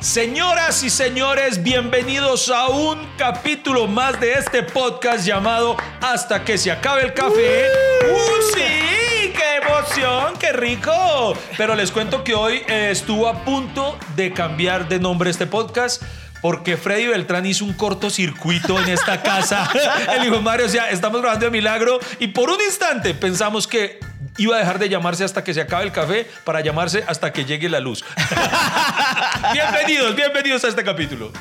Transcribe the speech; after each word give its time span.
Señoras 0.00 0.82
y 0.82 0.88
señores, 0.88 1.62
bienvenidos 1.62 2.48
a 2.48 2.68
un 2.68 3.06
capítulo 3.18 3.86
más 3.86 4.18
de 4.18 4.32
este 4.32 4.62
podcast 4.62 5.26
llamado 5.26 5.76
Hasta 6.00 6.42
que 6.42 6.56
se 6.56 6.72
acabe 6.72 7.02
el 7.02 7.12
café. 7.12 7.66
¡Uh, 8.10 8.42
sí! 8.54 9.30
¡Qué 9.30 9.60
emoción! 9.62 10.38
¡Qué 10.38 10.52
rico! 10.52 11.34
Pero 11.58 11.74
les 11.74 11.92
cuento 11.92 12.24
que 12.24 12.32
hoy 12.32 12.62
eh, 12.66 12.88
estuvo 12.90 13.28
a 13.28 13.44
punto 13.44 13.98
de 14.16 14.32
cambiar 14.32 14.88
de 14.88 14.98
nombre 14.98 15.28
este 15.28 15.46
podcast. 15.46 16.02
Porque 16.40 16.78
Freddy 16.78 17.06
Beltrán 17.06 17.44
hizo 17.44 17.66
un 17.66 17.74
cortocircuito 17.74 18.80
en 18.80 18.88
esta 18.88 19.22
casa. 19.22 19.70
El 20.16 20.26
hijo 20.26 20.40
Mario, 20.40 20.64
o 20.64 20.70
sea, 20.70 20.88
estamos 20.88 21.20
grabando 21.20 21.44
de 21.44 21.50
milagro 21.50 22.00
y 22.18 22.28
por 22.28 22.48
un 22.48 22.58
instante 22.62 23.12
pensamos 23.12 23.66
que 23.66 24.00
iba 24.38 24.56
a 24.56 24.58
dejar 24.58 24.78
de 24.78 24.88
llamarse 24.88 25.22
hasta 25.22 25.44
que 25.44 25.52
se 25.52 25.60
acabe 25.60 25.84
el 25.84 25.92
café 25.92 26.26
para 26.44 26.60
llamarse 26.60 27.04
hasta 27.06 27.30
que 27.30 27.44
llegue 27.44 27.68
la 27.68 27.80
luz. 27.80 28.02
bienvenidos, 29.52 30.16
bienvenidos 30.16 30.64
a 30.64 30.68
este 30.68 30.84
capítulo. 30.84 31.32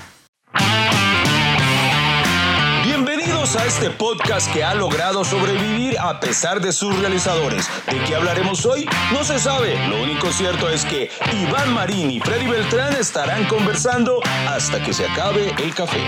Bienvenidos 2.83 3.55
a 3.55 3.65
este 3.65 3.89
podcast 3.89 4.51
que 4.51 4.63
ha 4.63 4.73
logrado 4.73 5.23
sobrevivir 5.23 5.97
a 5.99 6.19
pesar 6.19 6.59
de 6.61 6.71
sus 6.71 6.97
realizadores. 6.99 7.69
¿De 7.89 7.99
qué 8.03 8.15
hablaremos 8.15 8.65
hoy? 8.65 8.87
No 9.11 9.23
se 9.23 9.39
sabe. 9.39 9.75
Lo 9.87 10.01
único 10.03 10.31
cierto 10.31 10.69
es 10.69 10.85
que 10.85 11.09
Iván 11.33 11.73
Marín 11.73 12.11
y 12.11 12.19
Freddy 12.19 12.47
Beltrán 12.47 12.93
estarán 12.93 13.45
conversando 13.45 14.21
hasta 14.47 14.83
que 14.83 14.93
se 14.93 15.05
acabe 15.05 15.53
el 15.61 15.73
café. 15.73 15.99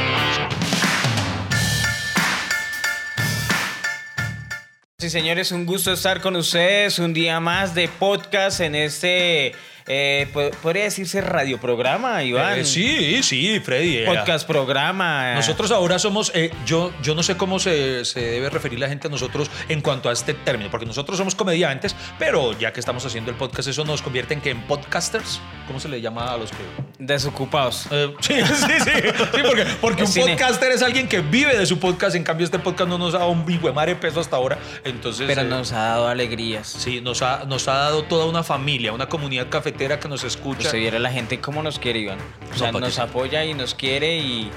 Sí, 4.99 5.09
señores, 5.09 5.51
un 5.51 5.65
gusto 5.65 5.91
estar 5.91 6.21
con 6.21 6.35
ustedes 6.35 6.99
un 6.99 7.13
día 7.13 7.39
más 7.39 7.73
de 7.73 7.87
podcast 7.87 8.59
en 8.59 8.75
este 8.75 9.55
eh, 9.93 10.25
podría 10.61 10.85
decirse 10.85 11.19
radioprograma, 11.19 12.23
Iván. 12.23 12.59
Eh, 12.59 12.63
sí, 12.63 13.21
sí, 13.23 13.59
Freddy. 13.59 13.97
Eh, 13.97 14.05
podcast 14.05 14.47
programa. 14.47 15.33
Nosotros 15.35 15.69
ahora 15.71 15.99
somos, 15.99 16.31
yo, 16.65 16.93
yo 17.03 17.13
no 17.13 17.23
sé 17.23 17.35
cómo 17.35 17.59
se, 17.59 18.05
se, 18.05 18.21
debe 18.21 18.49
referir 18.49 18.79
la 18.79 18.87
gente 18.87 19.07
a 19.07 19.09
nosotros 19.09 19.51
en 19.67 19.81
cuanto 19.81 20.07
a 20.07 20.13
este 20.13 20.33
término, 20.33 20.71
porque 20.71 20.85
nosotros 20.85 21.17
somos 21.17 21.35
comediantes, 21.35 21.93
pero 22.17 22.57
ya 22.57 22.71
que 22.71 22.79
estamos 22.79 23.05
haciendo 23.05 23.31
el 23.31 23.37
podcast, 23.37 23.67
eso 23.67 23.83
nos 23.83 24.01
convierte 24.01 24.33
en 24.33 24.39
que 24.39 24.51
en 24.51 24.61
podcasters. 24.61 25.41
¿Cómo 25.67 25.77
se 25.81 25.89
le 25.89 25.99
llama 25.99 26.31
a 26.31 26.37
los 26.37 26.51
que? 26.51 26.63
Desocupados. 26.97 27.89
sí, 28.21 28.35
sí, 28.43 28.43
sí. 28.45 28.91
sí 29.33 29.41
porque, 29.45 29.65
porque 29.81 30.03
un 30.03 30.13
podcaster 30.13 30.71
es 30.71 30.83
alguien 30.83 31.09
que 31.09 31.19
vive 31.19 31.57
de 31.57 31.65
su 31.65 31.79
podcast, 31.79 32.15
en 32.15 32.23
cambio 32.23 32.45
este 32.45 32.59
podcast 32.59 32.89
no 32.89 32.97
nos 32.97 33.13
ha 33.13 33.19
dado 33.19 33.31
un 33.31 33.45
de 33.45 33.95
peso 33.95 34.21
hasta 34.21 34.37
ahora. 34.37 34.57
Entonces, 34.85 35.27
pero 35.27 35.43
nos 35.43 35.73
ha 35.73 35.79
dado 35.79 36.07
alegrías. 36.07 36.67
Sí, 36.67 37.01
nos 37.01 37.21
ha, 37.21 37.43
nos 37.45 37.67
ha 37.67 37.73
dado 37.73 38.03
toda 38.03 38.25
una 38.25 38.43
familia, 38.43 38.93
una 38.93 39.09
comunidad 39.09 39.49
café 39.87 39.99
que 39.99 40.07
nos 40.07 40.23
escucha. 40.23 40.69
Se 40.69 40.77
viera 40.77 40.99
la 40.99 41.11
gente 41.11 41.39
cómo 41.39 41.61
nos 41.63 41.79
quiere, 41.79 41.99
Iván. 41.99 42.19
O 42.53 42.57
sea, 42.57 42.71
nos 42.71 42.99
apoya 42.99 43.45
y 43.45 43.53
nos 43.53 43.73
quiere 43.73 44.17
y, 44.17 44.51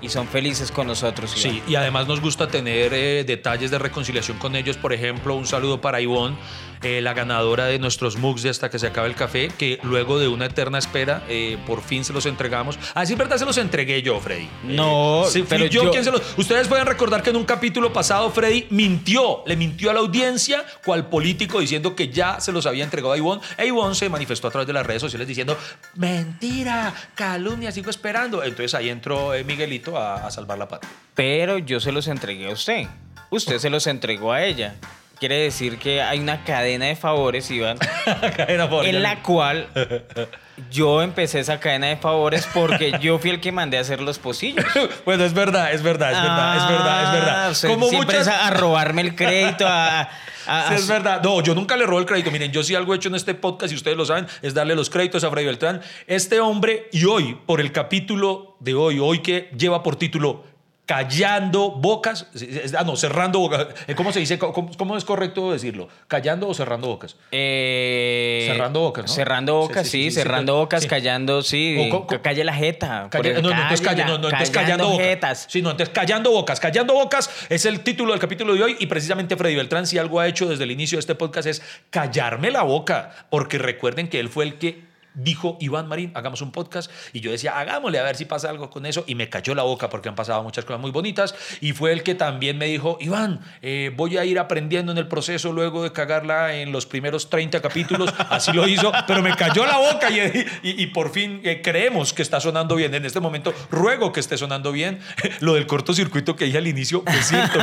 y 0.00 0.08
son 0.08 0.26
felices 0.28 0.70
con 0.70 0.86
nosotros. 0.86 1.30
Sí, 1.30 1.62
y 1.66 1.74
además 1.74 2.06
nos 2.06 2.20
gusta 2.20 2.48
tener 2.48 2.92
eh, 2.94 3.24
detalles 3.24 3.70
de 3.70 3.78
reconciliación 3.78 4.38
con 4.38 4.56
ellos. 4.56 4.76
Por 4.76 4.92
ejemplo, 4.92 5.34
un 5.34 5.46
saludo 5.46 5.80
para 5.80 6.00
Ivonne 6.00 6.36
eh, 6.82 7.00
la 7.00 7.14
ganadora 7.14 7.66
de 7.66 7.78
nuestros 7.78 8.16
mugs 8.16 8.42
de 8.42 8.50
hasta 8.50 8.70
que 8.70 8.78
se 8.78 8.86
acabe 8.86 9.08
el 9.08 9.14
café, 9.14 9.48
que 9.48 9.78
luego 9.82 10.18
de 10.18 10.28
una 10.28 10.46
eterna 10.46 10.78
espera, 10.78 11.24
eh, 11.28 11.58
por 11.66 11.82
fin 11.82 12.04
se 12.04 12.12
los 12.12 12.26
entregamos. 12.26 12.78
Así 12.94 13.14
ah, 13.14 13.16
verdad 13.16 13.36
se 13.36 13.44
los 13.44 13.58
entregué 13.58 14.02
yo, 14.02 14.20
Freddy. 14.20 14.48
No, 14.64 15.24
eh, 15.28 15.44
pero 15.48 15.66
yo, 15.66 15.92
se 15.92 16.10
los. 16.10 16.22
Ustedes 16.36 16.68
pueden 16.68 16.86
recordar 16.86 17.22
que 17.22 17.30
en 17.30 17.36
un 17.36 17.44
capítulo 17.44 17.92
pasado 17.92 18.30
Freddy 18.30 18.66
mintió, 18.70 19.42
le 19.46 19.56
mintió 19.56 19.90
a 19.90 19.94
la 19.94 20.00
audiencia, 20.00 20.64
cual 20.84 21.08
político, 21.08 21.60
diciendo 21.60 21.96
que 21.96 22.08
ya 22.08 22.40
se 22.40 22.52
los 22.52 22.66
había 22.66 22.84
entregado 22.84 23.12
a 23.12 23.18
Ivonne. 23.18 23.42
E 23.56 23.66
Ivonne 23.66 23.94
se 23.94 24.08
manifestó 24.08 24.48
a 24.48 24.50
través 24.50 24.66
de 24.66 24.72
las 24.72 24.86
redes 24.86 25.02
sociales 25.02 25.26
diciendo: 25.26 25.56
mentira, 25.96 26.94
calumnia, 27.14 27.72
sigo 27.72 27.90
esperando. 27.90 28.42
Entonces 28.42 28.74
ahí 28.74 28.88
entró 28.88 29.32
Miguelito 29.44 29.98
a, 29.98 30.26
a 30.26 30.30
salvar 30.30 30.58
la 30.58 30.68
patria. 30.68 30.90
Pero 31.14 31.58
yo 31.58 31.80
se 31.80 31.92
los 31.92 32.06
entregué 32.06 32.48
a 32.48 32.52
usted. 32.52 32.86
Usted 33.30 33.58
se 33.58 33.68
los 33.68 33.86
entregó 33.86 34.32
a 34.32 34.44
ella 34.44 34.76
quiere 35.18 35.36
decir 35.36 35.78
que 35.78 36.02
hay 36.02 36.20
una 36.20 36.44
cadena 36.44 36.86
de 36.86 36.96
favores, 36.96 37.50
Iván, 37.50 37.78
en 38.48 39.02
la 39.02 39.22
cual 39.22 39.68
yo 40.70 41.02
empecé 41.02 41.40
esa 41.40 41.60
cadena 41.60 41.88
de 41.88 41.96
favores 41.96 42.48
porque 42.52 42.98
yo 43.00 43.18
fui 43.18 43.30
el 43.30 43.40
que 43.40 43.52
mandé 43.52 43.78
a 43.78 43.80
hacer 43.80 44.00
los 44.00 44.18
pocillos. 44.18 44.64
bueno, 45.04 45.24
es 45.24 45.34
verdad, 45.34 45.72
es 45.72 45.82
verdad, 45.82 46.12
es 46.12 46.22
verdad, 46.22 46.56
es 46.56 46.68
verdad, 46.68 47.04
es 47.04 47.12
verdad. 47.12 47.50
Ah, 47.50 47.68
Como 47.68 47.88
siempre 47.88 48.18
es 48.18 48.28
a, 48.28 48.50
robarme 48.50 49.02
el 49.02 49.14
crédito, 49.14 49.64
a, 49.66 50.08
es 50.72 50.88
verdad. 50.88 51.22
No, 51.22 51.42
yo 51.42 51.54
nunca 51.54 51.76
le 51.76 51.84
robo 51.84 51.98
el 51.98 52.06
crédito. 52.06 52.30
Miren, 52.30 52.50
yo 52.52 52.62
sí 52.62 52.74
algo 52.74 52.94
he 52.94 52.96
hecho 52.96 53.08
en 53.08 53.16
este 53.16 53.34
podcast, 53.34 53.72
y 53.72 53.76
ustedes 53.76 53.96
lo 53.96 54.06
saben, 54.06 54.26
es 54.40 54.54
darle 54.54 54.74
los 54.74 54.88
créditos 54.88 55.22
a 55.24 55.30
Freddy 55.30 55.46
Beltrán. 55.46 55.82
Este 56.06 56.40
hombre, 56.40 56.88
y 56.92 57.04
hoy, 57.04 57.38
por 57.46 57.60
el 57.60 57.70
capítulo 57.72 58.56
de 58.60 58.74
hoy, 58.74 58.98
hoy 58.98 59.18
que 59.20 59.50
lleva 59.56 59.82
por 59.82 59.96
título 59.96 60.44
callando 60.88 61.72
bocas, 61.72 62.26
ah, 62.74 62.82
no, 62.82 62.96
cerrando 62.96 63.40
bocas. 63.40 63.66
Eh, 63.86 63.94
¿Cómo 63.94 64.10
se 64.10 64.20
dice? 64.20 64.38
¿Cómo, 64.38 64.96
es 64.96 65.04
correcto 65.04 65.52
decirlo? 65.52 65.86
¿Callando 66.08 66.48
o 66.48 66.54
cerrando 66.54 66.88
bocas? 66.88 67.14
Eh, 67.30 68.46
cerrando 68.50 68.80
bocas, 68.80 69.04
¿no? 69.04 69.12
Cerrando 69.12 69.56
bocas, 69.56 69.86
sí, 69.86 70.10
cerrando 70.10 70.56
bocas, 70.56 70.86
callando, 70.86 71.42
sí. 71.42 71.90
calle 72.22 72.42
la 72.42 72.54
jeta. 72.54 73.10
no, 73.12 73.22
no, 73.22 73.50
entonces, 73.50 73.82
no, 73.82 73.86
callando 74.54 74.88
bocas. 74.88 75.46
Sí, 75.50 75.60
no, 75.60 75.72
entonces 75.72 75.94
callando 75.94 76.30
bocas. 76.30 76.58
Callando 76.58 76.94
bocas 76.94 77.28
es 77.50 77.66
el 77.66 77.80
título 77.80 78.12
del 78.12 78.20
capítulo 78.20 78.54
de 78.54 78.62
hoy 78.62 78.76
y 78.80 78.86
precisamente 78.86 79.36
Freddy 79.36 79.56
Beltrán, 79.56 79.86
si 79.86 79.98
algo 79.98 80.20
ha 80.20 80.26
hecho 80.26 80.48
desde 80.48 80.64
el 80.64 80.70
inicio 80.70 80.96
de 80.96 81.00
este 81.00 81.14
podcast 81.14 81.48
es 81.48 81.60
callarme 81.90 82.50
la 82.50 82.62
boca, 82.62 83.26
porque 83.28 83.58
recuerden 83.58 84.08
que 84.08 84.20
él 84.20 84.30
fue 84.30 84.46
el 84.46 84.54
que 84.54 84.87
dijo 85.14 85.56
Iván 85.60 85.88
Marín, 85.88 86.12
hagamos 86.14 86.42
un 86.42 86.52
podcast. 86.52 86.90
Y 87.12 87.20
yo 87.20 87.30
decía, 87.30 87.58
hagámosle 87.58 87.98
a 87.98 88.02
ver 88.02 88.16
si 88.16 88.24
pasa 88.24 88.50
algo 88.50 88.70
con 88.70 88.86
eso. 88.86 89.04
Y 89.06 89.14
me 89.14 89.28
cayó 89.28 89.54
la 89.54 89.62
boca 89.62 89.88
porque 89.88 90.08
han 90.08 90.14
pasado 90.14 90.42
muchas 90.42 90.64
cosas 90.64 90.80
muy 90.80 90.90
bonitas. 90.90 91.34
Y 91.60 91.72
fue 91.72 91.92
el 91.92 92.02
que 92.02 92.14
también 92.14 92.58
me 92.58 92.66
dijo, 92.66 92.98
Iván, 93.00 93.40
eh, 93.62 93.92
voy 93.96 94.16
a 94.16 94.24
ir 94.24 94.38
aprendiendo 94.38 94.92
en 94.92 94.98
el 94.98 95.08
proceso 95.08 95.52
luego 95.52 95.82
de 95.82 95.92
cagarla 95.92 96.54
en 96.54 96.72
los 96.72 96.86
primeros 96.86 97.30
30 97.30 97.60
capítulos. 97.60 98.12
Así 98.30 98.52
lo 98.52 98.66
hizo, 98.68 98.92
pero 99.06 99.22
me 99.22 99.34
cayó 99.34 99.66
la 99.66 99.78
boca 99.78 100.10
y, 100.10 100.46
y, 100.62 100.86
por 100.88 101.10
fin 101.10 101.40
eh, 101.44 101.60
creemos 101.62 102.12
que 102.12 102.22
está 102.22 102.40
sonando 102.40 102.76
bien. 102.76 102.94
En 102.94 103.04
este 103.04 103.20
momento 103.20 103.52
ruego 103.70 104.12
que 104.12 104.20
esté 104.20 104.36
sonando 104.36 104.72
bien. 104.72 105.00
lo 105.40 105.54
del 105.54 105.66
cortocircuito 105.66 106.36
que 106.36 106.46
dije 106.46 106.58
al 106.58 106.66
inicio 106.66 107.02
es 107.06 107.26
cierto. 107.28 107.58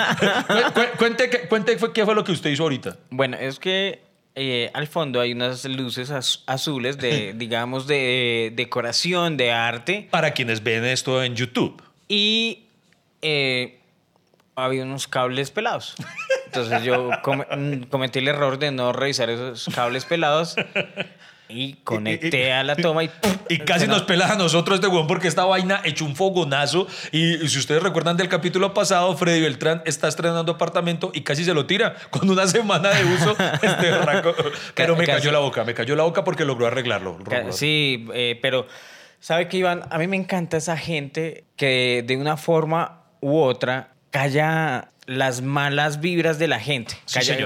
cuente, 0.97 1.47
cuente 1.47 1.77
qué 1.93 2.05
fue 2.05 2.15
lo 2.15 2.23
que 2.23 2.31
usted 2.31 2.49
hizo 2.49 2.63
ahorita. 2.63 2.97
Bueno, 3.09 3.37
es 3.37 3.59
que 3.59 4.03
eh, 4.35 4.69
al 4.73 4.87
fondo 4.87 5.21
hay 5.21 5.31
unas 5.31 5.63
luces 5.65 6.11
azules 6.45 6.97
de, 6.97 7.33
digamos, 7.37 7.87
de 7.87 8.51
decoración, 8.55 9.37
de 9.37 9.51
arte. 9.51 10.07
Para 10.11 10.31
quienes 10.31 10.61
ven 10.61 10.83
esto 10.85 11.23
en 11.23 11.35
YouTube. 11.35 11.81
Y 12.07 12.65
eh, 13.21 13.79
había 14.55 14.83
unos 14.83 15.07
cables 15.07 15.51
pelados. 15.51 15.95
Entonces 16.45 16.83
yo 16.83 17.09
mm, 17.11 17.83
cometí 17.89 18.19
el 18.19 18.27
error 18.27 18.59
de 18.59 18.71
no 18.71 18.93
revisar 18.93 19.29
esos 19.29 19.73
cables 19.73 20.05
pelados 20.05 20.55
y 21.47 21.73
conecté 21.83 22.51
a 22.51 22.63
la 22.63 22.75
toma 22.75 23.03
y... 23.03 23.11
Y 23.49 23.59
casi 23.59 23.87
nos 23.87 24.03
pela 24.03 24.31
a 24.31 24.35
nosotros 24.35 24.79
este 24.79 24.87
weón 24.87 25.07
porque 25.07 25.27
esta 25.27 25.45
vaina 25.45 25.81
echó 25.83 26.05
un 26.05 26.15
fogonazo. 26.15 26.87
Y, 27.11 27.47
si 27.47 27.59
ustedes 27.59 27.83
recuerdan 27.83 28.17
del 28.17 28.27
capítulo 28.27 28.73
pasado, 28.73 29.15
Freddy 29.15 29.41
Beltrán 29.41 29.81
está 29.85 30.07
estrenando 30.07 30.53
apartamento 30.53 31.11
y 31.13 31.21
casi 31.21 31.43
se 31.43 31.53
lo 31.53 31.65
tira 31.65 31.95
con 32.09 32.29
una 32.29 32.47
semana 32.47 32.89
de 32.89 33.05
uso. 33.05 33.35
este 33.61 33.91
Pero 34.73 34.95
me 34.95 35.05
cayó 35.05 35.31
la 35.31 35.39
boca, 35.39 35.63
me 35.63 35.73
cayó 35.73 35.95
la 35.95 36.03
boca 36.03 36.23
porque 36.23 36.45
logró 36.45 36.67
arreglarlo. 36.67 37.17
Sí, 37.51 38.07
eh, 38.13 38.39
pero 38.41 38.67
¿sabe 39.19 39.47
qué, 39.47 39.57
Iván? 39.57 39.83
A 39.89 39.97
mí 39.97 40.07
me 40.07 40.17
encanta 40.17 40.57
esa 40.57 40.77
gente 40.77 41.45
que 41.55 42.03
de 42.05 42.17
una 42.17 42.37
forma 42.37 43.03
u 43.21 43.37
otra 43.37 43.89
calla 44.11 44.91
las 45.07 45.41
malas 45.41 46.01
vibras 46.01 46.39
de 46.39 46.47
la 46.47 46.59
gente. 46.59 46.95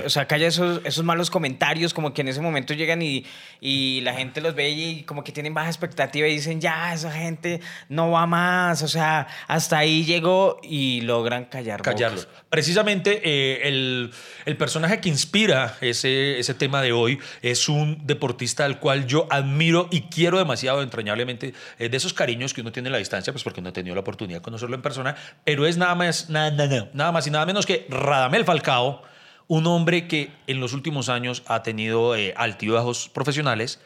o 0.06 0.10
sea, 0.10 0.28
calla 0.28 0.48
esos, 0.48 0.82
esos 0.86 1.04
malos 1.04 1.30
comentarios, 1.30 1.94
como 1.94 2.14
que 2.14 2.22
en 2.22 2.30
ese 2.30 2.40
momento 2.40 2.74
llegan 2.74 3.02
y, 3.02 3.26
y, 3.60 4.02
la 4.02 4.14
gente 4.14 4.40
los 4.40 4.56
ve 4.56 4.70
y 4.70 5.04
como 5.04 5.24
que 5.24 5.32
tienen 5.32 5.54
baja 5.54 5.68
expectativa 5.68 6.28
y 6.28 6.36
dicen, 6.36 6.62
ya, 6.62 6.94
esa 6.94 7.12
gente 7.12 7.60
no 7.90 8.12
va 8.12 8.26
más. 8.26 8.82
O 8.82 8.88
sea, 8.88 9.28
hasta 9.48 9.78
ahí 9.78 10.06
llegó 10.06 10.60
y 10.64 11.02
logran 11.02 11.46
callar. 11.46 11.82
Callarlo. 11.82 12.22
Precisamente 12.50 13.22
eh, 13.24 13.68
el, 13.68 14.12
el, 14.46 14.58
personaje 14.58 15.02
que 15.02 15.10
inspira 15.10 15.78
ese, 15.82 16.40
ese 16.40 16.54
tema 16.54 16.82
de 16.82 16.94
hoy 16.94 17.20
es 17.42 17.68
un 17.68 18.06
deportista 18.06 18.66
al 18.66 18.80
cual 18.80 19.06
yo 19.06 19.28
admiro 19.30 19.88
y 19.92 20.04
quiero 20.04 20.38
demasiado 20.38 20.82
entrañablemente, 20.82 21.54
de 21.78 21.98
esos 21.98 22.14
cariños 22.14 22.54
que 22.54 22.62
uno 22.62 22.72
tiene 22.72 22.90
a 22.90 22.94
la 22.94 22.98
distancia, 22.98 23.34
pues 23.34 23.44
porque 23.44 23.62
no 23.62 23.70
he 23.70 23.72
tenido 23.72 23.96
la 23.96 24.02
oportunidad 24.02 24.40
de 24.40 24.44
conocerlo 24.44 24.76
en 24.76 24.82
persona, 24.82 25.16
pero 25.44 25.66
es 25.68 25.78
nada 25.78 25.96
más, 25.96 26.30
nada, 26.30 26.52
nada, 26.52 26.90
nada 26.94 27.12
más 27.12 27.28
y 27.28 27.32
nada 27.32 27.46
menos 27.50 27.66
que 27.66 27.88
Radamel 27.90 28.46
Falcao, 28.46 29.02
un 29.48 29.66
hombre 29.66 30.08
que 30.08 30.30
en 30.46 30.60
los 30.60 30.74
últimos 30.74 31.10
años 31.10 31.42
ha 31.48 31.64
tenido 31.64 32.16
eh, 32.16 32.34
altibajos 32.38 33.10
profesionales, 33.10 33.80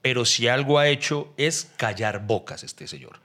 pero 0.00 0.24
si 0.24 0.48
algo 0.48 0.78
ha 0.78 0.88
hecho 0.88 1.34
es 1.36 1.70
callar 1.76 2.26
bocas 2.26 2.64
este 2.64 2.88
señor. 2.88 3.20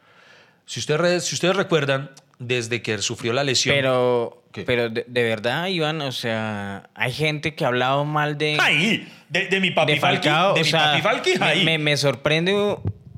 Si 0.66 0.82
ustedes, 0.82 1.24
si 1.24 1.36
ustedes 1.36 1.56
recuerdan, 1.56 2.12
desde 2.40 2.82
que 2.82 2.98
sufrió 2.98 3.32
la 3.32 3.46
lesión. 3.46 3.74
Pero, 3.74 4.44
pero 4.66 4.90
de, 4.90 5.06
verdad, 5.08 5.68
Iván, 5.68 6.02
o 6.02 6.12
sea, 6.12 6.90
hay 6.94 7.14
gente 7.14 7.56
que 7.56 7.64
ha 7.64 7.68
hablado 7.68 8.04
mal 8.04 8.38
de. 8.38 8.58
¡Ahí! 8.60 9.08
De, 9.30 9.60
mi 9.62 9.72
papi 9.72 9.98
Falcao. 9.98 10.54
De 10.56 10.64
mi 10.64 10.72
papi 11.02 11.64
Me, 11.64 11.78
me, 11.78 11.96
sorprende 11.96 12.78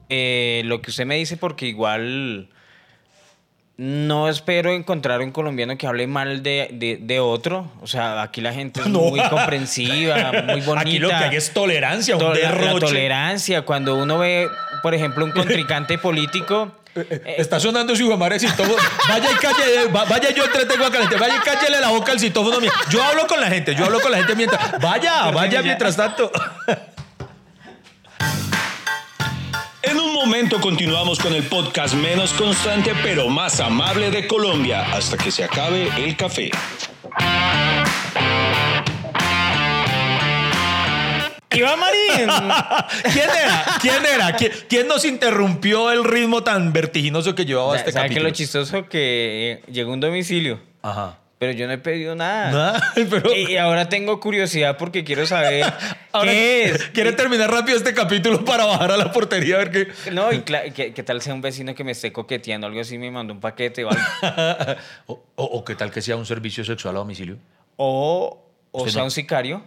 eh, 0.09 0.61
lo 0.65 0.81
que 0.81 0.91
usted 0.91 1.07
me 1.07 1.15
dice 1.15 1.37
porque 1.37 1.65
igual 1.65 2.49
no 3.77 4.27
espero 4.27 4.71
encontrar 4.71 5.21
un 5.21 5.31
colombiano 5.31 5.77
que 5.77 5.85
hable 5.85 6.07
mal 6.07 6.41
de, 6.41 6.97
de, 6.99 7.19
otro. 7.19 7.71
O 7.79 7.87
sea, 7.87 8.23
aquí 8.23 8.41
la 8.41 8.51
gente 8.51 8.81
es 8.81 8.87
muy 8.87 9.21
comprensiva, 9.21 10.31
muy 10.45 10.61
bonita. 10.61 10.81
Aquí 10.87 10.99
lo 10.99 11.09
que 11.09 11.15
hay 11.15 11.35
es 11.35 11.51
tolerancia, 11.53 12.17
un 12.17 12.33
derroche. 12.33 12.87
tolerancia. 12.87 13.61
Cuando 13.61 13.95
uno 13.95 14.17
ve, 14.17 14.49
por 14.81 14.95
ejemplo, 14.95 15.23
un 15.23 15.31
contrincante 15.31 15.97
político... 15.99 16.71
Eh, 16.95 17.05
eh, 17.11 17.35
está 17.37 17.59
sonando 17.59 17.95
su 17.95 18.01
hijo 18.01 18.17
de 18.17 18.39
citófono. 18.39 18.75
Vaya 19.07 19.29
y 19.31 19.35
calle, 19.35 19.87
vaya 19.91 20.31
yo 20.31 20.45
entretengo 20.45 20.85
a 20.85 20.89
la 20.89 20.97
gente. 20.97 21.15
Vaya 21.15 21.35
y 21.35 21.39
cállele 21.41 21.79
la 21.79 21.89
boca 21.89 22.11
al 22.11 22.19
citófono. 22.19 22.57
Yo 22.89 23.03
hablo 23.03 23.27
con 23.27 23.39
la 23.39 23.47
gente, 23.49 23.75
yo 23.75 23.85
hablo 23.85 23.99
con 23.99 24.11
la 24.11 24.17
gente 24.17 24.33
mientras. 24.35 24.81
Vaya, 24.81 25.29
vaya 25.29 25.61
mientras 25.61 25.95
tanto. 25.95 26.31
Momento 30.17 30.59
continuamos 30.59 31.19
con 31.19 31.31
el 31.35 31.43
podcast 31.43 31.93
menos 31.93 32.33
constante 32.33 32.91
pero 33.03 33.29
más 33.29 33.59
amable 33.59 34.09
de 34.09 34.25
Colombia 34.25 34.81
hasta 34.91 35.15
que 35.15 35.29
se 35.29 35.43
acabe 35.43 35.89
el 35.95 36.17
café. 36.17 36.49
Iván 41.51 41.79
Marín. 41.79 42.29
¿Quién 43.13 43.29
era? 43.29 43.65
¿Quién 43.79 44.05
era? 44.05 44.35
¿Quién, 44.67 44.87
nos 44.87 45.05
interrumpió 45.05 45.91
el 45.91 46.03
ritmo 46.03 46.43
tan 46.43 46.73
vertiginoso 46.73 47.35
que 47.35 47.45
llevaba 47.45 47.77
este 47.77 47.93
capítulo? 47.93 48.07
¿Sabes 48.07 48.17
qué 48.17 48.23
lo 48.23 48.29
chistoso? 48.31 48.89
Que 48.89 49.61
llegó 49.71 49.93
un 49.93 49.99
domicilio. 49.99 50.59
Ajá. 50.81 51.19
Pero 51.39 51.51
yo 51.51 51.67
no 51.67 51.73
he 51.73 51.77
pedido 51.77 52.15
nada. 52.15 52.81
Y 53.35 53.57
ahora 53.57 53.89
tengo 53.89 54.19
curiosidad 54.19 54.77
porque 54.77 55.03
quiero 55.03 55.25
saber 55.25 55.65
qué 56.23 56.63
es. 56.65 56.83
Quiere 56.89 57.11
terminar 57.13 57.51
rápido 57.51 57.77
este 57.77 57.93
capítulo 57.93 58.43
para 58.43 58.65
bajar 58.65 58.91
a 58.91 58.97
la 58.97 59.11
portería 59.11 59.55
a 59.55 59.57
ver 59.59 59.71
qué. 59.71 60.11
No, 60.11 60.33
y 60.33 60.41
¿qué, 60.41 61.03
tal 61.05 61.21
sea 61.21 61.33
un 61.33 61.41
vecino 61.41 61.75
que 61.75 61.83
me 61.83 61.91
esté 61.91 62.11
coqueteando, 62.11 62.67
algo 62.67 62.81
así, 62.81 62.97
me 62.97 63.11
mandó 63.11 63.33
un 63.33 63.39
paquete 63.39 63.85
o 63.85 63.89
algo. 63.89 65.21
o 65.35 65.63
qué 65.63 65.75
tal 65.75 65.91
que 65.91 66.01
sea 66.01 66.15
un 66.15 66.25
servicio 66.25 66.63
sexual 66.63 66.95
a 66.95 66.99
domicilio. 66.99 67.37
O, 67.75 68.43
o 68.71 68.89
sea, 68.89 69.03
un 69.03 69.11
sicario. 69.11 69.63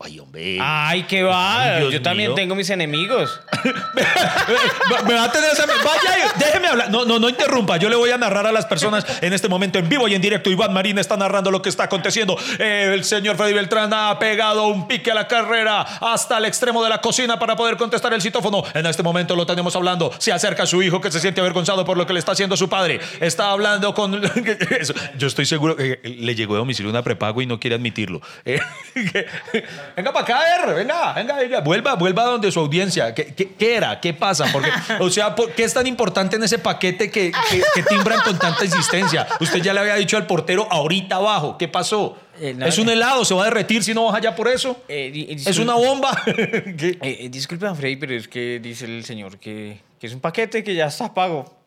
Ay, 0.00 0.18
hombre. 0.18 0.58
Ay, 0.62 1.02
qué 1.02 1.22
va. 1.22 1.80
Yo 1.90 2.00
también 2.00 2.34
tengo 2.34 2.54
mis 2.54 2.70
enemigos. 2.70 3.38
me 5.06 5.14
va 5.14 5.24
a 5.24 5.30
tener 5.32 5.50
esa. 5.52 5.66
Vaya, 5.66 6.32
déjeme 6.38 6.68
hablar. 6.68 6.90
No, 6.90 7.04
no, 7.04 7.18
no 7.18 7.28
interrumpa. 7.28 7.76
Yo 7.76 7.90
le 7.90 7.96
voy 7.96 8.10
a 8.10 8.16
narrar 8.16 8.46
a 8.46 8.52
las 8.52 8.64
personas 8.64 9.04
en 9.20 9.34
este 9.34 9.46
momento 9.46 9.78
en 9.78 9.86
vivo 9.86 10.08
y 10.08 10.14
en 10.14 10.22
directo. 10.22 10.48
Iván 10.48 10.72
Marín 10.72 10.96
está 10.96 11.18
narrando 11.18 11.50
lo 11.50 11.60
que 11.60 11.68
está 11.68 11.84
aconteciendo. 11.84 12.38
el 12.58 13.04
señor 13.04 13.36
Freddy 13.36 13.52
Beltrán 13.52 13.92
ha 13.92 14.18
pegado 14.18 14.68
un 14.68 14.88
pique 14.88 15.10
a 15.10 15.14
la 15.14 15.28
carrera 15.28 15.82
hasta 15.82 16.38
el 16.38 16.46
extremo 16.46 16.82
de 16.82 16.88
la 16.88 17.02
cocina 17.02 17.38
para 17.38 17.54
poder 17.54 17.76
contestar 17.76 18.14
el 18.14 18.22
citófono. 18.22 18.64
En 18.72 18.86
este 18.86 19.02
momento 19.02 19.36
lo 19.36 19.44
tenemos 19.44 19.76
hablando. 19.76 20.10
Se 20.16 20.32
acerca 20.32 20.62
a 20.62 20.66
su 20.66 20.82
hijo 20.82 21.02
que 21.02 21.10
se 21.10 21.20
siente 21.20 21.42
avergonzado 21.42 21.84
por 21.84 21.98
lo 21.98 22.06
que 22.06 22.14
le 22.14 22.20
está 22.20 22.32
haciendo 22.32 22.56
su 22.56 22.70
padre. 22.70 23.00
Está 23.20 23.50
hablando 23.50 23.92
con. 23.92 24.18
Yo 25.18 25.26
estoy 25.26 25.44
seguro 25.44 25.76
que 25.76 26.00
le 26.02 26.34
llegó 26.34 26.54
a 26.54 26.58
domicilio 26.58 26.88
una 26.88 27.02
prepago 27.02 27.42
y 27.42 27.46
no 27.46 27.60
quiere 27.60 27.76
admitirlo. 27.76 28.22
Eh, 29.58 29.64
venga 29.96 30.12
para 30.12 30.24
acá, 30.24 30.66
ver, 30.66 30.74
venga, 30.74 31.12
venga, 31.12 31.36
venga, 31.36 31.60
vuelva, 31.60 31.94
vuelva 31.94 32.24
donde 32.24 32.50
su 32.50 32.60
audiencia. 32.60 33.14
¿Qué, 33.14 33.34
qué, 33.34 33.76
era? 33.76 34.00
¿Qué 34.00 34.14
pasa? 34.14 34.46
Porque, 34.52 34.70
o 35.00 35.10
sea, 35.10 35.34
¿qué 35.56 35.64
es 35.64 35.74
tan 35.74 35.86
importante 35.86 36.36
en 36.36 36.42
ese 36.42 36.58
paquete 36.58 37.10
que, 37.10 37.32
que, 37.74 37.82
timbran 37.82 38.20
con 38.20 38.38
tanta 38.38 38.64
insistencia? 38.64 39.26
Usted 39.40 39.60
ya 39.60 39.72
le 39.72 39.80
había 39.80 39.94
dicho 39.96 40.16
al 40.16 40.26
portero 40.26 40.66
ahorita 40.70 41.16
abajo, 41.16 41.56
¿qué 41.58 41.68
pasó? 41.68 42.16
Eh, 42.40 42.56
es 42.66 42.78
un 42.78 42.88
helado, 42.88 43.24
se 43.24 43.34
va 43.34 43.42
a 43.42 43.44
derretir 43.46 43.82
si 43.82 43.94
no 43.94 44.04
baja 44.04 44.20
ya 44.20 44.34
por 44.34 44.48
eso. 44.48 44.82
Eh, 44.88 45.36
es 45.44 45.58
una 45.58 45.74
bomba. 45.74 46.22
eh, 46.26 47.28
disculpe, 47.30 47.72
Freddy, 47.74 47.96
pero 47.96 48.14
es 48.14 48.28
que 48.28 48.60
dice 48.60 48.84
el 48.84 49.04
señor 49.04 49.38
que, 49.38 49.80
que 49.98 50.06
es 50.06 50.14
un 50.14 50.20
paquete 50.20 50.62
que 50.62 50.74
ya 50.74 50.86
está 50.86 51.12
pago. 51.12 51.57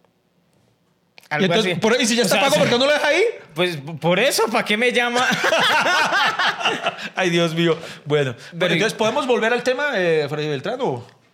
¿Y 2.00 2.06
si 2.06 2.16
ya 2.16 2.24
está 2.24 2.42
pago, 2.42 2.56
¿por 2.56 2.70
qué 2.70 2.78
no 2.78 2.86
lo 2.86 2.92
deja 2.92 3.08
ahí? 3.08 3.24
Pues 3.54 3.78
por 4.00 4.20
eso, 4.20 4.48
¿para 4.52 4.66
qué 4.66 4.76
me 4.76 4.92
llama? 4.92 5.26
Ay, 7.16 7.30
Dios 7.30 7.56
mío. 7.56 7.78
Bueno, 8.06 8.36
pero, 8.58 8.74
entonces, 8.74 8.98
¿podemos 8.98 9.26
volver 9.28 9.54
al 9.54 9.64
tema, 9.64 9.92
de 9.92 10.28
Freddy 10.28 10.50
Beltrán? 10.50 10.80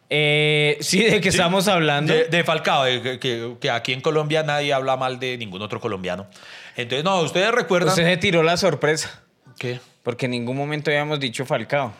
Eh, 0.10 0.78
sí, 0.82 1.04
de 1.04 1.20
que 1.20 1.30
estamos 1.30 1.68
hablando. 1.68 2.14
De, 2.14 2.44
Falcao, 2.44 2.86
que, 2.86 3.58
que, 3.60 3.70
aquí 3.70 3.94
en 3.94 4.02
Colombia 4.02 4.44
nadie 4.44 4.72
habla 4.72 4.98
mal 4.98 5.20
de 5.20 5.38
ningún 5.38 5.62
otro 5.62 5.80
colombiano. 5.80 6.28
Entonces, 6.76 7.04
no, 7.04 7.22
ustedes 7.22 7.52
recuerdan. 7.52 7.90
Usted 7.90 8.06
se 8.06 8.18
tiró 8.18 8.44
la 8.44 8.56
sorpresa. 8.56 9.22
¿Qué? 9.58 9.80
Porque 10.04 10.26
en 10.26 10.32
ningún 10.32 10.56
momento 10.56 10.92
habíamos 10.92 11.20
dicho 11.20 11.46
Falcao. 11.46 11.94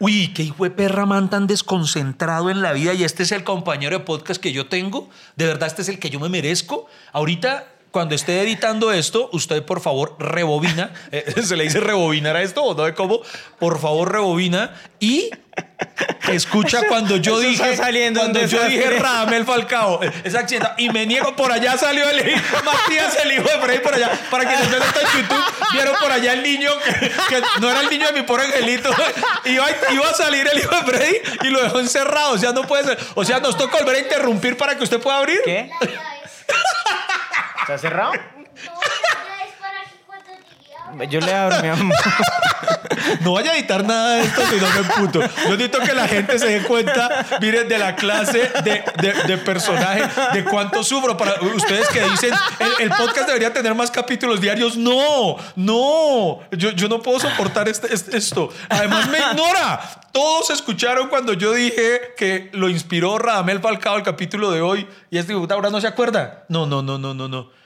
Uy, 0.00 0.32
qué 0.34 0.42
hijo 0.42 0.64
de 0.64 0.70
perra 0.70 1.06
man 1.06 1.30
tan 1.30 1.46
desconcentrado 1.46 2.50
en 2.50 2.62
la 2.62 2.72
vida 2.72 2.94
y 2.94 3.04
este 3.04 3.22
es 3.22 3.32
el 3.32 3.44
compañero 3.44 3.98
de 3.98 4.04
podcast 4.04 4.40
que 4.40 4.52
yo 4.52 4.66
tengo. 4.66 5.08
De 5.36 5.46
verdad, 5.46 5.68
este 5.68 5.82
es 5.82 5.88
el 5.88 5.98
que 5.98 6.10
yo 6.10 6.18
me 6.18 6.28
merezco. 6.28 6.86
Ahorita 7.12 7.68
cuando 7.94 8.16
esté 8.16 8.42
editando 8.42 8.90
esto, 8.90 9.30
usted 9.32 9.64
por 9.64 9.80
favor 9.80 10.16
rebobina, 10.18 10.92
eh, 11.12 11.32
se 11.42 11.56
le 11.56 11.62
dice 11.62 11.78
rebobinar 11.78 12.34
a 12.34 12.42
esto 12.42 12.64
o 12.64 12.74
no 12.74 12.92
cómo, 12.96 13.20
por 13.60 13.78
favor 13.78 14.10
rebobina 14.10 14.74
y 14.98 15.30
escucha 16.32 16.82
cuando 16.88 17.16
yo 17.16 17.38
dije 17.38 17.76
saliendo 17.76 18.20
cuando 18.20 18.44
yo 18.44 18.64
dije 18.64 18.98
Ramel 18.98 19.44
Falcao, 19.44 20.00
esa 20.24 20.40
accidente 20.40 20.68
y 20.78 20.88
me 20.90 21.06
niego 21.06 21.34
por 21.36 21.52
allá 21.52 21.76
salió 21.76 22.08
el 22.08 22.28
hijo 22.28 22.62
Matías 22.64 23.16
el 23.22 23.32
hijo 23.32 23.44
de 23.44 23.58
Freddy 23.60 23.78
por 23.80 23.94
allá, 23.94 24.10
para 24.30 24.48
que 24.48 24.56
se 24.56 24.62
está 24.62 25.00
en 25.00 25.22
YouTube, 25.22 25.44
vieron 25.72 25.96
por 26.00 26.12
allá 26.12 26.32
el 26.32 26.42
niño 26.42 26.70
que, 27.28 27.42
no 27.60 27.70
era 27.70 27.80
el 27.80 27.90
niño 27.90 28.06
de 28.06 28.12
mi 28.12 28.22
pobre 28.22 28.44
angelito, 28.44 28.90
iba, 29.44 29.66
iba 29.92 30.08
a 30.08 30.14
salir 30.14 30.48
el 30.50 30.58
hijo 30.58 30.74
de 30.74 30.82
Freddy 30.82 31.16
y 31.42 31.48
lo 31.48 31.62
dejó 31.62 31.80
encerrado, 31.80 32.32
o 32.32 32.38
sea, 32.38 32.52
no 32.52 32.62
puede 32.66 32.84
ser, 32.84 32.98
o 33.14 33.24
sea, 33.24 33.40
nos 33.40 33.56
toca 33.56 33.78
volver 33.78 33.96
a 33.96 33.98
interrumpir 34.00 34.56
para 34.56 34.76
que 34.76 34.84
usted 34.84 35.00
pueda 35.00 35.18
abrir. 35.18 35.40
¿Qué? 35.44 35.70
¿Está 37.62 37.78
cerrado? 37.78 38.12
Yo 41.08 41.20
le 41.20 41.34
abro, 41.34 41.60
mi 41.62 41.68
amor. 41.68 41.94
No 43.20 43.32
vaya 43.32 43.52
a 43.52 43.58
editar 43.58 43.84
nada 43.84 44.16
de 44.16 44.22
esto 44.22 44.42
si 44.46 44.56
no 44.56 44.66
me 44.70 45.06
puto. 45.06 45.20
Yo 45.20 45.50
necesito 45.50 45.80
que 45.80 45.94
la 45.94 46.08
gente 46.08 46.38
se 46.38 46.46
dé 46.46 46.62
cuenta, 46.62 47.26
miren, 47.40 47.68
de 47.68 47.78
la 47.78 47.96
clase 47.96 48.50
de, 48.62 48.84
de, 49.26 49.38
personaje, 49.38 50.04
de 50.32 50.44
cuánto 50.44 50.82
sufro. 50.82 51.16
Para 51.16 51.34
ustedes 51.40 51.88
que 51.88 52.02
dicen, 52.02 52.32
el, 52.80 52.90
podcast 52.90 53.26
debería 53.26 53.52
tener 53.52 53.74
más 53.74 53.90
capítulos 53.90 54.40
diarios. 54.40 54.76
No, 54.76 55.36
no. 55.56 56.40
Yo, 56.52 56.70
yo 56.70 56.88
no 56.88 57.02
puedo 57.02 57.20
soportar 57.20 57.68
este, 57.68 57.92
este, 57.92 58.16
esto. 58.16 58.50
Además, 58.68 59.08
me 59.08 59.18
ignora. 59.18 59.80
Todos 60.12 60.50
escucharon 60.50 61.08
cuando 61.08 61.32
yo 61.32 61.52
dije 61.52 62.14
que 62.16 62.50
lo 62.52 62.68
inspiró 62.68 63.18
Radamel 63.18 63.60
Falcao 63.60 63.96
el 63.96 64.02
capítulo 64.02 64.50
de 64.50 64.60
hoy. 64.60 64.86
Y 65.10 65.18
este 65.18 65.32
ahora 65.32 65.70
no 65.70 65.80
se 65.80 65.88
acuerda. 65.88 66.44
No, 66.48 66.66
no, 66.66 66.82
no, 66.82 66.98
no, 66.98 67.14
no, 67.14 67.28
no. 67.28 67.63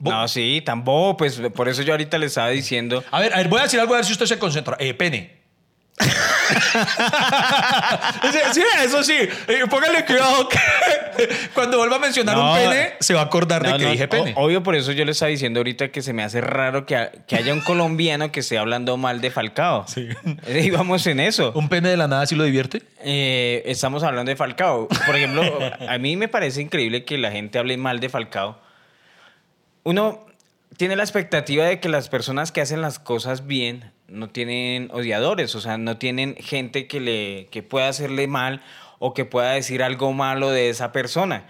No, 0.00 0.26
sí, 0.28 0.62
tampoco, 0.64 1.18
pues 1.18 1.40
por 1.54 1.68
eso 1.68 1.82
yo 1.82 1.92
ahorita 1.92 2.18
le 2.18 2.26
estaba 2.26 2.48
diciendo. 2.48 3.04
A 3.10 3.20
ver, 3.20 3.34
a 3.34 3.38
ver, 3.38 3.48
voy 3.48 3.60
a 3.60 3.64
decir 3.64 3.78
algo 3.78 3.94
a 3.94 3.98
ver 3.98 4.06
si 4.06 4.12
usted 4.12 4.26
se 4.26 4.38
concentra. 4.38 4.76
Eh, 4.80 4.94
pene. 4.94 5.40
sí, 8.52 8.62
eso 8.82 9.02
sí. 9.02 9.16
Eh, 9.48 9.64
póngale 9.68 10.04
cuidado 10.04 10.48
que 10.48 10.58
cuando 11.54 11.78
vuelva 11.78 11.96
a 11.96 11.98
mencionar 11.98 12.38
un 12.38 12.54
pene, 12.54 12.94
se 13.00 13.14
va 13.14 13.20
a 13.20 13.24
acordar 13.24 13.62
de 13.62 13.76
que 13.76 13.90
dije 13.90 14.08
pene. 14.08 14.32
obvio, 14.36 14.62
por 14.62 14.74
eso 14.74 14.92
yo 14.92 15.04
le 15.04 15.12
estaba 15.12 15.28
diciendo 15.28 15.60
ahorita 15.60 15.88
que 15.88 16.00
se 16.00 16.14
me 16.14 16.22
hace 16.22 16.40
raro 16.40 16.86
que, 16.86 17.10
que 17.26 17.36
haya 17.36 17.52
un 17.52 17.60
colombiano 17.60 18.32
que 18.32 18.40
esté 18.40 18.56
hablando 18.56 18.96
mal 18.96 19.20
de 19.20 19.30
Falcao. 19.30 19.84
Sí. 20.00 20.08
Y 20.48 20.70
vamos 20.70 21.06
en 21.06 21.20
eso. 21.20 21.52
¿Un 21.54 21.68
pene 21.68 21.90
de 21.90 21.96
la 21.96 22.06
nada 22.06 22.24
sí 22.24 22.36
lo 22.36 22.44
divierte? 22.44 22.82
Eh, 23.02 23.62
estamos 23.66 24.04
hablando 24.04 24.30
de 24.30 24.36
Falcao. 24.36 24.88
Por 24.88 25.16
ejemplo, 25.16 25.42
a 25.88 25.98
mí 25.98 26.16
me 26.16 26.28
parece 26.28 26.62
increíble 26.62 27.04
que 27.04 27.18
la 27.18 27.30
gente 27.30 27.58
hable 27.58 27.76
mal 27.76 28.00
de 28.00 28.08
Falcao 28.08 28.58
uno 29.84 30.26
tiene 30.76 30.96
la 30.96 31.02
expectativa 31.02 31.64
de 31.64 31.80
que 31.80 31.88
las 31.88 32.08
personas 32.08 32.52
que 32.52 32.60
hacen 32.60 32.80
las 32.80 32.98
cosas 32.98 33.46
bien 33.46 33.92
no 34.08 34.28
tienen 34.28 34.90
odiadores, 34.92 35.54
o 35.54 35.60
sea, 35.60 35.78
no 35.78 35.96
tienen 35.98 36.36
gente 36.36 36.86
que, 36.86 37.00
le, 37.00 37.48
que 37.50 37.62
pueda 37.62 37.88
hacerle 37.88 38.26
mal 38.26 38.62
o 38.98 39.14
que 39.14 39.24
pueda 39.24 39.52
decir 39.52 39.82
algo 39.82 40.12
malo 40.12 40.50
de 40.50 40.68
esa 40.70 40.92
persona. 40.92 41.46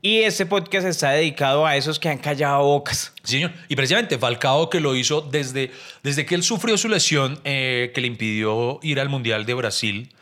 Y 0.00 0.18
este 0.18 0.46
podcast 0.46 0.86
está 0.86 1.10
dedicado 1.10 1.66
a 1.66 1.76
esos 1.76 1.98
que 1.98 2.08
han 2.08 2.18
callado 2.18 2.62
bocas. 2.62 3.12
Sí, 3.24 3.32
señor. 3.32 3.52
Y 3.68 3.74
precisamente 3.74 4.16
Falcao 4.16 4.70
que 4.70 4.78
lo 4.78 4.94
hizo 4.94 5.22
desde, 5.22 5.72
desde 6.04 6.24
que 6.24 6.36
él 6.36 6.44
sufrió 6.44 6.78
su 6.78 6.88
lesión 6.88 7.40
eh, 7.42 7.90
que 7.92 8.00
le 8.00 8.06
impidió 8.06 8.78
ir 8.82 9.00
al 9.00 9.08
Mundial 9.08 9.44
de 9.44 9.54
Brasil 9.54 10.14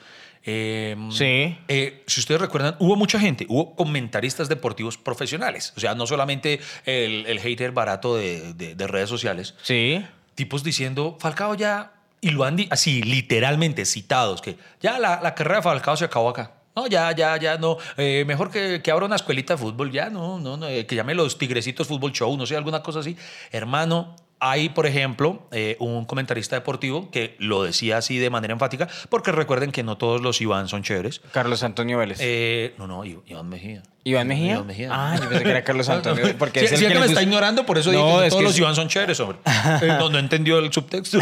Em, 0.47 1.11
sí. 1.11 1.59
Eh, 1.67 2.05
si 2.07 2.21
ustedes 2.21 2.41
recuerdan, 2.41 2.77
hubo 2.79 2.95
mucha 2.95 3.19
gente, 3.19 3.47
hubo 3.49 3.75
comentaristas 3.75 4.49
deportivos 4.49 4.97
profesionales, 4.97 5.73
o 5.77 5.81
sea, 5.81 5.97
no 5.97 6.07
solamente 6.07 6.61
el, 6.85 7.41
hater 7.41 7.73
barato 7.73 8.17
de, 8.17 8.75
redes 8.79 9.09
sociales. 9.09 9.55
Sí. 9.63 10.05
Tipos 10.37 10.63
diciendo, 10.63 11.19
Falcao 11.21 11.57
ya, 11.57 11.93
y 12.21 12.31
lo 12.31 12.45
han 12.45 12.57
así 12.71 13.03
literalmente 13.03 13.85
citados, 13.85 14.41
que 14.41 14.57
ya 14.81 15.01
la, 15.01 15.35
carrera 15.35 15.57
de 15.57 15.63
Falcao 15.63 15.97
se 15.97 16.05
acabó 16.05 16.29
acá. 16.29 16.53
No, 16.77 16.87
ya, 16.87 17.11
ya, 17.13 17.37
ya, 17.39 17.57
no. 17.57 17.79
Eh, 17.97 18.25
mejor 18.27 18.51
que, 18.51 18.83
que, 18.83 18.91
abra 18.91 19.07
una 19.07 19.17
escuelita 19.17 19.55
de 19.55 19.59
fútbol, 19.59 19.91
ya, 19.91 20.11
no, 20.11 20.39
no, 20.39 20.59
no 20.59 20.69
eh, 20.69 20.87
que 20.87 20.95
llame 20.95 21.15
los 21.15 21.39
Tigrecitos 21.39 21.89
Fútbol 21.89 22.13
Show, 22.13 22.37
no 22.37 22.47
sé, 22.47 22.55
alguna 22.55 22.83
cosa 22.83 23.01
así. 23.01 23.17
Hermano, 23.51 24.15
hay, 24.39 24.69
por 24.69 24.87
ejemplo, 24.87 25.47
eh, 25.51 25.77
un 25.81 26.05
comentarista 26.05 26.57
deportivo 26.57 27.11
que 27.11 27.37
lo 27.39 27.63
decía 27.65 27.97
así 27.97 28.19
de 28.19 28.29
manera 28.31 28.53
enfática, 28.53 28.87
porque 29.09 29.33
recuerden 29.33 29.73
que 29.73 29.83
no 29.83 29.97
todos 29.97 30.21
los 30.21 30.41
Iván 30.41 30.69
son 30.69 30.83
chéveres. 30.83 31.21
Carlos 31.33 31.63
Antonio 31.63 31.97
Vélez. 31.99 32.19
Eh, 32.21 32.75
no, 32.79 32.87
no, 32.87 33.05
Iván 33.05 33.49
Mejía. 33.49 33.83
¿Iván 34.05 34.29
Mejía? 34.29 34.53
Iván 34.55 34.67
Mejía. 34.67 34.89
Ah, 34.93 35.17
yo 35.21 35.29
pensé 35.29 35.43
que 35.45 35.51
era 35.51 35.65
Carlos 35.65 35.89
Antonio. 35.89 36.37
Porque 36.39 36.61
sí, 36.61 36.67
es 36.67 36.73
el 36.73 36.79
sí 36.79 36.87
que, 36.87 36.93
que 36.93 36.99
me 37.01 37.07
está 37.07 37.23
ignorando, 37.23 37.65
por 37.67 37.79
eso 37.79 37.91
No, 37.91 37.99
digo 38.07 38.21
que 38.21 38.27
es 38.27 38.31
todos 38.31 38.41
que 38.41 38.45
los 38.45 38.53
es- 38.53 38.59
Iván 38.59 38.75
son 38.75 38.89
chéveres, 38.89 39.19
hombre. 39.21 39.39
No, 39.99 40.11
no 40.11 40.19
entendió 40.19 40.59
el 40.59 40.73
subtexto. 40.73 41.19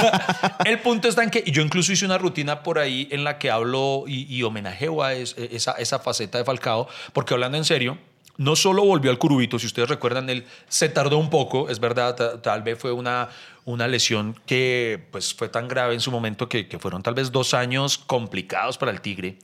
el 0.64 0.78
punto 0.80 1.08
está 1.08 1.22
en 1.22 1.30
que 1.30 1.42
yo 1.50 1.62
incluso 1.62 1.92
hice 1.92 2.04
una 2.04 2.18
rutina 2.18 2.62
por 2.62 2.78
ahí 2.78 3.08
en 3.10 3.24
la 3.24 3.38
que 3.38 3.50
hablo 3.50 4.04
y, 4.06 4.32
y 4.34 4.42
homenajeo 4.42 5.02
a 5.02 5.12
es- 5.14 5.34
esa, 5.38 5.72
esa 5.72 5.98
faceta 5.98 6.38
de 6.38 6.44
Falcao, 6.44 6.88
porque 7.12 7.34
hablando 7.34 7.58
en 7.58 7.64
serio, 7.64 7.98
no 8.36 8.56
solo 8.56 8.84
volvió 8.84 9.10
al 9.10 9.18
curubito, 9.18 9.58
si 9.58 9.66
ustedes 9.66 9.88
recuerdan, 9.88 10.28
él 10.30 10.44
se 10.68 10.88
tardó 10.88 11.18
un 11.18 11.30
poco, 11.30 11.68
es 11.68 11.78
verdad, 11.80 12.16
ta- 12.16 12.42
tal 12.42 12.62
vez 12.62 12.78
fue 12.78 12.92
una, 12.92 13.28
una 13.64 13.86
lesión 13.88 14.34
que 14.46 15.06
pues, 15.10 15.32
fue 15.34 15.48
tan 15.48 15.68
grave 15.68 15.94
en 15.94 16.00
su 16.00 16.10
momento 16.10 16.48
que, 16.48 16.66
que 16.68 16.78
fueron 16.78 17.02
tal 17.02 17.14
vez 17.14 17.30
dos 17.30 17.54
años 17.54 17.96
complicados 17.98 18.76
para 18.78 18.90
el 18.90 19.00
Tigre. 19.00 19.36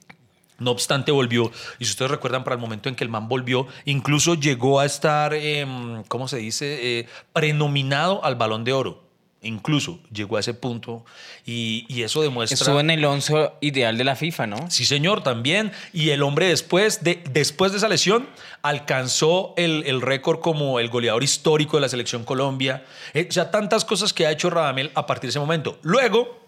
No 0.58 0.72
obstante, 0.72 1.10
volvió. 1.10 1.50
Y 1.78 1.86
si 1.86 1.92
ustedes 1.92 2.10
recuerdan, 2.10 2.44
para 2.44 2.54
el 2.54 2.60
momento 2.60 2.90
en 2.90 2.94
que 2.94 3.02
el 3.02 3.08
man 3.08 3.28
volvió, 3.28 3.66
incluso 3.86 4.34
llegó 4.34 4.78
a 4.78 4.84
estar, 4.84 5.32
em, 5.32 6.02
¿cómo 6.04 6.28
se 6.28 6.36
dice?, 6.36 6.98
Eh, 7.00 7.06
prenominado 7.32 8.22
al 8.24 8.34
balón 8.36 8.64
de 8.64 8.72
oro. 8.74 9.02
Incluso 9.42 10.00
llegó 10.12 10.36
a 10.36 10.40
ese 10.40 10.52
punto. 10.52 11.04
Y, 11.46 11.86
y 11.88 12.02
eso 12.02 12.20
demuestra. 12.20 12.54
Estuvo 12.54 12.78
en 12.78 12.90
el 12.90 13.02
11 13.02 13.52
ideal 13.62 13.96
de 13.96 14.04
la 14.04 14.14
FIFA, 14.14 14.46
¿no? 14.46 14.70
Sí, 14.70 14.84
señor, 14.84 15.22
también. 15.22 15.72
Y 15.94 16.10
el 16.10 16.22
hombre 16.22 16.46
después 16.46 17.02
de, 17.02 17.22
después 17.30 17.72
de 17.72 17.78
esa 17.78 17.88
lesión 17.88 18.28
alcanzó 18.60 19.54
el, 19.56 19.84
el 19.86 20.02
récord 20.02 20.40
como 20.40 20.78
el 20.78 20.90
goleador 20.90 21.24
histórico 21.24 21.78
de 21.78 21.80
la 21.80 21.88
selección 21.88 22.24
Colombia. 22.24 22.84
Eh, 23.14 23.26
o 23.28 23.32
sea, 23.32 23.50
tantas 23.50 23.86
cosas 23.86 24.12
que 24.12 24.26
ha 24.26 24.30
hecho 24.30 24.50
Radamel 24.50 24.90
a 24.94 25.06
partir 25.06 25.28
de 25.28 25.30
ese 25.30 25.40
momento. 25.40 25.78
Luego 25.82 26.46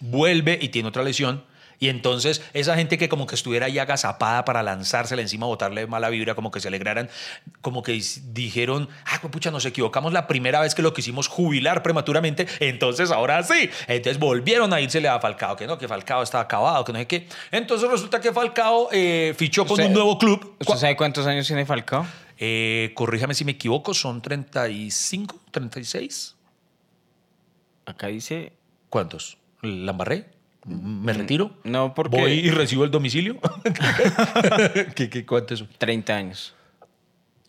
vuelve 0.00 0.58
y 0.60 0.70
tiene 0.70 0.88
otra 0.88 1.02
lesión. 1.02 1.44
Y 1.84 1.90
entonces 1.90 2.40
esa 2.54 2.76
gente 2.76 2.96
que 2.96 3.10
como 3.10 3.26
que 3.26 3.34
estuviera 3.34 3.66
ahí 3.66 3.78
agazapada 3.78 4.46
para 4.46 4.62
lanzársela 4.62 5.20
encima, 5.20 5.44
botarle 5.44 5.86
mala 5.86 6.08
vibra, 6.08 6.34
como 6.34 6.50
que 6.50 6.58
se 6.58 6.68
alegraran, 6.68 7.10
como 7.60 7.82
que 7.82 8.02
dijeron, 8.32 8.88
ah, 9.04 9.18
pues, 9.20 9.30
pucha, 9.30 9.50
nos 9.50 9.66
equivocamos 9.66 10.14
la 10.14 10.26
primera 10.26 10.60
vez 10.60 10.74
que 10.74 10.80
lo 10.80 10.94
quisimos 10.94 11.28
jubilar 11.28 11.82
prematuramente, 11.82 12.46
entonces 12.60 13.10
ahora 13.10 13.42
sí. 13.42 13.68
Entonces 13.86 14.18
volvieron 14.18 14.72
a 14.72 14.80
írsele 14.80 15.08
a 15.08 15.20
Falcao, 15.20 15.56
que 15.56 15.66
no, 15.66 15.76
que 15.76 15.86
Falcao 15.86 16.22
estaba 16.22 16.44
acabado, 16.44 16.86
que 16.86 16.94
no 16.94 17.00
sé 17.00 17.06
qué. 17.06 17.28
Entonces 17.50 17.90
resulta 17.90 18.18
que 18.18 18.32
Falcao 18.32 18.88
eh, 18.90 19.34
fichó 19.36 19.66
con 19.66 19.78
un 19.78 19.92
nuevo 19.92 20.16
club. 20.16 20.56
¿Usted 20.60 20.76
sabe 20.76 20.96
cuántos 20.96 21.26
años 21.26 21.46
tiene 21.46 21.66
Falcao? 21.66 22.06
Eh, 22.38 22.92
corríjame 22.94 23.34
si 23.34 23.44
me 23.44 23.52
equivoco, 23.52 23.92
son 23.92 24.22
35, 24.22 25.38
36. 25.50 26.34
Acá 27.84 28.06
dice... 28.06 28.54
¿Cuántos? 28.88 29.36
¿La 29.60 29.90
embarré? 29.90 30.33
¿Me 30.64 31.12
retiro? 31.12 31.52
No, 31.64 31.94
porque... 31.94 32.16
¿Voy 32.16 32.32
y 32.32 32.50
recibo 32.50 32.84
el 32.84 32.90
domicilio? 32.90 33.38
¿Qué, 34.94 35.10
qué, 35.10 35.26
cuánto 35.26 35.54
es 35.54 35.60
eso? 35.60 35.70
30 35.78 36.16
años. 36.16 36.54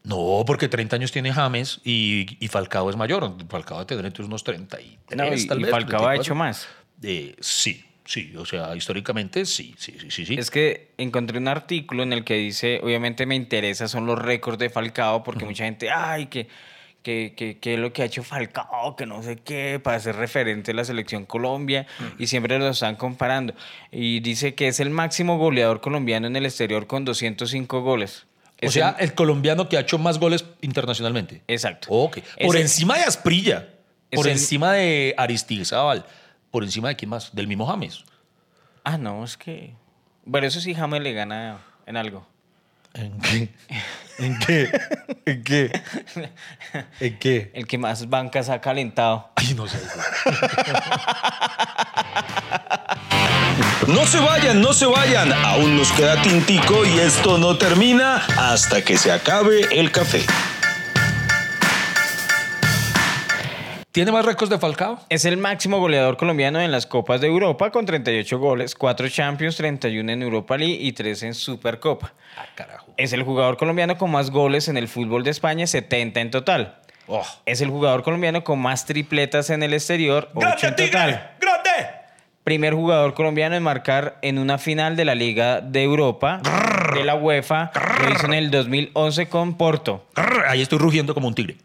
No, 0.06 0.44
porque 0.46 0.68
30 0.68 0.96
años 0.98 1.12
tiene 1.12 1.34
James 1.34 1.82
y, 1.84 2.38
y 2.40 2.48
Falcao 2.48 2.90
es 2.90 2.96
mayor. 2.96 3.36
Falcao 3.50 3.84
debe 3.86 4.04
tener 4.04 4.22
unos 4.22 4.44
33, 4.44 5.18
No, 5.18 5.34
y, 5.36 5.48
tal 5.48 5.60
y 5.60 5.64
vez. 5.64 5.72
Falcao 5.72 6.08
ha 6.08 6.14
34. 6.14 6.22
hecho 6.22 6.36
más. 6.36 6.68
Eh, 7.02 7.36
sí, 7.40 7.84
sí. 8.06 8.34
O 8.38 8.46
sea, 8.46 8.76
históricamente 8.76 9.46
sí, 9.46 9.74
sí, 9.78 9.96
sí, 10.00 10.12
sí. 10.12 10.26
sí. 10.28 10.36
Es 10.36 10.52
que 10.52 10.92
encontré 10.98 11.40
un 11.40 11.48
artículo 11.48 12.04
en 12.04 12.14
el 12.14 12.24
que 12.24 12.36
dice, 12.36 12.80
obviamente 12.84 13.26
me 13.26 13.36
interesa, 13.36 13.88
son 13.88 14.06
los 14.06 14.20
récords 14.20 14.60
de 14.60 14.70
Falcao, 14.70 15.24
porque 15.24 15.46
mucha 15.46 15.66
gente, 15.66 15.90
ay, 15.90 16.28
que, 16.28 16.48
que, 17.06 17.36
que, 17.38 17.60
que 17.60 17.76
es 17.76 17.80
lo 17.80 17.94
que 17.94 18.02
ha 18.02 18.06
hecho 18.06 18.24
Falcao, 18.24 18.96
que 18.96 19.06
no 19.06 19.22
sé 19.22 19.36
qué, 19.38 19.80
para 19.82 20.00
ser 20.00 20.16
referente 20.16 20.72
de 20.72 20.74
la 20.76 20.84
selección 20.84 21.24
Colombia, 21.28 21.86
y 22.18 22.26
siempre 22.26 22.58
lo 22.58 22.68
están 22.68 22.96
comparando. 22.96 23.54
Y 23.92 24.22
dice 24.22 24.56
que 24.56 24.68
es 24.70 24.80
el 24.80 24.90
máximo 24.90 25.38
goleador 25.38 25.82
colombiano 25.82 26.26
en 26.26 26.36
el 26.36 26.46
exterior 26.46 26.88
con 26.88 27.06
205 27.06 27.82
goles. 27.82 28.26
o 28.54 28.66
Es 28.66 28.74
sea, 28.74 28.96
el- 28.98 29.06
el 29.10 29.14
colombiano 29.14 29.70
que 29.70 29.78
ha 29.78 29.82
hecho 29.82 30.00
más 30.00 30.18
goles 30.18 30.46
internacionalmente. 30.62 31.44
exacto. 31.48 31.90
Ok. 31.92 32.18
Es 32.38 32.48
Por 32.48 32.56
el- 32.56 32.64
encima 32.64 32.98
de 32.98 33.04
Asprilla. 33.04 33.70
es 34.10 34.18
Por 34.18 34.26
el- 34.26 34.32
encima 34.34 34.74
de 34.74 35.14
Aristizábal. 35.16 36.06
Por 36.50 36.64
encima 36.64 36.88
de 36.88 36.96
quién 36.96 37.10
más? 37.10 37.36
Del 37.36 37.48
mismo 37.48 37.68
James. 37.68 38.04
Ah, 38.84 38.98
no, 38.98 39.24
es 39.24 39.38
que... 39.38 39.76
Bueno, 40.26 40.48
eso 40.48 40.60
sí 40.60 40.74
James 40.74 41.02
le 41.04 41.14
gana 41.14 41.60
en 41.86 41.98
algo. 41.98 42.26
¿En 42.96 43.20
qué? 43.20 43.50
¿En 44.18 44.40
qué? 44.40 44.72
¿En 45.26 45.44
qué? 45.44 45.82
¿En 47.00 47.20
qué? 47.20 47.52
El 47.54 47.68
que 47.68 47.78
más 47.78 48.10
bancas 48.10 48.50
ha 48.50 48.62
calentado. 48.62 49.30
Ay, 49.36 49.54
no 49.54 49.68
sé. 49.68 49.78
No 53.88 54.06
se 54.08 54.20
vayan, 54.20 54.62
no 54.62 54.74
se 54.74 54.86
vayan. 54.86 55.32
Aún 55.32 55.78
nos 55.78 55.92
queda 55.92 56.22
tintico 56.22 56.86
y 56.86 57.00
esto 57.00 57.38
no 57.38 57.58
termina 57.58 58.26
hasta 58.38 58.82
que 58.82 58.98
se 58.98 59.12
acabe 59.12 59.68
el 59.72 59.92
café. 59.92 60.26
¿Tiene 63.96 64.12
más 64.12 64.26
récords 64.26 64.50
de 64.50 64.60
Falcao? 64.60 65.00
Es 65.08 65.24
el 65.24 65.38
máximo 65.38 65.80
goleador 65.80 66.18
colombiano 66.18 66.60
en 66.60 66.70
las 66.70 66.86
Copas 66.86 67.22
de 67.22 67.28
Europa 67.28 67.72
con 67.72 67.86
38 67.86 68.38
goles, 68.40 68.76
4 68.76 69.08
Champions, 69.08 69.56
31 69.56 70.12
en 70.12 70.22
Europa 70.22 70.58
League 70.58 70.80
y 70.82 70.92
3 70.92 71.24
en 71.24 71.34
Supercopa. 71.34 72.12
Ah, 72.38 72.46
carajo. 72.56 72.94
Es 72.98 73.14
el 73.14 73.24
jugador 73.24 73.56
colombiano 73.56 73.98
con 73.98 74.12
más 74.12 74.32
goles 74.32 74.68
en 74.68 74.76
el 74.76 74.90
fútbol 74.90 75.24
de 75.24 75.32
España, 75.32 75.66
70 75.66 76.20
en 76.20 76.30
total. 76.30 76.76
Oh. 77.08 77.26
Es 77.46 77.62
el 77.62 77.70
jugador 77.70 78.04
colombiano 78.04 78.44
con 78.44 78.60
más 78.60 78.86
tripletas 78.86 79.50
en 79.50 79.64
el 79.64 79.74
exterior, 79.74 80.30
8 80.34 80.40
¡Grande, 80.42 80.68
en 80.68 80.76
Tigre! 80.76 80.92
total. 80.92 81.32
¡Grande! 81.40 81.90
Primer 82.44 82.74
jugador 82.74 83.14
colombiano 83.14 83.56
en 83.56 83.64
marcar 83.64 84.18
en 84.22 84.40
una 84.40 84.58
final 84.58 84.98
de 84.98 85.06
la 85.06 85.16
Liga 85.16 85.62
de 85.62 85.84
Europa 85.84 86.42
de 86.94 87.06
la 87.06 87.16
UEFA. 87.16 87.72
Lo 88.04 88.14
hizo 88.14 88.26
en 88.26 88.34
el 88.34 88.52
2011 88.52 89.30
con 89.30 89.56
Porto. 89.56 90.06
Grrr, 90.14 90.48
Ahí 90.50 90.62
estoy 90.62 90.80
rugiendo 90.80 91.14
como 91.14 91.30
un 91.30 91.34
tigre. 91.34 91.56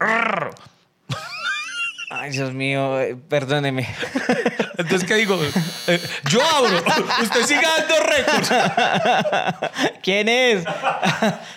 Ay, 2.13 2.31
Dios 2.31 2.53
mío, 2.53 3.01
eh, 3.01 3.17
perdóneme. 3.29 3.89
Entonces, 4.79 5.07
¿qué 5.07 5.15
digo? 5.15 5.39
Eh, 5.87 6.01
yo 6.29 6.41
abro. 6.45 6.83
Usted 7.23 7.43
siga 7.45 7.69
dando 7.79 7.95
récords. 8.03 8.51
¿Quién 10.03 10.29
es? 10.29 10.65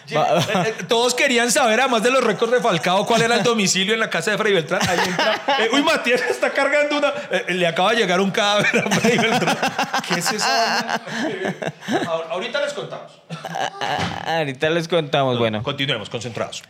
Eh, 0.10 0.74
Todos 0.88 1.15
querían 1.15 1.51
saber, 1.51 1.79
además 1.79 2.03
de 2.03 2.12
los 2.12 2.24
récords 2.24 2.51
de 2.51 2.60
Falcao, 2.62 3.03
cuál 3.07 3.24
era 3.24 3.36
el 3.38 3.41
domicilio 3.43 3.95
en 3.95 4.00
la 4.00 4.12
casa 4.12 4.29
de 4.31 4.38
Freddy 4.38 4.53
Beltrán. 4.53 4.88
Ahí 4.88 5.00
entra. 5.07 5.41
eh, 5.60 5.69
uy, 5.74 5.81
Matías 5.81 6.22
está 6.29 6.51
cargando 6.51 6.98
una. 7.00 7.12
eh, 7.31 7.45
le 7.53 7.65
acaba 7.65 7.89
de 7.91 7.98
llegar 7.98 8.22
un 8.22 8.29
cadáver 8.29 8.83
a 8.86 8.91
Freddy 8.91 9.17
Beltrán. 9.17 9.57
¿Qué 10.07 10.19
es 10.19 10.31
eso? 10.33 10.45
Ahor- 12.05 12.27
Ahorita 12.29 12.62
les 12.62 12.74
contamos. 12.74 13.12
Ahorita 14.27 14.69
les 14.69 14.88
contamos. 14.88 15.39
Bueno, 15.39 15.63
Continuemos, 15.63 16.12
concentrados. 16.12 16.62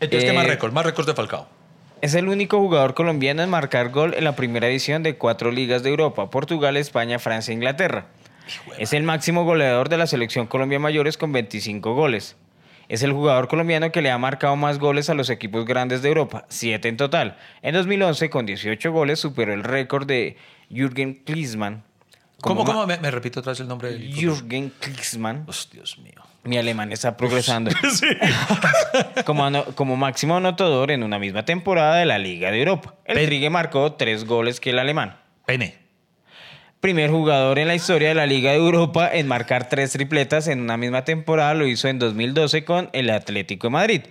Entonces, 0.00 0.30
¿qué 0.30 0.34
más 0.34 0.46
récords? 0.46 0.72
Más 0.72 0.86
récords 0.86 1.06
de 1.06 1.14
Falcao. 1.14 1.57
Es 2.00 2.14
el 2.14 2.28
único 2.28 2.58
jugador 2.58 2.94
colombiano 2.94 3.42
en 3.42 3.50
marcar 3.50 3.90
gol 3.90 4.14
en 4.14 4.24
la 4.24 4.36
primera 4.36 4.68
edición 4.68 5.02
de 5.02 5.16
cuatro 5.16 5.50
ligas 5.50 5.82
de 5.82 5.90
Europa: 5.90 6.30
Portugal, 6.30 6.76
España, 6.76 7.18
Francia 7.18 7.52
e 7.52 7.54
Inglaterra. 7.54 8.06
Es 8.78 8.92
el 8.92 9.02
máximo 9.02 9.44
goleador 9.44 9.88
de 9.88 9.98
la 9.98 10.06
selección 10.06 10.46
Colombia 10.46 10.78
Mayores 10.78 11.18
con 11.18 11.32
25 11.32 11.94
goles. 11.94 12.36
Es 12.88 13.02
el 13.02 13.12
jugador 13.12 13.48
colombiano 13.48 13.92
que 13.92 14.00
le 14.00 14.10
ha 14.10 14.16
marcado 14.16 14.56
más 14.56 14.78
goles 14.78 15.10
a 15.10 15.14
los 15.14 15.28
equipos 15.28 15.66
grandes 15.66 16.00
de 16.00 16.08
Europa, 16.08 16.46
7 16.48 16.88
en 16.88 16.96
total. 16.96 17.36
En 17.60 17.74
2011, 17.74 18.30
con 18.30 18.46
18 18.46 18.92
goles, 18.92 19.20
superó 19.20 19.52
el 19.52 19.64
récord 19.64 20.06
de 20.06 20.36
Jürgen 20.70 21.14
Klinsmann. 21.14 21.82
¿Cómo, 22.40 22.64
cómo? 22.64 22.86
Me, 22.86 22.98
me 22.98 23.10
repito 23.10 23.40
otra 23.40 23.52
vez 23.52 23.60
el 23.60 23.68
nombre 23.68 23.90
del. 23.90 24.14
Jürgen 24.14 24.72
Klinsmann. 24.78 25.44
Oh, 25.48 25.52
Dios 25.72 25.98
mío. 25.98 26.22
Mi 26.44 26.56
alemán 26.56 26.92
está 26.92 27.16
progresando. 27.16 27.70
Sí. 27.92 28.06
como, 29.24 29.64
como 29.74 29.96
máximo 29.96 30.36
anotador 30.36 30.90
en 30.90 31.02
una 31.02 31.18
misma 31.18 31.44
temporada 31.44 31.96
de 31.96 32.06
la 32.06 32.18
Liga 32.18 32.50
de 32.50 32.60
Europa. 32.60 32.94
El 33.04 33.26
Trigue 33.26 33.50
marcó 33.50 33.94
tres 33.94 34.24
goles 34.24 34.60
que 34.60 34.70
el 34.70 34.78
alemán. 34.78 35.18
Pene. 35.46 35.76
Primer 36.80 37.10
jugador 37.10 37.58
en 37.58 37.66
la 37.66 37.74
historia 37.74 38.08
de 38.10 38.14
la 38.14 38.26
Liga 38.26 38.52
de 38.52 38.58
Europa 38.58 39.10
en 39.12 39.26
marcar 39.26 39.68
tres 39.68 39.90
tripletas 39.90 40.46
en 40.46 40.60
una 40.60 40.76
misma 40.76 41.04
temporada 41.04 41.54
lo 41.54 41.66
hizo 41.66 41.88
en 41.88 41.98
2012 41.98 42.64
con 42.64 42.88
el 42.92 43.10
Atlético 43.10 43.66
de 43.66 43.72
Madrid. 43.72 44.02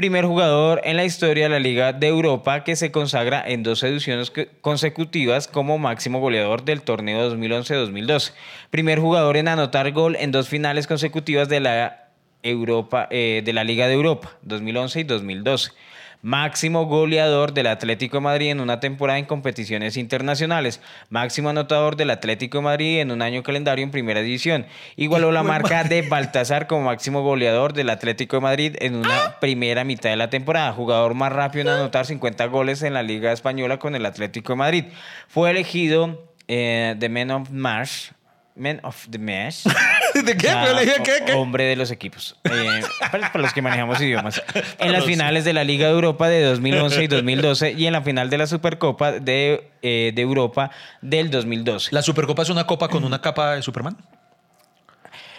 Primer 0.00 0.24
jugador 0.24 0.80
en 0.84 0.96
la 0.96 1.04
historia 1.04 1.44
de 1.44 1.50
la 1.50 1.58
Liga 1.58 1.92
de 1.92 2.06
Europa 2.06 2.64
que 2.64 2.74
se 2.74 2.90
consagra 2.90 3.44
en 3.46 3.62
dos 3.62 3.82
ediciones 3.82 4.32
consecutivas 4.62 5.46
como 5.46 5.76
máximo 5.76 6.20
goleador 6.20 6.64
del 6.64 6.80
torneo 6.80 7.30
2011-2012. 7.30 8.32
Primer 8.70 8.98
jugador 8.98 9.36
en 9.36 9.48
anotar 9.48 9.92
gol 9.92 10.16
en 10.16 10.32
dos 10.32 10.48
finales 10.48 10.86
consecutivas 10.86 11.50
de 11.50 11.60
la 11.60 12.08
Europa, 12.42 13.08
eh, 13.10 13.42
de 13.44 13.52
la 13.52 13.62
Liga 13.62 13.88
de 13.88 13.92
Europa, 13.92 14.38
2011 14.40 15.00
y 15.00 15.04
2012. 15.04 15.72
Máximo 16.22 16.86
goleador 16.86 17.52
del 17.52 17.66
Atlético 17.66 18.18
de 18.18 18.22
Madrid 18.22 18.50
en 18.50 18.60
una 18.60 18.80
temporada 18.80 19.18
en 19.18 19.24
competiciones 19.24 19.96
internacionales, 19.96 20.80
máximo 21.08 21.48
anotador 21.50 21.96
del 21.96 22.10
Atlético 22.10 22.58
de 22.58 22.64
Madrid 22.64 23.00
en 23.00 23.10
un 23.10 23.22
año 23.22 23.42
calendario 23.42 23.84
en 23.84 23.90
primera 23.90 24.20
división. 24.20 24.66
Igualó 24.96 25.32
la 25.32 25.42
marca 25.42 25.84
de 25.84 26.02
Baltasar 26.02 26.66
como 26.66 26.82
máximo 26.82 27.22
goleador 27.22 27.72
del 27.72 27.90
Atlético 27.90 28.36
de 28.36 28.42
Madrid 28.42 28.76
en 28.80 28.96
una 28.96 29.36
primera 29.40 29.84
mitad 29.84 30.10
de 30.10 30.16
la 30.16 30.30
temporada, 30.30 30.72
jugador 30.72 31.14
más 31.14 31.32
rápido 31.32 31.70
en 31.70 31.78
anotar 31.78 32.06
50 32.06 32.46
goles 32.46 32.82
en 32.82 32.94
la 32.94 33.02
Liga 33.02 33.32
Española 33.32 33.78
con 33.78 33.94
el 33.94 34.06
Atlético 34.06 34.52
de 34.52 34.56
Madrid. 34.56 34.84
Fue 35.28 35.50
elegido 35.50 36.30
eh, 36.48 36.96
The 36.98 37.08
Men 37.08 37.30
of 37.30 37.50
March 37.50 38.12
Men 38.60 38.78
of 38.82 39.08
the 39.10 39.18
Mesh. 39.18 39.64
¿De 40.14 40.36
qué? 40.36 40.54
¿Qué, 41.26 41.32
Hombre 41.32 41.64
de 41.64 41.76
los 41.76 41.90
equipos. 41.90 42.36
Eh, 42.44 42.82
para, 43.10 43.32
los 43.34 43.54
que 43.54 43.62
manejamos 43.62 44.00
idiomas. 44.00 44.42
En 44.78 44.92
las 44.92 45.04
finales 45.04 45.44
de 45.44 45.54
la 45.54 45.64
Liga 45.64 45.86
de 45.86 45.94
Europa 45.94 46.28
de 46.28 46.42
2011 46.42 47.04
y 47.04 47.06
2012 47.06 47.72
y 47.72 47.86
en 47.86 47.94
la 47.94 48.02
final 48.02 48.28
de 48.28 48.38
la 48.38 48.46
Supercopa 48.46 49.12
de, 49.12 49.70
eh, 49.80 50.12
de 50.14 50.22
Europa 50.22 50.70
del 51.00 51.30
2012. 51.30 51.88
¿La 51.92 52.02
Supercopa 52.02 52.42
es 52.42 52.50
una 52.50 52.66
copa 52.66 52.88
con 52.88 53.04
una 53.04 53.22
capa 53.22 53.54
de 53.54 53.62
Superman? 53.62 53.96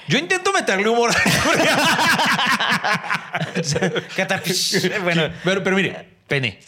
Yo 0.07 0.17
intento 0.17 0.51
meterle 0.51 0.89
humor. 0.89 1.13
bueno, 5.03 5.29
pero, 5.43 5.63
pero 5.63 5.75
mire, 5.75 6.07
pene. 6.27 6.59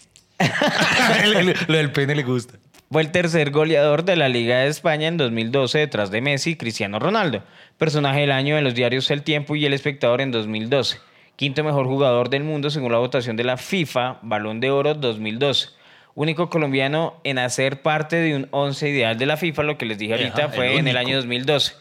lo 1.67 1.77
del 1.77 1.91
pene 1.91 2.13
le 2.13 2.23
gusta. 2.23 2.59
Fue 2.93 3.01
el 3.01 3.09
tercer 3.09 3.49
goleador 3.49 4.05
de 4.05 4.15
la 4.15 4.29
Liga 4.29 4.59
de 4.59 4.67
España 4.67 5.07
en 5.07 5.17
2012 5.17 5.79
detrás 5.79 6.11
de 6.11 6.21
Messi 6.21 6.51
y 6.51 6.55
Cristiano 6.57 6.99
Ronaldo, 6.99 7.43
personaje 7.79 8.19
del 8.19 8.31
año 8.31 8.55
en 8.55 8.63
los 8.63 8.75
diarios 8.75 9.09
El 9.09 9.23
Tiempo 9.23 9.55
y 9.55 9.65
El 9.65 9.73
Espectador 9.73 10.21
en 10.21 10.29
2012. 10.29 10.99
Quinto 11.35 11.63
mejor 11.63 11.87
jugador 11.87 12.29
del 12.29 12.43
mundo 12.43 12.69
según 12.69 12.91
la 12.91 12.99
votación 12.99 13.35
de 13.35 13.45
la 13.45 13.57
FIFA, 13.57 14.19
Balón 14.21 14.59
de 14.59 14.69
Oro 14.69 14.93
2012. 14.93 15.69
Único 16.13 16.51
colombiano 16.51 17.19
en 17.23 17.39
hacer 17.39 17.81
parte 17.81 18.17
de 18.17 18.35
un 18.35 18.47
once 18.51 18.87
ideal 18.87 19.17
de 19.17 19.25
la 19.25 19.37
FIFA, 19.37 19.63
lo 19.63 19.79
que 19.79 19.87
les 19.87 19.97
dije 19.97 20.13
ahorita, 20.13 20.49
fue 20.49 20.77
en 20.77 20.87
el 20.87 20.97
año 20.97 21.15
2012. 21.15 21.73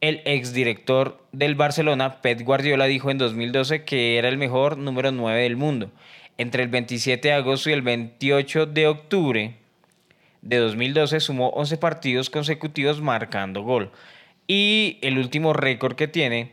El 0.00 0.20
exdirector 0.24 1.24
del 1.30 1.54
Barcelona, 1.54 2.22
Pep 2.22 2.40
Guardiola, 2.40 2.86
dijo 2.86 3.12
en 3.12 3.18
2012 3.18 3.84
que 3.84 4.18
era 4.18 4.28
el 4.30 4.38
mejor 4.38 4.78
número 4.78 5.12
9 5.12 5.44
del 5.44 5.54
mundo. 5.54 5.92
Entre 6.38 6.64
el 6.64 6.70
27 6.70 7.28
de 7.28 7.34
agosto 7.34 7.70
y 7.70 7.74
el 7.74 7.82
28 7.82 8.66
de 8.66 8.88
octubre, 8.88 9.63
de 10.44 10.58
2012 10.58 11.20
sumó 11.20 11.48
11 11.50 11.78
partidos 11.78 12.30
consecutivos 12.30 13.00
marcando 13.00 13.62
gol. 13.62 13.90
Y 14.46 14.98
el 15.00 15.18
último 15.18 15.54
récord 15.54 15.96
que 15.96 16.06
tiene 16.06 16.52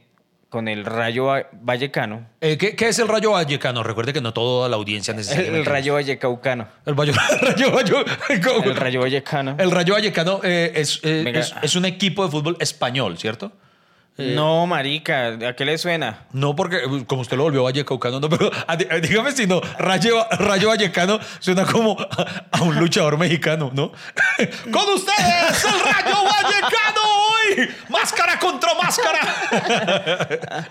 con 0.50 0.68
el 0.68 0.86
Rayo 0.86 1.30
Vallecano. 1.62 2.28
Eh, 2.42 2.58
¿qué, 2.58 2.88
es 2.88 3.00
el 3.00 3.08
Rayo 3.08 3.32
Vallecano? 3.32 3.84
Recuerde 3.84 4.12
que 4.12 4.22
no 4.22 4.34
toda 4.34 4.68
la 4.68 4.76
audiencia 4.76 5.14
necesita. 5.14 5.42
El, 5.44 5.66
Rayo 5.66 5.94
Vallecaucano. 5.94 6.68
El, 6.86 6.96
Rayo, 6.96 7.14
Rayo, 7.42 7.78
el 8.64 8.76
Rayo 8.76 9.00
Vallecano. 9.02 9.56
El 9.58 9.72
Rayo 9.72 9.94
Vallecano 9.94 10.42
eh, 10.44 10.72
es, 10.76 11.00
eh, 11.04 11.42
es, 11.62 11.76
un 11.76 11.86
equipo 11.86 12.26
de 12.26 12.32
fútbol 12.32 12.58
español, 12.60 13.18
¿cierto? 13.18 13.52
Eh, 14.22 14.34
no, 14.36 14.68
marica, 14.68 15.38
¿a 15.50 15.56
qué 15.56 15.66
le 15.66 15.78
suena? 15.78 16.26
No, 16.32 16.56
porque 16.56 16.82
como 17.08 17.22
usted 17.22 17.38
lo 17.38 17.44
volvió 17.44 17.64
vallecaucano, 17.64 18.20
no, 18.20 18.30
pero 18.30 18.52
dígame 19.02 19.32
si 19.32 19.48
no, 19.48 19.62
Rayo, 19.80 20.26
Rayo 20.32 20.70
Vallecano 20.70 21.20
suena 21.40 21.66
como 21.66 21.98
a, 22.00 22.62
un 22.62 22.76
luchador 22.76 23.18
mexicano, 23.18 23.72
¿no? 23.74 23.92
Con 24.72 24.90
ustedes, 24.94 25.66
el 25.66 25.80
Rayo 25.80 26.24
Vallecano 26.24 27.02
hoy, 27.02 27.70
máscara 27.90 28.40
contra 28.40 28.74
máscara. 28.76 29.20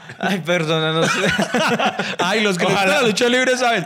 Ay, 0.19 0.39
perdónanos. 0.41 1.11
Ay, 2.19 2.43
los 2.43 2.59
que 2.59 2.65
la 2.65 3.03
lucha 3.03 3.29
libre 3.29 3.57
saben. 3.57 3.85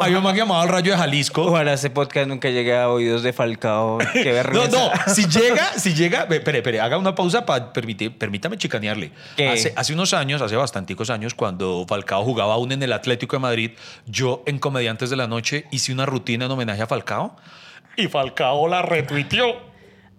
Hay 0.00 0.14
un 0.14 0.22
man 0.22 0.34
llamado 0.34 0.62
el 0.64 0.68
Rayo 0.68 0.92
de 0.92 0.98
Jalisco. 0.98 1.42
Ojalá 1.42 1.74
ese 1.74 1.90
podcast 1.90 2.28
nunca 2.28 2.50
llegue 2.50 2.76
a 2.76 2.88
oídos 2.88 3.22
de 3.22 3.32
Falcao. 3.32 3.98
Qué 4.12 4.32
vergüenza. 4.32 4.76
No, 4.76 4.90
no, 4.90 5.14
si 5.14 5.26
llega, 5.26 5.72
si 5.78 5.94
llega, 5.94 6.26
espere, 6.30 6.58
espere, 6.58 6.80
haga 6.80 6.98
una 6.98 7.14
pausa 7.14 7.44
para 7.44 7.72
permitir, 7.72 8.16
permítame 8.16 8.58
Hace, 9.50 9.72
hace, 9.76 9.92
unos 9.92 10.12
años, 10.14 10.42
hace 10.42 10.56
bastanticos 10.56 11.10
años, 11.10 11.34
cuando 11.34 11.84
Falcao 11.88 12.24
jugaba 12.24 12.54
aún 12.54 12.72
en 12.72 12.82
el 12.82 12.92
Atlético 12.92 13.36
de 13.36 13.40
Madrid, 13.40 13.70
yo 14.06 14.42
en 14.46 14.58
Comediantes 14.58 15.10
de 15.10 15.16
la 15.16 15.26
Noche 15.26 15.66
hice 15.70 15.92
una 15.92 16.06
rutina 16.06 16.46
en 16.46 16.50
homenaje 16.50 16.82
a 16.82 16.86
Falcao 16.86 17.36
y 17.96 18.08
Falcao 18.08 18.68
la 18.68 18.82
retuiteó. 18.82 19.72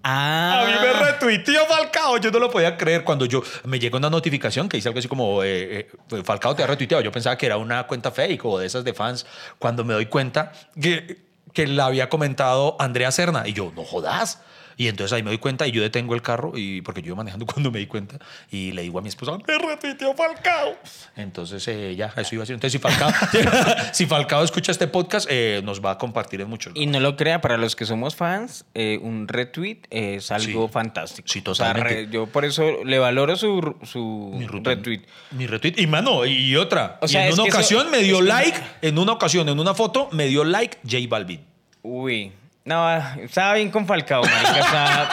Ah. 0.04 0.62
A 0.62 0.66
mí 0.66 0.74
me 0.82 0.94
retuiteó 0.94 1.66
Falcao. 1.66 2.18
Yo 2.18 2.30
no 2.30 2.40
lo 2.40 2.52
podía 2.52 2.78
creer 2.78 3.04
cuando 3.04 3.26
yo 3.26 3.42
me 3.64 3.80
llegó 3.80 3.98
una 3.98 4.10
notificación 4.10 4.68
que 4.68 4.78
dice 4.78 4.90
algo 4.90 5.00
así 5.00 5.08
como 5.08 5.44
eh, 5.44 5.88
eh, 6.12 6.24
Falcao 6.24 6.56
te 6.56 6.64
ha 6.64 6.68
retuiteado. 6.68 7.02
Yo 7.02 7.12
pensaba 7.12 7.38
que 7.38 7.46
era 7.46 7.58
una 7.58 7.88
cuenta 7.88 8.12
fake 8.12 8.44
o 8.46 8.60
de 8.60 8.68
esas 8.68 8.84
de 8.84 8.94
fans. 8.94 9.26
Cuando 9.60 9.86
me 9.86 9.94
doy 9.94 10.08
cuenta 10.08 10.52
que, 10.80 11.22
que 11.54 11.68
la 11.68 11.86
había 11.86 12.10
comentado 12.10 12.76
Andrea 12.80 13.12
Serna. 13.12 13.48
Y 13.48 13.54
yo, 13.54 13.72
no 13.76 13.84
jodas. 13.86 14.42
Y 14.78 14.88
entonces 14.88 15.14
ahí 15.14 15.24
me 15.24 15.30
doy 15.30 15.38
cuenta 15.38 15.68
y 15.68 15.72
yo 15.72 15.82
detengo 15.82 16.16
el 16.16 16.22
carro 16.22 16.54
y 16.56 16.82
porque 16.82 17.02
yo 17.02 17.08
iba 17.08 17.18
manejando 17.18 17.46
cuando 17.54 17.72
me 17.72 17.80
di 17.80 17.88
cuenta 17.88 18.18
y 18.52 18.72
le 18.72 18.84
digo 18.84 19.00
a 19.00 19.02
mi 19.02 19.10
esposa, 19.10 19.38
me 19.48 19.58
repitió 19.58 20.14
Falcao. 20.14 20.78
Entonces 21.16 21.68
eh, 21.68 21.96
ya, 21.96 22.14
eso 22.18 22.36
iba 22.36 22.44
a 22.44 22.48
ser. 22.48 22.56
Entonces 22.56 22.74
si 22.74 22.80
Falcao, 22.80 23.12
si 23.94 24.06
Falcao 24.06 24.44
escucha 24.44 24.72
este 24.72 24.88
podcast, 24.88 25.28
eh, 25.30 25.62
nos 25.64 25.84
va 25.84 25.92
a 25.92 25.98
compartir 25.98 26.42
en 26.42 26.50
muchos. 26.50 26.74
Y 26.76 26.86
no 26.86 27.00
lo 27.00 27.16
crea, 27.16 27.42
para 27.42 27.58
los 27.58 27.76
que 27.76 27.86
somos 27.86 28.16
fans, 28.16 28.66
eh, 28.74 29.00
un 29.02 29.28
retweet 29.28 29.82
es 29.90 30.32
algo 30.32 30.68
fantástico. 30.68 31.28
Sí, 31.28 31.42
totalmente. 31.42 32.08
yo 32.12 32.28
por 32.28 32.46
eso 32.46 32.84
le 32.84 33.00
valoro 33.00 33.36
su, 33.36 33.76
su 33.84 34.46
retweet. 34.64 35.02
Mi 35.32 35.48
retweet. 35.48 35.74
Y 35.78 35.88
mano, 35.88 36.26
y 36.26 36.56
otra. 36.56 36.98
O 37.02 37.08
sea, 37.08 37.28
en 37.28 37.34
una 37.34 37.44
ocasión 37.44 37.92
me 37.92 38.00
dio 38.00 38.22
like, 38.22 38.60
en 38.82 38.98
una 38.98 39.14
ocasión, 39.14 39.50
en 39.50 39.60
una 39.60 39.74
foto, 39.74 40.10
me 40.12 40.28
dio 40.28 40.44
like 40.44 40.78
J 40.84 40.98
Balvin. 41.08 41.42
Uy, 41.82 42.32
no, 42.66 42.98
estaba 43.20 43.56
bien 43.56 43.70
con 43.72 43.86
Falcao, 43.86 44.24
marica. 44.24 45.10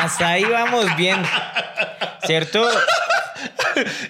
hasta 0.00 0.28
ahí 0.28 0.44
vamos 0.44 0.94
bien. 0.96 1.22
¿Cierto? 2.24 2.66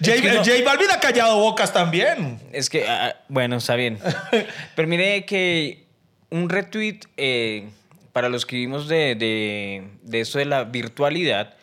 J, 0.04 0.64
Balvin 0.64 0.90
ha 0.92 1.00
callado 1.00 1.38
bocas 1.38 1.72
también. 1.72 2.40
Es 2.52 2.70
que, 2.70 2.88
ah, 2.88 3.16
bueno, 3.28 3.56
está 3.56 3.74
bien. 3.74 3.98
Pero 4.76 4.88
mire 4.88 5.24
que 5.24 5.86
un 6.30 6.48
retweet, 6.48 7.00
eh, 7.16 7.68
para 8.12 8.28
los 8.28 8.46
que 8.46 8.56
vivimos 8.56 8.88
de, 8.88 9.14
de, 9.14 9.88
de 10.02 10.20
eso 10.20 10.38
de 10.38 10.44
la 10.44 10.64
virtualidad, 10.64 11.54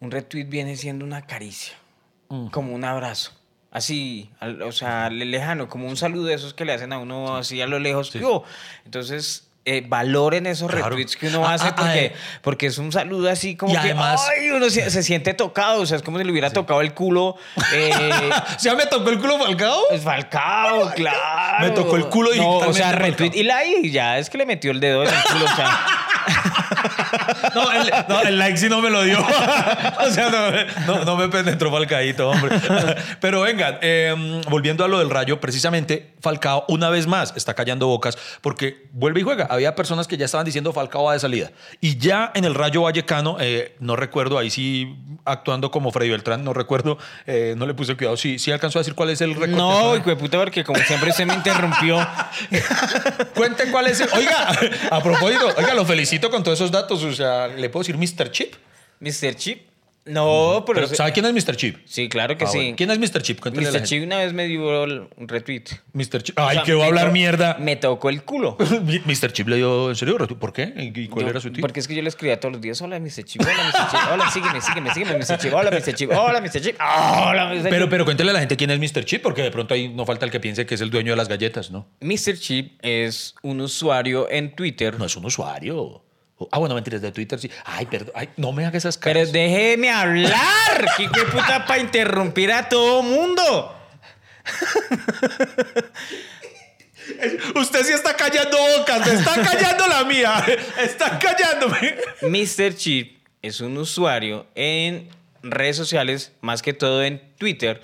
un 0.00 0.10
retweet 0.10 0.44
viene 0.44 0.76
siendo 0.76 1.04
una 1.04 1.26
caricia, 1.26 1.76
como 2.50 2.74
un 2.74 2.84
abrazo. 2.84 3.32
Así, 3.70 4.30
o 4.64 4.72
sea, 4.72 5.10
lejano, 5.10 5.68
como 5.68 5.86
un 5.86 5.96
saludo 5.96 6.24
de 6.24 6.34
esos 6.34 6.54
que 6.54 6.64
le 6.64 6.72
hacen 6.72 6.92
a 6.92 6.98
uno 6.98 7.36
así 7.36 7.60
a 7.60 7.66
lo 7.66 7.78
lejos. 7.78 8.12
Entonces, 8.84 9.49
eh, 9.66 9.84
valoren 9.86 10.46
esos 10.46 10.70
retweets 10.70 11.16
que 11.16 11.28
uno 11.28 11.46
ah, 11.46 11.52
hace 11.52 11.68
ah, 11.68 11.76
porque, 11.76 12.04
eh. 12.06 12.12
porque 12.40 12.66
es 12.66 12.78
un 12.78 12.92
saludo 12.92 13.28
así 13.28 13.56
como 13.56 13.72
que 13.72 13.78
además, 13.78 14.26
uno 14.54 14.70
se, 14.70 15.02
siente 15.02 15.34
tocado, 15.34 15.82
o 15.82 15.86
sea, 15.86 15.98
es 15.98 16.02
como 16.02 16.18
si 16.18 16.24
le 16.24 16.32
hubiera 16.32 16.50
tocado 16.50 16.80
el 16.80 16.94
culo. 16.94 17.36
Eh, 17.74 18.30
¿Ya 18.60 18.74
me 18.74 18.86
tocó 18.86 19.10
el 19.10 19.18
culo 19.18 19.38
Falcao? 19.38 19.90
Es 19.90 20.02
Falcao, 20.02 20.90
claro. 20.94 21.18
Me 21.60 21.70
tocó 21.70 21.96
el 21.96 22.06
culo 22.06 22.34
y 22.34 22.38
O 22.40 22.72
sea, 22.72 22.92
retweet 22.92 23.32
y 23.34 23.42
like, 23.42 23.90
ya 23.90 24.18
es 24.18 24.30
que 24.30 24.38
le 24.38 24.46
metió 24.46 24.70
el 24.70 24.80
dedo 24.80 25.02
en 25.02 25.10
el 25.14 25.22
culo, 25.24 25.44
o 25.44 25.56
sea. 25.56 25.80
no, 27.54 27.72
el, 27.72 27.92
no, 28.08 28.20
el 28.22 28.38
like 28.38 28.56
sí 28.56 28.68
no 28.68 28.80
me 28.80 28.90
lo 28.90 29.02
dio. 29.02 29.18
o 30.00 30.10
sea, 30.10 30.64
no, 30.86 31.04
no, 31.04 31.16
me 31.16 31.28
penetró 31.28 31.70
Falcaito, 31.70 32.30
hombre. 32.30 32.58
Pero 33.20 33.42
vengan, 33.42 33.78
em, 33.80 34.40
volviendo 34.42 34.84
a 34.84 34.88
lo 34.88 34.98
del 34.98 35.10
rayo, 35.10 35.40
precisamente 35.40 36.14
Falcao 36.20 36.64
una 36.68 36.90
vez 36.90 37.06
más 37.06 37.32
está 37.36 37.54
callando 37.54 37.86
bocas 37.86 38.18
porque 38.40 38.88
vuelve 38.92 39.20
y 39.20 39.22
juega. 39.22 39.46
Había 39.50 39.74
personas 39.74 40.06
que 40.06 40.16
ya 40.16 40.24
estaban 40.24 40.44
diciendo 40.44 40.72
Falcao 40.72 41.04
va 41.04 41.14
de 41.14 41.20
salida. 41.20 41.50
Y 41.80 41.98
ya 41.98 42.32
en 42.34 42.44
el 42.44 42.54
rayo 42.54 42.82
vallecano, 42.82 43.36
eh, 43.40 43.76
no 43.80 43.96
recuerdo, 43.96 44.38
ahí 44.38 44.50
sí 44.50 44.96
actuando 45.24 45.70
como 45.70 45.92
Freddy 45.92 46.10
Beltrán, 46.10 46.44
no 46.44 46.52
recuerdo, 46.52 46.98
eh, 47.26 47.54
no 47.56 47.66
le 47.66 47.74
puse 47.74 47.96
cuidado. 47.96 48.16
Sí, 48.16 48.38
sí 48.38 48.50
alcanzó 48.52 48.78
a 48.78 48.80
decir 48.80 48.94
cuál 48.94 49.10
es 49.10 49.20
el 49.20 49.34
récord. 49.34 49.56
No, 49.56 49.96
hijo 49.96 50.10
de 50.10 50.16
puta, 50.16 50.38
porque 50.38 50.64
como 50.64 50.80
siempre 50.80 51.12
se 51.12 51.26
me 51.26 51.34
interrumpió. 51.34 51.98
Cuenten 53.34 53.70
cuál 53.70 53.86
es 53.86 54.00
el. 54.00 54.08
Oiga, 54.12 54.50
a 54.90 55.02
propósito, 55.02 55.48
oiga, 55.56 55.74
lo 55.74 55.84
felicito 55.84 56.30
con 56.30 56.42
todos 56.42 56.58
esos 56.58 56.70
datos. 56.70 56.89
O 56.90 57.12
sea, 57.12 57.48
¿le 57.48 57.68
puedo 57.70 57.84
decir 57.84 57.96
Mr. 57.96 58.30
Chip? 58.30 58.54
Mr. 59.00 59.34
Chip. 59.36 59.70
No, 60.06 60.64
pero, 60.66 60.86
¿Sabe 60.88 61.12
quién 61.12 61.26
es 61.26 61.46
Mr. 61.46 61.56
Chip? 61.56 61.76
Sí, 61.84 62.08
claro 62.08 62.36
que 62.36 62.44
ah, 62.44 62.48
sí. 62.48 62.74
¿Quién 62.74 62.90
es 62.90 62.98
Mr. 62.98 63.20
Chip? 63.20 63.44
Mr. 63.44 63.82
Chip 63.82 64.02
una 64.02 64.18
vez 64.18 64.32
me 64.32 64.46
dio 64.46 64.82
un 64.82 65.28
retweet. 65.28 65.64
Mr. 65.92 66.22
Chip. 66.22 66.38
Ay, 66.38 66.58
que 66.64 66.72
va 66.72 66.84
a 66.84 66.86
hablar 66.88 67.12
mierda. 67.12 67.58
Me 67.60 67.76
tocó 67.76 68.08
el 68.08 68.22
culo. 68.24 68.56
Mr. 69.04 69.32
Chip 69.32 69.48
le 69.48 69.56
dio 69.56 69.90
en 69.90 69.96
serio 69.96 70.16
¿Por 70.16 70.52
qué? 70.54 70.72
¿Y 70.76 71.08
cuál 71.08 71.28
era 71.28 71.40
su 71.40 71.52
tío? 71.52 71.60
Porque 71.60 71.80
es 71.80 71.86
que 71.86 71.94
yo 71.94 72.02
le 72.02 72.08
escribía 72.08 72.40
todos 72.40 72.52
los 72.52 72.62
días: 72.62 72.80
Hola, 72.80 72.98
Mr. 72.98 73.24
Chip. 73.24 73.42
Hola, 73.42 73.52
Mr. 73.52 73.90
Chip. 73.90 74.00
Hola, 74.12 74.30
sígueme, 74.30 74.60
sígueme, 74.60 74.94
sígueme, 74.94 75.18
Mr. 75.18 75.38
Chip. 75.38 75.52
Hola, 75.54 75.70
Mr. 75.70 75.94
Chip. 75.94 76.10
Hola, 76.10 76.40
Mr. 76.40 76.60
Chip. 76.60 76.76
Hola, 76.80 77.46
Mr. 77.48 77.62
Chip. 77.62 77.70
Pero, 77.70 77.88
pero 77.90 78.04
cuéntele 78.06 78.30
a 78.30 78.34
la 78.34 78.40
gente 78.40 78.56
quién 78.56 78.70
es 78.70 78.78
Mr. 78.78 79.04
Chip, 79.04 79.22
porque 79.22 79.42
de 79.42 79.50
pronto 79.50 79.74
ahí 79.74 79.88
no 79.90 80.06
falta 80.06 80.24
el 80.24 80.32
que 80.32 80.40
piense 80.40 80.64
que 80.64 80.74
es 80.74 80.80
el 80.80 80.90
dueño 80.90 81.12
de 81.12 81.16
las 81.16 81.28
galletas, 81.28 81.70
¿no? 81.70 81.86
Mr. 82.00 82.38
Chip 82.38 82.78
es 82.82 83.34
un 83.42 83.60
usuario 83.60 84.30
en 84.30 84.56
Twitter. 84.56 84.98
No 84.98 85.04
es 85.04 85.16
un 85.16 85.26
usuario. 85.26 86.02
Ah, 86.50 86.58
bueno, 86.58 86.74
mentiras, 86.74 87.02
de 87.02 87.12
Twitter 87.12 87.38
sí. 87.38 87.50
Ay, 87.64 87.86
perdón. 87.86 88.12
Ay, 88.14 88.30
no 88.36 88.52
me 88.52 88.64
hagas 88.64 88.84
esas 88.84 88.96
caras. 88.96 89.28
Pero 89.30 89.44
déjeme 89.44 89.90
hablar. 89.90 90.84
¿Qué, 90.96 91.24
puta 91.24 91.66
para 91.66 91.80
interrumpir 91.80 92.52
a 92.52 92.68
todo 92.68 93.02
mundo? 93.02 93.76
Usted 97.56 97.84
sí 97.84 97.92
está 97.92 98.14
callando 98.14 98.56
bocas, 98.78 99.06
está 99.06 99.42
callando 99.42 99.86
la 99.86 100.04
mía, 100.04 100.44
está 100.82 101.18
callándome. 101.18 101.96
Mr. 102.22 102.74
Chip 102.76 103.18
es 103.42 103.60
un 103.60 103.76
usuario 103.76 104.46
en 104.54 105.08
redes 105.42 105.76
sociales, 105.76 106.32
más 106.40 106.62
que 106.62 106.72
todo 106.72 107.02
en 107.02 107.20
Twitter, 107.36 107.80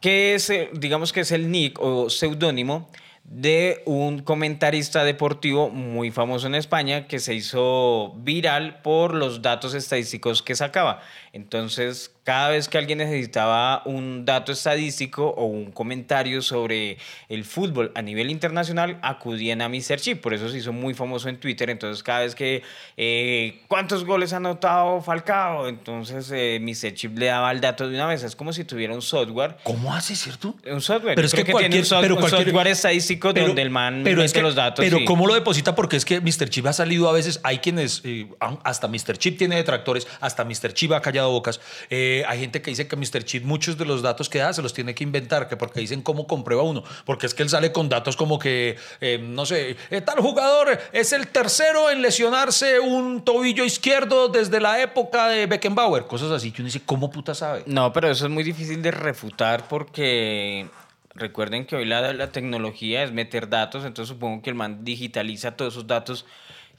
que 0.00 0.34
es, 0.34 0.50
eh, 0.50 0.70
digamos 0.72 1.12
que 1.12 1.20
es 1.20 1.30
el 1.30 1.50
nick 1.50 1.80
o 1.80 2.10
seudónimo 2.10 2.90
de 3.24 3.82
un 3.86 4.20
comentarista 4.20 5.02
deportivo 5.02 5.70
muy 5.70 6.10
famoso 6.10 6.46
en 6.46 6.54
España 6.54 7.08
que 7.08 7.18
se 7.18 7.34
hizo 7.34 8.12
viral 8.18 8.82
por 8.82 9.14
los 9.14 9.42
datos 9.42 9.74
estadísticos 9.74 10.42
que 10.42 10.54
sacaba. 10.54 11.00
Entonces, 11.32 12.13
cada 12.24 12.48
vez 12.48 12.68
que 12.68 12.78
alguien 12.78 12.98
necesitaba 12.98 13.82
un 13.84 14.24
dato 14.24 14.50
estadístico 14.50 15.28
o 15.28 15.44
un 15.44 15.70
comentario 15.70 16.40
sobre 16.40 16.96
el 17.28 17.44
fútbol 17.44 17.92
a 17.94 18.00
nivel 18.00 18.30
internacional, 18.30 18.98
acudían 19.02 19.60
a 19.60 19.68
Mr. 19.68 20.00
Chip. 20.00 20.22
Por 20.22 20.32
eso 20.32 20.48
se 20.48 20.58
hizo 20.58 20.72
muy 20.72 20.94
famoso 20.94 21.28
en 21.28 21.38
Twitter. 21.38 21.68
Entonces, 21.68 22.02
cada 22.02 22.20
vez 22.20 22.34
que, 22.34 22.62
eh, 22.96 23.60
¿cuántos 23.68 24.06
goles 24.06 24.32
ha 24.32 24.38
anotado 24.38 25.02
Falcao? 25.02 25.68
Entonces, 25.68 26.30
eh, 26.34 26.58
Mr. 26.62 26.94
Chip 26.94 27.18
le 27.18 27.26
daba 27.26 27.52
el 27.52 27.60
dato 27.60 27.86
de 27.86 27.94
una 27.94 28.06
vez. 28.06 28.22
Es 28.22 28.34
como 28.34 28.54
si 28.54 28.64
tuviera 28.64 28.94
un 28.94 29.02
software. 29.02 29.56
¿Cómo 29.62 29.94
hace, 29.94 30.16
cierto? 30.16 30.54
Un 30.66 30.80
software. 30.80 31.16
Pero 31.16 31.26
es 31.26 31.34
que, 31.34 31.44
tiene 31.44 31.78
un, 31.78 31.84
software 31.84 32.68
estadístico 32.68 33.34
donde 33.34 33.60
el 33.60 33.70
man 33.70 34.00
pero 34.02 34.22
es 34.22 34.32
que, 34.32 34.40
los 34.40 34.54
datos. 34.54 34.82
Pero 34.82 35.04
¿cómo 35.04 35.26
lo 35.26 35.34
deposita? 35.34 35.74
Porque 35.74 35.96
es 35.96 36.06
que 36.06 36.22
Mr. 36.22 36.48
Chip 36.48 36.66
ha 36.66 36.72
salido 36.72 37.06
a 37.08 37.12
veces, 37.12 37.40
hay 37.42 37.58
quienes, 37.58 38.00
eh, 38.04 38.26
hasta 38.62 38.88
Mr. 38.88 39.18
Chip 39.18 39.36
tiene 39.36 39.56
detractores, 39.56 40.06
hasta 40.20 40.44
Mr. 40.44 40.72
Chip 40.72 40.92
ha 40.92 41.02
callado 41.02 41.30
bocas. 41.30 41.60
Eh, 41.90 42.13
hay 42.26 42.40
gente 42.40 42.62
que 42.62 42.70
dice 42.70 42.86
que 42.86 42.96
Mr. 42.96 43.24
Chip 43.24 43.44
muchos 43.44 43.76
de 43.78 43.84
los 43.84 44.02
datos 44.02 44.28
que 44.28 44.38
da 44.38 44.52
se 44.52 44.62
los 44.62 44.72
tiene 44.72 44.94
que 44.94 45.02
inventar, 45.04 45.48
que 45.48 45.56
porque 45.56 45.80
dicen 45.80 46.02
cómo 46.02 46.26
comprueba 46.26 46.62
uno, 46.62 46.84
porque 47.04 47.26
es 47.26 47.34
que 47.34 47.42
él 47.42 47.48
sale 47.48 47.72
con 47.72 47.88
datos 47.88 48.16
como 48.16 48.38
que, 48.38 48.76
eh, 49.00 49.18
no 49.18 49.46
sé, 49.46 49.76
eh, 49.90 50.00
tal 50.00 50.20
jugador 50.20 50.78
es 50.92 51.12
el 51.12 51.28
tercero 51.28 51.90
en 51.90 52.02
lesionarse 52.02 52.80
un 52.80 53.24
tobillo 53.24 53.64
izquierdo 53.64 54.28
desde 54.28 54.60
la 54.60 54.80
época 54.80 55.28
de 55.28 55.46
Beckenbauer, 55.46 56.06
cosas 56.06 56.30
así 56.30 56.52
que 56.52 56.62
uno 56.62 56.66
dice, 56.66 56.82
¿cómo 56.84 57.10
puta 57.10 57.34
sabe? 57.34 57.62
No, 57.66 57.92
pero 57.92 58.10
eso 58.10 58.26
es 58.26 58.30
muy 58.30 58.44
difícil 58.44 58.82
de 58.82 58.90
refutar 58.90 59.66
porque 59.68 60.66
recuerden 61.14 61.64
que 61.66 61.76
hoy 61.76 61.84
la, 61.84 62.12
la, 62.12 62.32
tecnología 62.32 63.02
es 63.02 63.12
meter 63.12 63.48
datos, 63.48 63.84
entonces 63.84 64.14
supongo 64.14 64.42
que 64.42 64.50
el 64.50 64.56
man 64.56 64.84
digitaliza 64.84 65.56
todos 65.56 65.74
esos 65.74 65.86
datos 65.86 66.26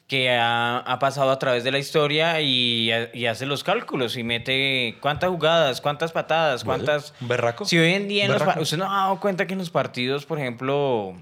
que 0.08 0.30
ha, 0.30 0.98
pasado 1.00 1.32
a 1.32 1.40
través 1.40 1.64
de 1.64 1.72
la 1.72 1.80
historia 1.80 2.40
y, 2.42 2.92
hace 3.28 3.46
los 3.46 3.64
cálculos 3.64 4.18
y 4.18 4.24
mete 4.24 4.98
cuántas 5.02 5.30
jugadas, 5.30 5.82
cuántas 5.82 6.12
patadas, 6.12 6.64
cuántas... 6.64 7.14
Berraco. 7.22 7.66
Si 7.66 7.78
hoy 7.78 7.94
en 7.94 8.08
día 8.08 8.28
usted 8.60 8.78
no 8.78 8.86
ha 8.86 9.04
dado 9.04 9.20
cuenta 9.20 9.48
que 9.48 9.54
en 9.54 9.60
los 9.60 9.72
partidos, 9.72 10.26
por 10.26 10.40
ejemplo, 10.40 11.16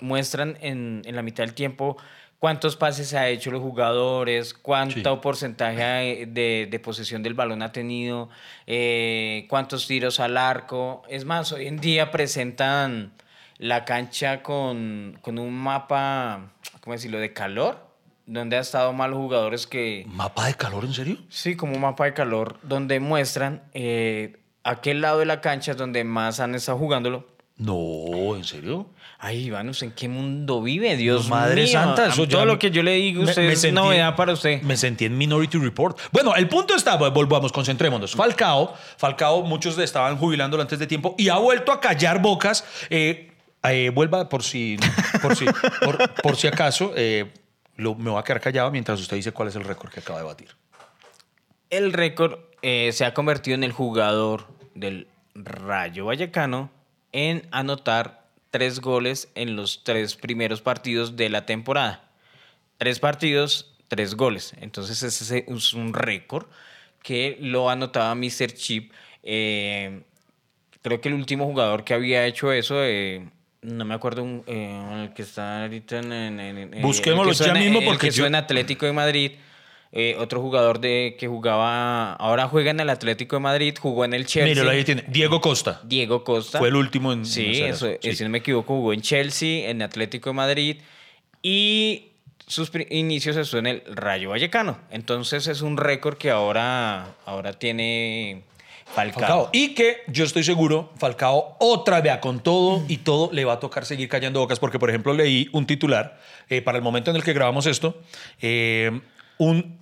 muestran 0.00 0.58
en, 0.60 1.02
la 1.06 1.22
mitad 1.22 1.44
del 1.44 1.54
tiempo 1.54 1.96
cuántos 2.38 2.76
pases 2.76 3.14
ha 3.14 3.26
hecho 3.28 3.50
los 3.50 3.62
jugadores, 3.62 4.52
cuánto 4.52 5.22
porcentaje 5.22 6.26
de, 6.28 6.68
de, 6.70 6.78
posesión 6.78 7.22
del 7.22 7.32
balón 7.32 7.62
ha 7.62 7.72
tenido, 7.72 8.28
eh, 8.66 9.46
cuántos 9.48 9.86
tiros 9.86 10.20
al 10.20 10.36
arco. 10.36 11.02
Es 11.08 11.24
más, 11.24 11.52
hoy 11.52 11.66
en 11.68 11.78
día 11.78 12.10
presentan 12.10 13.12
la 13.56 13.86
cancha 13.86 14.42
con, 14.42 15.18
con 15.22 15.38
un 15.38 15.54
mapa, 15.54 16.52
¿cómo 16.82 16.92
decirlo?, 16.92 17.18
de 17.18 17.32
calor 17.32 17.85
donde 18.26 18.56
ha 18.56 18.60
estado 18.60 18.92
malos 18.92 19.18
jugadores 19.18 19.66
que... 19.66 20.04
¿Mapa 20.08 20.46
de 20.46 20.54
calor, 20.54 20.84
en 20.84 20.92
serio? 20.92 21.16
Sí, 21.28 21.56
como 21.56 21.74
un 21.74 21.80
mapa 21.80 22.04
de 22.04 22.14
calor, 22.14 22.58
donde 22.62 23.00
muestran 23.00 23.62
eh, 23.72 24.38
aquel 24.64 25.00
lado 25.00 25.20
de 25.20 25.26
la 25.26 25.40
cancha 25.40 25.74
donde 25.74 26.04
más 26.04 26.40
han 26.40 26.54
estado 26.54 26.78
jugándolo. 26.78 27.26
No, 27.58 28.36
¿en 28.36 28.44
serio? 28.44 28.90
Ay, 29.18 29.46
Iván, 29.46 29.72
¿en 29.80 29.92
qué 29.92 30.08
mundo 30.08 30.60
vive? 30.60 30.94
Dios 30.96 31.30
Madre 31.30 31.66
Santa, 31.66 32.08
eso 32.08 32.28
todo 32.28 32.44
lo 32.44 32.58
que 32.58 32.70
yo 32.70 32.82
le 32.82 32.92
digo 32.92 33.22
usted 33.22 33.44
es 33.44 33.72
novedad 33.72 34.14
para 34.14 34.34
usted. 34.34 34.60
Me 34.60 34.76
sentí 34.76 35.06
en 35.06 35.16
Minority 35.16 35.56
Report. 35.56 35.98
Bueno, 36.12 36.34
el 36.34 36.48
punto 36.48 36.74
está, 36.74 36.96
volvamos, 36.96 37.52
concentrémonos. 37.52 38.14
Falcao, 38.14 38.74
Falcao, 38.98 39.42
muchos 39.42 39.78
estaban 39.78 40.18
jubilándolo 40.18 40.62
antes 40.62 40.78
de 40.78 40.86
tiempo 40.86 41.14
y 41.16 41.30
ha 41.30 41.38
vuelto 41.38 41.72
a 41.72 41.80
callar 41.80 42.20
bocas. 42.20 42.62
Eh, 42.90 43.32
eh, 43.62 43.90
vuelva 43.94 44.28
por 44.28 44.42
si, 44.42 44.76
por 45.22 45.34
si, 45.34 45.46
por, 46.22 46.36
si 46.36 46.46
acaso. 46.46 46.92
Eh, 46.94 47.32
me 47.76 48.10
voy 48.10 48.18
a 48.18 48.22
quedar 48.22 48.40
callado 48.40 48.70
mientras 48.70 49.00
usted 49.00 49.16
dice 49.16 49.32
cuál 49.32 49.48
es 49.48 49.56
el 49.56 49.64
récord 49.64 49.90
que 49.90 50.00
acaba 50.00 50.18
de 50.18 50.24
batir. 50.24 50.48
El 51.70 51.92
récord 51.92 52.38
eh, 52.62 52.90
se 52.92 53.04
ha 53.04 53.14
convertido 53.14 53.54
en 53.54 53.64
el 53.64 53.72
jugador 53.72 54.46
del 54.74 55.08
Rayo 55.34 56.06
Vallecano 56.06 56.70
en 57.12 57.46
anotar 57.50 58.26
tres 58.50 58.80
goles 58.80 59.28
en 59.34 59.56
los 59.56 59.84
tres 59.84 60.14
primeros 60.16 60.62
partidos 60.62 61.16
de 61.16 61.28
la 61.28 61.44
temporada. 61.44 62.08
Tres 62.78 62.98
partidos, 63.00 63.74
tres 63.88 64.14
goles. 64.14 64.54
Entonces 64.60 65.02
ese 65.02 65.44
es 65.46 65.72
un 65.72 65.92
récord 65.92 66.46
que 67.02 67.36
lo 67.40 67.70
anotaba 67.70 68.14
Mr. 68.14 68.52
Chip. 68.54 68.92
Eh, 69.22 70.02
creo 70.82 71.00
que 71.00 71.08
el 71.08 71.14
último 71.14 71.46
jugador 71.46 71.84
que 71.84 71.94
había 71.94 72.26
hecho 72.26 72.52
eso 72.52 72.82
eh, 72.82 73.28
no 73.62 73.84
me 73.84 73.94
acuerdo 73.94 74.44
eh, 74.46 75.04
el 75.04 75.14
que 75.14 75.22
está 75.22 75.62
ahorita 75.62 75.98
en... 75.98 76.82
Busquémoslo 76.82 77.32
ya 77.32 77.54
mismo 77.54 77.80
porque 77.84 78.08
el 78.08 78.12
que 78.12 78.18
yo... 78.18 78.26
en 78.26 78.34
Atlético 78.34 78.86
de 78.86 78.92
Madrid. 78.92 79.32
Eh, 79.92 80.16
otro 80.18 80.42
jugador 80.42 80.80
de 80.80 81.16
que 81.18 81.26
jugaba, 81.26 82.12
ahora 82.14 82.48
juega 82.48 82.70
en 82.70 82.80
el 82.80 82.90
Atlético 82.90 83.36
de 83.36 83.40
Madrid, 83.40 83.74
jugó 83.80 84.04
en 84.04 84.12
el 84.12 84.26
Chelsea. 84.26 84.52
Míralo 84.52 84.70
ahí 84.70 84.84
tiene, 84.84 85.04
Diego 85.08 85.40
Costa. 85.40 85.80
Diego 85.84 86.22
Costa. 86.22 86.58
Fue 86.58 86.68
el 86.68 86.76
último 86.76 87.12
en. 87.12 87.24
Sí, 87.24 87.62
eso, 87.62 87.88
si 88.02 88.24
no 88.24 88.28
me 88.28 88.38
equivoco, 88.38 88.74
jugó 88.74 88.92
en 88.92 89.00
Chelsea, 89.00 89.70
en 89.70 89.80
Atlético 89.80 90.30
de 90.30 90.34
Madrid 90.34 90.76
y 91.40 92.08
sus 92.46 92.70
inicios 92.90 93.36
estuvo 93.36 93.60
en 93.60 93.66
el 93.66 93.82
Rayo 93.86 94.30
Vallecano. 94.30 94.78
Entonces 94.90 95.46
es 95.46 95.62
un 95.62 95.76
récord 95.76 96.16
que 96.16 96.30
ahora, 96.30 97.14
ahora 97.24 97.52
tiene 97.52 98.42
Falcao. 98.86 99.50
Y 99.52 99.74
que 99.74 100.04
yo 100.06 100.24
estoy 100.24 100.44
seguro, 100.44 100.92
Falcao 100.96 101.56
otra 101.58 102.00
vez 102.00 102.18
con 102.18 102.40
todo 102.40 102.84
y 102.88 102.98
todo 102.98 103.30
le 103.32 103.44
va 103.44 103.54
a 103.54 103.60
tocar 103.60 103.84
seguir 103.84 104.08
callando 104.08 104.40
bocas, 104.40 104.58
porque 104.58 104.78
por 104.78 104.88
ejemplo 104.88 105.12
leí 105.12 105.48
un 105.52 105.66
titular 105.66 106.18
eh, 106.48 106.62
para 106.62 106.78
el 106.78 106.84
momento 106.84 107.10
en 107.10 107.16
el 107.16 107.22
que 107.22 107.32
grabamos 107.32 107.66
esto, 107.66 108.00
eh, 108.40 109.00
un 109.38 109.78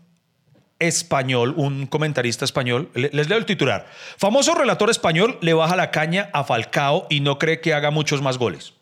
español, 0.79 1.55
un 1.57 1.87
comentarista 1.87 2.45
español, 2.45 2.91
les 2.95 3.29
leo 3.29 3.39
el 3.39 3.47
titular, 3.47 3.87
famoso 4.17 4.55
relator 4.55 4.91
español 4.91 5.39
le 5.41 5.55
baja 5.55 5.77
la 5.77 5.91
caña 5.91 6.31
a 6.33 6.45
Falcao 6.45 7.07
y 7.09 7.21
no 7.21 7.39
cree 7.39 7.61
que 7.61 7.75
haga 7.75 7.91
muchos 7.91 8.23
más 8.23 8.39
goles. 8.39 8.75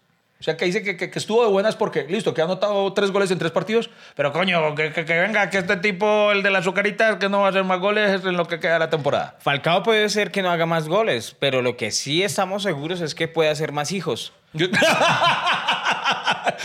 O 0.43 0.45
sea, 0.45 0.57
que 0.57 0.65
dice 0.65 0.83
que, 0.83 1.09
estuvo 1.15 1.45
de 1.45 1.49
buenas 1.49 1.77
porque, 1.77 2.05
listo, 2.09 2.35
que 2.35 2.41
ha 2.41 2.45
anotado 2.47 2.93
tres 2.95 3.13
goles 3.13 3.31
en 3.31 3.39
tres 3.39 3.53
partidos, 3.53 3.91
pero 4.17 4.33
coño, 4.33 4.75
que, 4.75 4.91
venga, 4.91 5.49
que 5.51 5.59
este 5.59 5.77
tipo, 5.77 6.33
el 6.33 6.43
de 6.43 6.51
las 6.51 6.63
azucaritas, 6.63 7.15
que 7.19 7.29
no 7.29 7.43
va 7.43 7.47
a 7.47 7.51
hacer 7.51 7.63
más 7.63 7.79
goles 7.79 8.25
en 8.25 8.37
lo 8.37 8.49
que 8.49 8.59
queda 8.59 8.73
de 8.73 8.81
la 8.81 8.91
temporada. 8.91 9.37
Falcao 9.39 9.85
puede 9.85 10.09
ser 10.09 10.33
que 10.33 10.43
no 10.43 10.51
haga 10.51 10.67
más 10.67 10.89
goles, 10.89 11.37
pero 11.39 11.63
lo 11.63 11.77
que 11.77 11.93
sí 11.93 12.25
estamos 12.25 12.65
seguros 12.65 13.01
es 13.03 13.15
que 13.15 13.29
puede 13.29 13.51
hacer 13.51 13.71
más 13.71 13.93
hijos. 13.93 14.33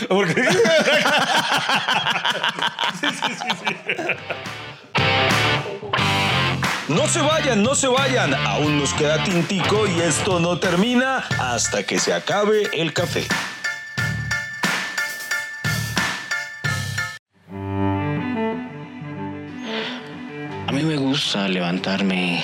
¿Por 0.08 0.34
qué? 0.34 0.42
sí, 3.00 3.06
sí, 3.12 3.32
sí, 3.38 3.74
No 6.88 7.06
se 7.06 7.20
vayan, 7.20 7.62
no 7.62 7.76
se 7.76 7.86
vayan. 7.86 8.34
Aún 8.34 8.80
nos 8.80 8.92
queda 8.92 9.22
tintico 9.22 9.86
y 9.86 10.00
esto 10.00 10.40
no 10.40 10.58
termina 10.58 11.18
hasta 11.38 11.84
que 11.84 12.00
se 12.00 12.12
acabe 12.12 12.68
el 12.72 12.92
café. 12.92 13.24
Mí 20.78 20.84
me 20.84 20.96
gusta 20.96 21.48
levantarme 21.48 22.40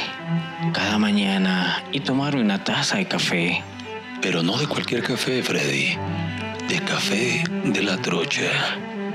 cada 0.72 0.98
mañana 0.98 1.84
y 1.92 2.00
tomar 2.00 2.34
una 2.34 2.64
taza 2.64 2.96
de 2.96 3.06
café. 3.06 3.62
Pero 4.20 4.42
no 4.42 4.58
de 4.58 4.66
cualquier 4.66 5.04
café, 5.04 5.40
Freddy. 5.40 5.96
De 6.68 6.80
café 6.80 7.44
de 7.64 7.82
la 7.82 7.96
trocha. 7.98 8.50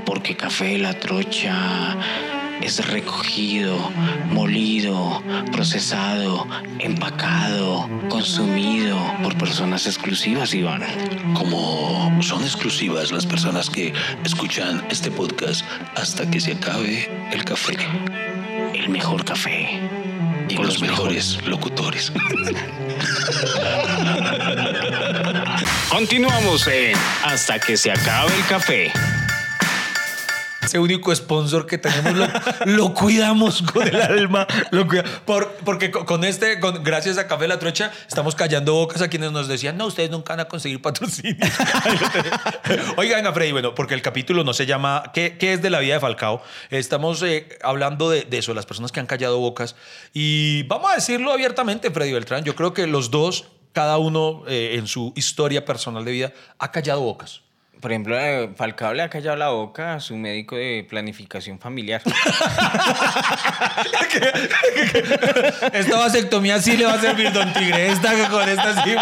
Porque 0.05 0.38
café 0.38 0.65
de 0.65 0.77
la 0.77 0.93
trocha 0.93 1.97
es 2.62 2.88
recogido, 2.88 3.91
molido, 4.32 5.21
procesado, 5.51 6.47
empacado, 6.77 7.89
consumido 8.08 8.97
por 9.21 9.38
personas 9.38 9.86
exclusivas, 9.86 10.53
Iván. 10.53 10.84
Como 11.34 12.21
son 12.21 12.41
exclusivas 12.43 13.12
las 13.12 13.25
personas 13.25 13.69
que 13.69 13.91
escuchan 14.23 14.86
este 14.89 15.12
podcast 15.12 15.65
hasta 15.95 16.29
que 16.29 16.39
se 16.39 16.53
acabe 16.53 17.10
el 17.34 17.43
café 17.43 17.75
el 18.80 18.89
mejor 18.89 19.24
café. 19.26 19.80
Y 20.48 20.56
con 20.56 20.65
los, 20.65 20.82
mejores, 20.82 21.38
locutores. 21.46 22.12
Continuamos 25.89 26.68
en 26.68 26.96
Hasta 27.24 27.60
que 27.60 27.76
se 27.78 27.92
acabe 27.92 28.34
el 28.36 28.46
café. 28.46 28.92
Ese 30.62 30.80
único 30.80 31.13
sponsor 31.13 31.65
que 31.65 31.78
tenemos 31.78 32.30
lo, 32.65 32.94
cuidamos 32.94 33.62
con 33.62 33.88
el 33.88 34.02
alma. 34.02 34.48
Lo 34.72 34.88
por, 35.26 35.48
porque 35.65 35.91
con 35.91 36.24
este, 36.24 36.60
gracias 36.82 37.17
a 37.17 37.28
Café 37.28 37.48
La 37.48 37.60
Trocha, 37.60 37.91
estamos 38.08 38.36
callando 38.36 38.74
bocas 38.74 39.02
a 39.02 39.08
quienes 39.08 39.32
nos 39.32 39.48
decían, 39.48 39.78
no, 39.78 39.88
ustedes 39.88 40.10
nunca 40.10 40.34
van 40.34 40.41
a 40.41 40.45
conseguir 40.45 40.82
patrocinio. 40.82 41.36
Oigan, 42.98 43.34
Freddy, 43.34 43.52
bueno, 43.52 43.76
porque 43.76 43.93
el 43.93 44.02
capítulo 44.02 44.43
no 44.43 44.54
se 44.54 44.65
llama 44.65 45.12
¿Qué, 45.13 45.38
qué 45.38 45.54
es 45.54 45.62
de 45.62 45.69
la 45.69 45.80
vida 45.80 45.95
de 45.95 46.00
Falcao? 46.00 46.41
Estamos 46.69 47.22
eh, 47.24 47.58
hablando 47.63 48.10
de, 48.10 48.24
de, 48.24 48.38
eso, 48.38 48.54
las 48.54 48.65
personas 48.65 48.91
que 48.91 49.00
han 49.00 49.08
callado 49.08 49.39
bocas. 49.39 49.76
Y 50.13 50.63
vamos 50.63 50.91
a 50.91 50.95
decirlo 50.95 51.32
abiertamente, 51.32 51.91
Freddy 51.91 52.13
Beltrán, 52.13 52.43
yo 52.43 52.56
creo 52.56 52.74
que 52.74 52.88
los 52.88 53.12
dos, 53.12 53.45
cada 53.74 53.98
uno 53.98 54.43
eh, 54.48 54.76
en 54.76 54.88
su 54.88 55.13
historia 55.15 55.65
personal 55.65 56.06
de 56.06 56.12
vida, 56.12 56.34
ha 56.58 56.72
callado 56.72 57.02
bocas. 57.02 57.41
Por 57.80 57.92
ejemplo, 57.92 58.20
eh, 58.20 58.50
Falcao 58.56 58.94
le 58.94 59.04
ha 59.04 59.10
callado 59.10 59.38
la 59.38 59.50
boca 59.50 59.94
a 59.96 60.00
su 60.02 60.18
médico 60.18 60.58
de 60.58 60.86
planificación 60.89 61.60
familiar. 61.60 62.02
esta 65.74 65.98
vasectomía 65.98 66.62
sí 66.62 66.76
le 66.76 66.86
va 66.86 66.96
a 66.96 67.02
servir, 67.02 67.32
don 67.32 67.54
Tigre. 67.54 67.88
Esta 67.92 68.30
con 68.30 68.50
esta 68.50 68.84
sí. 68.84 68.96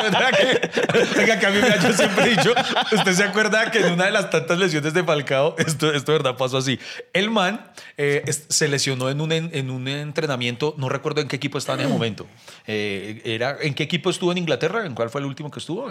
Oiga, 1.18 1.40
que 1.40 1.46
a 1.48 1.50
mí 1.50 1.58
me 1.60 1.70
ha 1.70 1.94
siempre 1.94 2.30
dicho, 2.30 2.54
¿usted 2.92 3.14
se 3.14 3.24
acuerda 3.24 3.72
que 3.72 3.80
en 3.80 3.94
una 3.94 4.06
de 4.06 4.12
las 4.12 4.30
tantas 4.30 4.60
lesiones 4.60 4.94
de 4.94 5.04
Falcao, 5.04 5.56
esto, 5.58 5.92
esto 5.92 6.12
de 6.12 6.18
verdad 6.20 6.38
pasó 6.38 6.58
así? 6.58 6.80
El 7.14 7.32
man 7.32 7.72
eh, 7.98 8.24
se 8.50 8.68
lesionó 8.68 9.10
en 9.10 9.22
un, 9.22 9.32
en 9.32 9.70
un 9.72 9.88
entrenamiento, 9.88 10.76
no 10.78 10.88
recuerdo 10.88 11.22
en 11.22 11.28
qué 11.28 11.38
equipo 11.38 11.58
estaba 11.58 11.80
en 11.80 11.86
ese 11.86 11.94
momento. 11.94 12.28
Eh, 12.68 13.22
era, 13.26 13.58
¿En 13.60 13.74
qué 13.74 13.84
equipo 13.84 14.12
estuvo 14.12 14.32
en 14.32 14.38
Inglaterra? 14.38 14.86
¿En 14.86 14.94
cuál 14.94 15.10
fue 15.10 15.22
el 15.22 15.26
último 15.26 15.50
que 15.50 15.60
estuvo? 15.60 15.90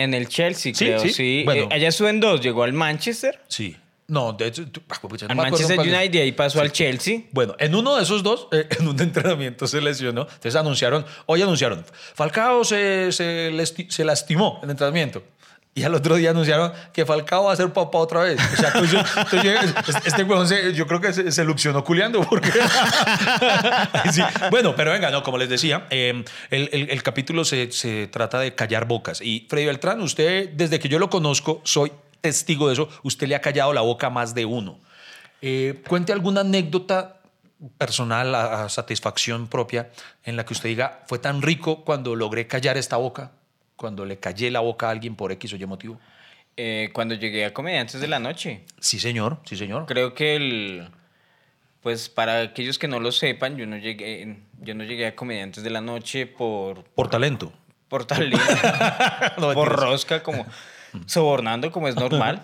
En 0.00 0.14
el 0.14 0.28
Chelsea, 0.28 0.72
creo, 0.72 1.00
sí. 1.08 1.42
Bueno. 1.44 1.64
Eh, 1.64 1.68
allá 1.70 1.88
estuvo 1.88 2.08
en 2.08 2.20
dos, 2.20 2.40
llegó 2.40 2.62
al 2.62 2.72
Manchester. 2.72 3.38
Sí. 3.48 3.76
No, 4.08 4.32
de 4.32 4.48
hecho, 4.48 4.64
ah, 4.88 4.98
pues, 5.02 5.22
al 5.22 5.36
Manchester 5.36 5.78
United 5.78 6.14
y 6.14 6.18
ahí 6.18 6.32
pasó 6.32 6.60
al 6.60 6.72
Chelsea. 6.72 7.20
Bueno, 7.30 7.54
en 7.58 7.74
uno 7.74 7.96
de 7.96 8.02
esos 8.02 8.22
dos, 8.22 8.48
eh, 8.50 8.66
en 8.78 8.88
un 8.88 9.00
entrenamiento 9.00 9.66
se 9.66 9.80
lesionó. 9.80 10.22
Entonces 10.22 10.56
anunciaron, 10.56 11.04
hoy 11.26 11.42
anunciaron, 11.42 11.84
Falcao 12.14 12.64
se, 12.64 13.12
se, 13.12 13.52
se 13.88 14.04
lastimó 14.04 14.58
en 14.62 14.64
el 14.64 14.70
entrenamiento. 14.70 15.22
Y 15.72 15.84
al 15.84 15.94
otro 15.94 16.16
día 16.16 16.30
anunciaron 16.30 16.72
que 16.92 17.06
Falcao 17.06 17.44
va 17.44 17.52
a 17.52 17.56
ser 17.56 17.72
papá 17.72 17.98
otra 17.98 18.22
vez. 18.22 18.40
Este 20.04 20.24
huevón 20.24 20.48
yo 20.74 20.86
creo 20.86 21.00
que 21.00 21.12
se, 21.12 21.30
se 21.30 21.44
luxionó 21.44 21.84
culeando. 21.84 22.22
Porque... 22.22 22.50
Bueno, 24.50 24.74
pero 24.74 24.90
venga, 24.90 25.10
no, 25.10 25.22
como 25.22 25.38
les 25.38 25.48
decía, 25.48 25.86
em, 25.90 26.24
el, 26.50 27.02
capítulo 27.02 27.44
se, 27.44 27.70
se 27.70 28.08
trata 28.08 28.40
de 28.40 28.54
callar 28.54 28.86
bocas. 28.86 29.20
Y 29.20 29.46
Freddy 29.48 29.66
Beltrán, 29.66 30.00
usted, 30.00 30.50
desde 30.50 30.80
que 30.80 30.88
yo 30.88 30.98
lo 30.98 31.08
conozco, 31.08 31.60
soy 31.64 31.92
testigo 32.20 32.66
de 32.66 32.74
eso, 32.74 32.88
usted 33.02 33.28
le 33.28 33.36
ha 33.36 33.40
callado 33.40 33.72
la 33.72 33.80
boca 33.80 34.08
a 34.08 34.10
más 34.10 34.34
de 34.34 34.44
uno. 34.44 34.80
Eh, 35.40 35.82
cuente 35.88 36.12
alguna 36.12 36.40
anécdota 36.40 37.20
personal 37.78 38.34
a 38.34 38.68
satisfacción 38.68 39.46
propia 39.46 39.90
en 40.24 40.36
la 40.36 40.44
que 40.44 40.54
usted 40.54 40.68
diga, 40.68 41.02
fue 41.06 41.18
tan 41.18 41.42
rico 41.42 41.84
cuando 41.84 42.16
logré 42.16 42.46
callar 42.46 42.76
esta 42.76 42.96
boca 42.96 43.32
cuando 43.80 44.04
le 44.04 44.18
callé 44.18 44.50
la 44.50 44.60
boca 44.60 44.88
a 44.88 44.90
alguien 44.90 45.16
por 45.16 45.32
X 45.32 45.54
o 45.54 45.56
Y 45.56 45.64
motivo? 45.64 45.98
Eh, 46.54 46.90
cuando 46.92 47.14
llegué 47.14 47.46
a 47.46 47.54
Comediantes 47.54 47.98
de 47.98 48.08
la 48.08 48.18
Noche. 48.18 48.66
Sí, 48.78 48.98
señor, 48.98 49.38
sí, 49.46 49.56
señor. 49.56 49.86
Creo 49.86 50.12
que 50.12 50.36
el... 50.36 50.90
Pues 51.80 52.10
para 52.10 52.42
aquellos 52.42 52.78
que 52.78 52.88
no 52.88 53.00
lo 53.00 53.10
sepan, 53.10 53.56
yo 53.56 53.66
no 53.66 53.78
llegué, 53.78 54.36
yo 54.60 54.74
no 54.74 54.84
llegué 54.84 55.06
a 55.06 55.16
Comediantes 55.16 55.64
de 55.64 55.70
la 55.70 55.80
Noche 55.80 56.26
por... 56.26 56.84
Por 56.84 57.08
talento. 57.08 57.54
Por 57.88 58.04
talento. 58.04 58.38
por 59.54 59.68
rosca, 59.68 60.22
como 60.22 60.44
sobornando, 61.06 61.72
como 61.72 61.88
es 61.88 61.96
normal. 61.96 62.42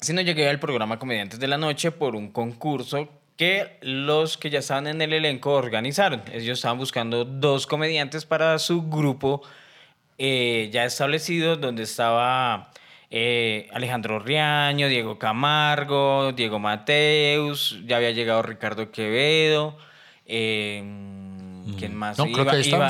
Sino 0.00 0.20
llegué 0.20 0.48
al 0.48 0.58
programa 0.58 0.98
Comediantes 0.98 1.38
de 1.38 1.46
la 1.46 1.58
Noche 1.58 1.92
por 1.92 2.16
un 2.16 2.32
concurso 2.32 3.08
que 3.36 3.78
los 3.82 4.36
que 4.36 4.50
ya 4.50 4.58
estaban 4.58 4.88
en 4.88 5.00
el 5.00 5.12
elenco 5.12 5.52
organizaron. 5.52 6.24
Ellos 6.32 6.58
estaban 6.58 6.76
buscando 6.76 7.24
dos 7.24 7.68
comediantes 7.68 8.24
para 8.24 8.58
su 8.58 8.82
grupo 8.90 9.42
eh, 10.18 10.68
ya 10.72 10.84
establecido 10.84 11.56
donde 11.56 11.84
estaba 11.84 12.72
eh, 13.10 13.68
Alejandro 13.72 14.18
Riaño, 14.18 14.88
Diego 14.88 15.18
Camargo, 15.18 16.32
Diego 16.32 16.58
Mateus, 16.58 17.78
ya 17.86 17.96
había 17.96 18.10
llegado 18.10 18.42
Ricardo 18.42 18.90
Quevedo, 18.90 19.78
eh, 20.26 20.82
¿quién 21.78 21.94
más? 21.94 22.18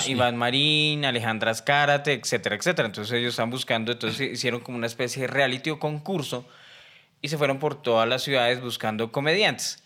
Iván 0.08 0.36
Marín, 0.36 1.04
Alejandra 1.04 1.50
Azcárate, 1.50 2.14
etcétera, 2.14 2.56
etcétera. 2.56 2.86
Entonces 2.86 3.12
ellos 3.12 3.30
están 3.30 3.50
buscando, 3.50 3.92
entonces 3.92 4.32
hicieron 4.32 4.60
como 4.60 4.78
una 4.78 4.86
especie 4.86 5.22
de 5.22 5.28
reality 5.28 5.70
o 5.70 5.78
concurso 5.78 6.46
y 7.20 7.28
se 7.28 7.36
fueron 7.36 7.58
por 7.58 7.80
todas 7.80 8.08
las 8.08 8.22
ciudades 8.22 8.60
buscando 8.60 9.12
comediantes. 9.12 9.84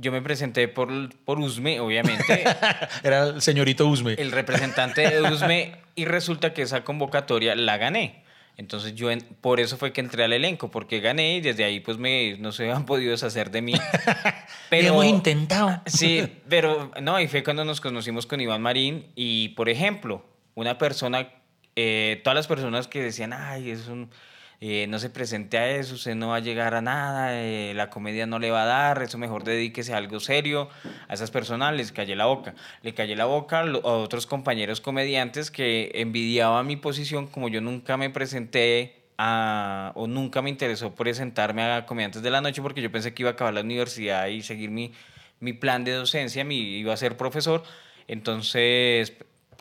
Yo 0.00 0.12
me 0.12 0.22
presenté 0.22 0.68
por, 0.68 0.88
por 1.24 1.40
Usme, 1.40 1.80
obviamente. 1.80 2.44
Era 3.02 3.24
el 3.24 3.42
señorito 3.42 3.86
Usme. 3.86 4.14
El 4.14 4.30
representante 4.30 5.02
de 5.02 5.22
Usme 5.22 5.76
y 5.96 6.04
resulta 6.04 6.54
que 6.54 6.62
esa 6.62 6.84
convocatoria 6.84 7.56
la 7.56 7.76
gané. 7.78 8.22
Entonces 8.56 8.94
yo 8.94 9.08
por 9.40 9.60
eso 9.60 9.76
fue 9.76 9.92
que 9.92 10.00
entré 10.00 10.24
al 10.24 10.32
elenco, 10.32 10.68
porque 10.70 10.98
gané 10.98 11.36
y 11.36 11.40
desde 11.40 11.64
ahí 11.64 11.78
pues 11.78 11.96
me, 11.96 12.36
no 12.38 12.50
se 12.50 12.70
han 12.70 12.86
podido 12.86 13.12
deshacer 13.12 13.52
de 13.52 13.62
mí. 13.62 13.72
Pero, 14.70 14.88
hemos 14.88 15.04
intentado. 15.06 15.80
Sí, 15.86 16.28
pero 16.48 16.90
no, 17.00 17.18
y 17.20 17.26
fue 17.26 17.42
cuando 17.42 17.64
nos 17.64 17.80
conocimos 17.80 18.26
con 18.26 18.40
Iván 18.40 18.60
Marín 18.60 19.06
y 19.14 19.50
por 19.50 19.68
ejemplo, 19.68 20.24
una 20.54 20.76
persona, 20.76 21.28
eh, 21.76 22.20
todas 22.22 22.34
las 22.34 22.46
personas 22.46 22.86
que 22.86 23.00
decían, 23.00 23.32
ay, 23.32 23.70
es 23.70 23.86
un 23.86 24.10
eh, 24.60 24.86
no 24.88 24.98
se 24.98 25.08
presente 25.08 25.56
a 25.56 25.70
eso, 25.70 25.94
usted 25.94 26.16
no 26.16 26.28
va 26.28 26.36
a 26.36 26.40
llegar 26.40 26.74
a 26.74 26.80
nada, 26.80 27.40
eh, 27.40 27.72
la 27.74 27.90
comedia 27.90 28.26
no 28.26 28.40
le 28.40 28.50
va 28.50 28.64
a 28.64 28.66
dar, 28.66 29.02
eso 29.02 29.16
mejor 29.16 29.44
dedíquese 29.44 29.94
a 29.94 29.98
algo 29.98 30.18
serio. 30.18 30.68
A 31.06 31.14
esas 31.14 31.30
personas 31.30 31.74
les 31.76 31.92
callé 31.92 32.16
la 32.16 32.26
boca. 32.26 32.54
Le 32.82 32.92
callé 32.92 33.14
la 33.14 33.26
boca 33.26 33.60
a 33.60 33.64
otros 33.64 34.26
compañeros 34.26 34.80
comediantes 34.80 35.52
que 35.52 35.92
envidiaban 35.94 36.66
mi 36.66 36.74
posición, 36.74 37.28
como 37.28 37.48
yo 37.48 37.60
nunca 37.60 37.96
me 37.96 38.10
presenté 38.10 38.96
o 39.18 40.06
nunca 40.08 40.42
me 40.42 40.50
interesó 40.50 40.94
presentarme 40.94 41.62
a 41.62 41.86
comediantes 41.86 42.22
de 42.22 42.30
la 42.30 42.40
noche 42.40 42.62
porque 42.62 42.82
yo 42.82 42.90
pensé 42.90 43.14
que 43.14 43.22
iba 43.22 43.30
a 43.30 43.32
acabar 43.34 43.54
la 43.54 43.62
universidad 43.62 44.26
y 44.26 44.42
seguir 44.42 44.70
mi, 44.70 44.92
mi 45.40 45.52
plan 45.52 45.84
de 45.84 45.92
docencia, 45.92 46.44
mi, 46.44 46.56
iba 46.78 46.92
a 46.92 46.96
ser 46.96 47.16
profesor. 47.16 47.62
Entonces 48.08 49.12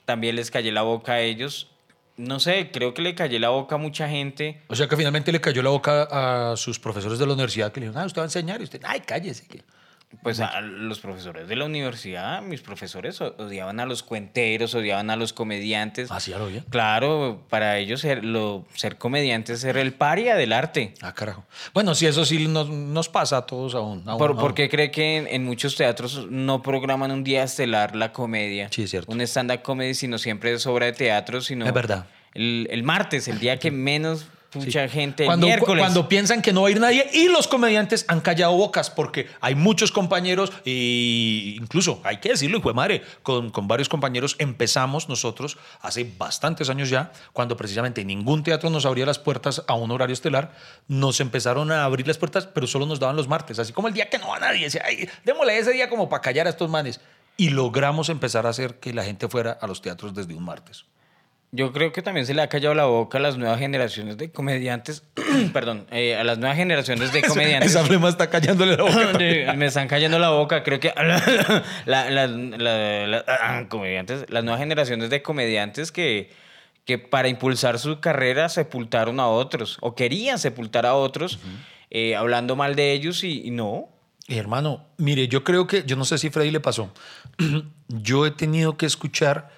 también 0.05 0.35
les 0.35 0.49
callé 0.49 0.71
la 0.71 0.81
boca 0.81 1.13
a 1.13 1.21
ellos 1.21 1.69
no 2.17 2.39
sé, 2.39 2.71
creo 2.71 2.93
que 2.93 3.01
le 3.01 3.15
cayó 3.15 3.39
la 3.39 3.49
boca 3.49 3.75
a 3.75 3.77
mucha 3.77 4.09
gente. 4.09 4.61
O 4.67 4.75
sea 4.75 4.87
que 4.87 4.97
finalmente 4.97 5.31
le 5.31 5.39
cayó 5.39 5.61
la 5.61 5.69
boca 5.69 6.07
a 6.51 6.57
sus 6.57 6.79
profesores 6.79 7.19
de 7.19 7.25
la 7.25 7.33
universidad 7.33 7.71
que 7.71 7.79
le 7.79 7.87
dijeron, 7.87 8.03
ah, 8.03 8.05
usted 8.07 8.19
va 8.19 8.23
a 8.23 8.27
enseñar 8.27 8.59
y 8.59 8.63
usted, 8.63 8.81
ay, 8.83 9.01
cállese. 9.01 9.45
Pues 10.23 10.39
a 10.39 10.61
los 10.61 10.99
profesores 10.99 11.49
de 11.49 11.55
la 11.57 11.65
universidad, 11.65 12.41
mis 12.41 12.61
profesores 12.61 13.19
odiaban 13.19 13.81
a 13.81 13.85
los 13.85 14.03
cuenteros, 14.03 14.73
odiaban 14.73 15.09
a 15.09 15.17
los 15.17 15.33
comediantes. 15.33 16.09
¿Ah, 16.11 16.21
sí, 16.21 16.31
ya 16.31 16.37
lo 16.37 16.47
Claro, 16.69 17.43
para 17.49 17.77
ellos 17.77 18.01
ser, 18.01 18.23
lo, 18.23 18.65
ser 18.73 18.97
comediantes 18.97 19.65
era 19.65 19.81
el 19.81 19.93
paria 19.93 20.35
del 20.35 20.53
arte. 20.53 20.93
Ah, 21.01 21.13
carajo. 21.13 21.45
Bueno, 21.73 21.93
sí, 21.93 22.05
eso 22.05 22.23
sí 22.23 22.47
nos, 22.47 22.69
nos 22.69 23.09
pasa 23.09 23.37
a 23.37 23.45
todos 23.45 23.75
aún. 23.75 24.03
¿Por, 24.03 24.53
qué 24.53 24.69
cree 24.69 24.91
que 24.91 25.17
en, 25.17 25.43
muchos 25.43 25.75
teatros 25.75 26.27
no 26.29 26.61
programan 26.61 27.11
un 27.11 27.25
día 27.25 27.43
estelar 27.43 27.93
la 27.95 28.13
comedia? 28.13 28.69
Sí, 28.71 28.83
es 28.83 28.91
cierto. 28.91 29.11
Un 29.11 29.19
stand-up 29.21 29.61
comedy, 29.61 29.93
sino 29.93 30.17
siempre 30.17 30.53
es 30.53 30.65
obra 30.67 30.85
de 30.85 30.93
teatro, 30.93 31.41
sino... 31.41 31.65
Es 31.65 31.73
verdad. 31.73 32.07
El, 32.33 32.67
el 32.71 32.83
martes, 32.83 33.27
el 33.27 33.39
día 33.39 33.59
que 33.59 33.71
menos 33.71 34.27
Mucha 34.53 34.87
gente 34.87 35.25
cuando, 35.25 35.45
miércoles. 35.45 35.83
Cuando 35.83 36.07
piensan 36.07 36.41
que 36.41 36.53
no 36.53 36.61
va 36.61 36.69
a 36.69 36.71
ir 36.71 36.79
nadie 36.79 37.09
y 37.13 37.27
los 37.27 37.47
comediantes 37.47 38.05
han 38.07 38.21
callado 38.21 38.53
bocas 38.53 38.89
porque 38.89 39.27
hay 39.41 39.55
muchos 39.55 39.91
compañeros 39.91 40.51
e 40.65 41.55
incluso, 41.57 42.01
hay 42.03 42.17
que 42.17 42.29
decirlo, 42.29 42.57
hijo 42.57 42.69
de 42.69 42.75
madre, 42.75 43.01
con, 43.23 43.49
con 43.49 43.67
varios 43.67 43.89
compañeros 43.89 44.35
empezamos 44.39 45.09
nosotros 45.09 45.57
hace 45.81 46.09
bastantes 46.17 46.69
años 46.69 46.89
ya, 46.89 47.11
cuando 47.33 47.57
precisamente 47.57 48.05
ningún 48.05 48.43
teatro 48.43 48.69
nos 48.69 48.85
abría 48.85 49.05
las 49.05 49.19
puertas 49.19 49.63
a 49.67 49.73
un 49.73 49.91
horario 49.91 50.13
estelar, 50.13 50.53
nos 50.87 51.19
empezaron 51.19 51.71
a 51.71 51.83
abrir 51.83 52.07
las 52.07 52.17
puertas, 52.17 52.47
pero 52.47 52.67
solo 52.67 52.85
nos 52.85 52.99
daban 52.99 53.15
los 53.15 53.27
martes, 53.27 53.59
así 53.59 53.73
como 53.73 53.87
el 53.87 53.93
día 53.93 54.09
que 54.09 54.17
no 54.17 54.29
va 54.29 54.39
nadie, 54.39 54.63
decía, 54.63 54.83
ay, 54.85 55.09
démosle 55.25 55.57
ese 55.57 55.71
día 55.71 55.89
como 55.89 56.09
para 56.09 56.21
callar 56.21 56.47
a 56.47 56.51
estos 56.51 56.69
manes. 56.69 57.01
Y 57.39 57.51
logramos 57.51 58.09
empezar 58.09 58.47
a 58.47 58.49
hacer 58.49 58.79
que 58.79 58.93
la 58.93 59.03
gente 59.03 59.27
fuera 59.27 59.51
a 59.51 59.67
los 59.67 59.81
teatros 59.81 60.15
desde 60.15 60.33
un 60.33 60.43
martes. 60.43 60.85
Yo 61.51 61.71
creo 61.71 61.93
que 61.93 62.01
también 62.01 62.25
se 62.25 62.33
le 62.33 62.41
ha 62.41 62.49
callado 62.49 62.75
la 62.75 62.85
boca 62.85 63.19
a 63.19 63.21
las 63.21 63.37
nuevas 63.37 63.57
generaciones 63.57 64.17
de 64.17 64.31
comediantes. 64.31 65.03
Perdón, 65.53 65.87
eh, 65.91 66.15
a 66.15 66.23
las 66.25 66.37
nuevas 66.37 66.57
generaciones 66.57 67.13
de 67.13 67.21
comediantes. 67.27 67.71
Esa 67.71 67.85
flema 67.85 68.09
está 68.09 68.29
callándole 68.29 68.75
la 68.75 68.83
boca. 68.83 69.13
Me 69.55 69.67
están 69.67 69.87
callando 69.87 70.19
la 70.19 70.29
boca. 70.29 70.63
Creo 70.63 70.79
que 70.79 70.93
las 71.85 72.31
comediantes, 73.69 74.25
las 74.29 74.43
nuevas 74.43 74.59
generaciones 74.59 75.09
de 75.09 75.21
comediantes 75.21 75.93
que, 75.93 76.31
que 76.83 76.97
para 76.97 77.29
impulsar 77.29 77.79
su 77.79 78.01
carrera 78.01 78.49
sepultaron 78.49 79.21
a 79.21 79.27
otros 79.27 79.77
o 79.79 79.95
querían 79.95 80.39
sepultar 80.39 80.85
a 80.85 80.95
otros 80.95 81.39
eh, 81.89 82.15
hablando 82.15 82.57
mal 82.57 82.75
de 82.75 82.91
ellos 82.91 83.23
y, 83.23 83.47
y 83.47 83.51
no. 83.51 83.89
Hermano, 84.27 84.85
mire, 84.97 85.29
yo 85.29 85.45
creo 85.45 85.67
que, 85.67 85.83
yo 85.85 85.95
no 85.95 86.03
sé 86.03 86.17
si 86.17 86.29
Freddy 86.29 86.51
le 86.51 86.59
pasó. 86.59 86.91
yo 87.87 88.25
he 88.25 88.31
tenido 88.31 88.75
que 88.75 88.85
escuchar. 88.85 89.55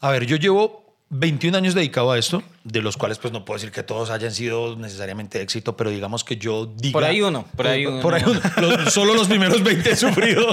A 0.00 0.10
ver, 0.10 0.26
yo 0.26 0.36
llevo 0.36 0.80
21 1.10 1.58
años 1.58 1.74
dedicado 1.74 2.12
a 2.12 2.18
esto, 2.18 2.40
de 2.62 2.80
los 2.80 2.96
cuales 2.96 3.18
pues 3.18 3.32
no 3.32 3.44
puedo 3.44 3.58
decir 3.58 3.72
que 3.72 3.82
todos 3.82 4.10
hayan 4.10 4.30
sido 4.30 4.76
necesariamente 4.76 5.42
éxito, 5.42 5.76
pero 5.76 5.90
digamos 5.90 6.22
que 6.22 6.36
yo 6.36 6.66
diga... 6.66 6.92
Por 6.92 7.02
ahí 7.02 7.20
uno, 7.20 7.44
por 7.56 7.66
ahí 7.66 7.84
uno. 7.84 8.00
Por 8.00 8.14
ahí 8.14 8.22
uno. 8.24 8.90
solo 8.90 9.14
los 9.14 9.26
primeros 9.26 9.60
20 9.62 9.90
he 9.90 9.96
sufrido. 9.96 10.46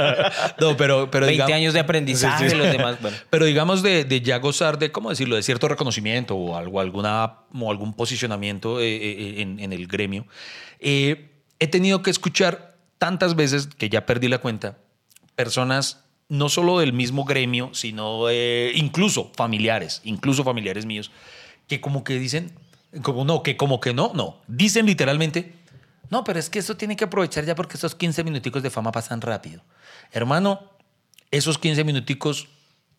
no, 0.60 0.76
pero, 0.76 1.10
pero 1.10 1.24
20 1.24 1.54
años 1.54 1.72
de 1.72 1.80
aprendizaje, 1.80 2.54
los 2.54 2.70
demás... 2.70 3.00
Bueno. 3.00 3.16
Pero 3.30 3.46
digamos 3.46 3.82
de, 3.82 4.04
de, 4.04 4.20
ya 4.20 4.38
gozar 4.38 4.78
de, 4.78 4.92
¿cómo 4.92 5.08
decirlo?, 5.08 5.36
de 5.36 5.42
cierto 5.42 5.68
reconocimiento 5.68 6.36
o, 6.36 6.56
algo, 6.56 6.80
alguna, 6.80 7.38
o 7.52 7.70
algún 7.70 7.94
posicionamiento 7.94 8.80
eh, 8.80 8.94
eh, 8.94 9.40
en, 9.40 9.58
en, 9.58 9.72
el 9.72 9.86
gremio, 9.86 10.26
eh, 10.80 11.30
he 11.58 11.66
tenido 11.66 12.02
que 12.02 12.10
escuchar 12.10 12.76
tantas 12.98 13.34
veces 13.34 13.68
que 13.78 13.88
ya 13.88 14.04
perdí 14.04 14.28
la 14.28 14.38
cuenta, 14.38 14.76
personas 15.34 16.03
no 16.28 16.48
solo 16.48 16.78
del 16.78 16.92
mismo 16.92 17.24
gremio, 17.24 17.70
sino 17.74 18.30
incluso 18.30 19.30
familiares, 19.36 20.00
incluso 20.04 20.44
familiares 20.44 20.86
míos, 20.86 21.10
que 21.68 21.80
como 21.80 22.04
que 22.04 22.18
dicen, 22.18 22.52
como 23.02 23.24
no, 23.24 23.42
que 23.42 23.56
como 23.56 23.80
que 23.80 23.92
no, 23.94 24.12
no, 24.14 24.40
dicen 24.46 24.86
literalmente, 24.86 25.54
no, 26.10 26.24
pero 26.24 26.38
es 26.38 26.50
que 26.50 26.58
eso 26.58 26.76
tiene 26.76 26.96
que 26.96 27.04
aprovechar 27.04 27.44
ya 27.44 27.54
porque 27.54 27.76
esos 27.76 27.94
15 27.94 28.24
minuticos 28.24 28.62
de 28.62 28.70
fama 28.70 28.92
pasan 28.92 29.20
rápido. 29.20 29.62
Hermano, 30.12 30.70
esos 31.30 31.58
15 31.58 31.84
minuticos 31.84 32.48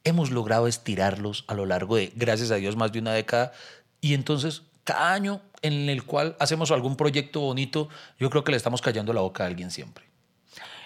hemos 0.04 0.32
logrado 0.32 0.68
estirarlos 0.68 1.46
a 1.48 1.54
lo 1.54 1.66
largo 1.66 1.96
de, 1.96 2.12
gracias 2.16 2.52
a 2.52 2.56
Dios, 2.56 2.76
más 2.76 2.92
de 2.92 3.00
una 3.00 3.14
década. 3.14 3.54
Y 4.02 4.14
entonces, 4.14 4.64
cada 4.84 5.14
año 5.14 5.42
en 5.62 5.90
el 5.90 6.04
cual 6.04 6.36
hacemos 6.40 6.72
algún 6.72 6.96
proyecto 6.96 7.42
bonito, 7.42 7.90
yo 8.20 8.30
creo 8.30 8.44
que 8.44 8.52
le 8.52 8.58
estamos 8.58 8.82
callando 8.82 9.14
la 9.14 9.22
boca 9.22 9.44
a 9.44 9.48
alguien 9.48 9.72
siempre. 9.72 10.06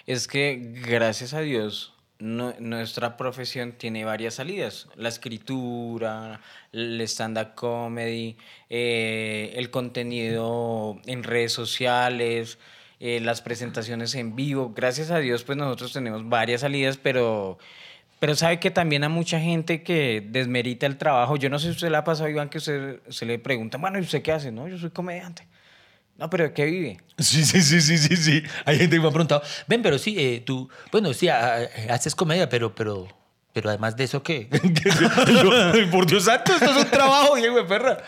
Es 0.06 0.26
que, 0.26 0.72
gracias 0.86 1.34
a 1.34 1.40
Dios, 1.40 1.94
nuestra 2.20 3.16
profesión 3.16 3.72
tiene 3.72 4.04
varias 4.04 4.34
salidas. 4.34 4.88
La 4.96 5.08
escritura, 5.08 6.40
el 6.72 7.00
stand-up 7.02 7.54
comedy, 7.54 8.36
eh, 8.68 9.52
el 9.56 9.70
contenido 9.70 11.00
en 11.06 11.22
redes 11.22 11.52
sociales, 11.52 12.58
eh, 13.00 13.20
las 13.20 13.40
presentaciones 13.40 14.14
en 14.14 14.36
vivo. 14.36 14.72
Gracias 14.74 15.10
a 15.10 15.18
Dios, 15.18 15.42
pues 15.44 15.56
nosotros 15.56 15.92
tenemos 15.92 16.28
varias 16.28 16.60
salidas, 16.60 16.98
pero, 16.98 17.58
pero 18.18 18.34
sabe 18.34 18.60
que 18.60 18.70
también 18.70 19.04
a 19.04 19.08
mucha 19.08 19.40
gente 19.40 19.82
que 19.82 20.22
desmerita 20.26 20.86
el 20.86 20.98
trabajo. 20.98 21.36
Yo 21.36 21.48
no 21.48 21.58
sé 21.58 21.66
si 21.66 21.70
usted 21.72 21.90
le 21.90 21.96
ha 21.96 22.04
pasado, 22.04 22.28
Iván, 22.28 22.50
que 22.50 22.58
usted 22.58 23.00
se 23.08 23.24
le 23.24 23.38
pregunta, 23.38 23.78
bueno, 23.78 23.98
¿y 23.98 24.02
usted 24.02 24.22
qué 24.22 24.32
hace? 24.32 24.52
No, 24.52 24.68
yo 24.68 24.76
soy 24.78 24.90
comediante. 24.90 25.46
No, 26.20 26.28
pero 26.28 26.44
¿de 26.44 26.52
qué 26.52 26.66
vive? 26.66 27.00
Sí, 27.18 27.44
sí, 27.46 27.62
sí, 27.62 27.80
sí, 27.80 27.96
sí, 27.96 28.14
sí. 28.14 28.42
Hay 28.66 28.76
gente 28.76 28.96
que 28.96 29.00
me 29.00 29.08
ha 29.08 29.10
preguntado, 29.10 29.42
ven, 29.66 29.80
pero 29.80 29.98
sí, 29.98 30.14
eh, 30.18 30.42
tú, 30.44 30.68
bueno, 30.92 31.14
sí, 31.14 31.28
haces 31.28 32.14
comedia, 32.14 32.46
pero, 32.46 32.74
pero, 32.74 33.08
pero 33.54 33.70
además 33.70 33.96
de 33.96 34.04
eso, 34.04 34.22
¿qué? 34.22 34.46
Por 35.90 36.06
Dios 36.06 36.24
santo, 36.24 36.52
esto 36.52 36.70
es 36.70 36.76
un 36.76 36.90
trabajo, 36.90 37.36
Diego 37.36 37.66
perra. 37.66 38.04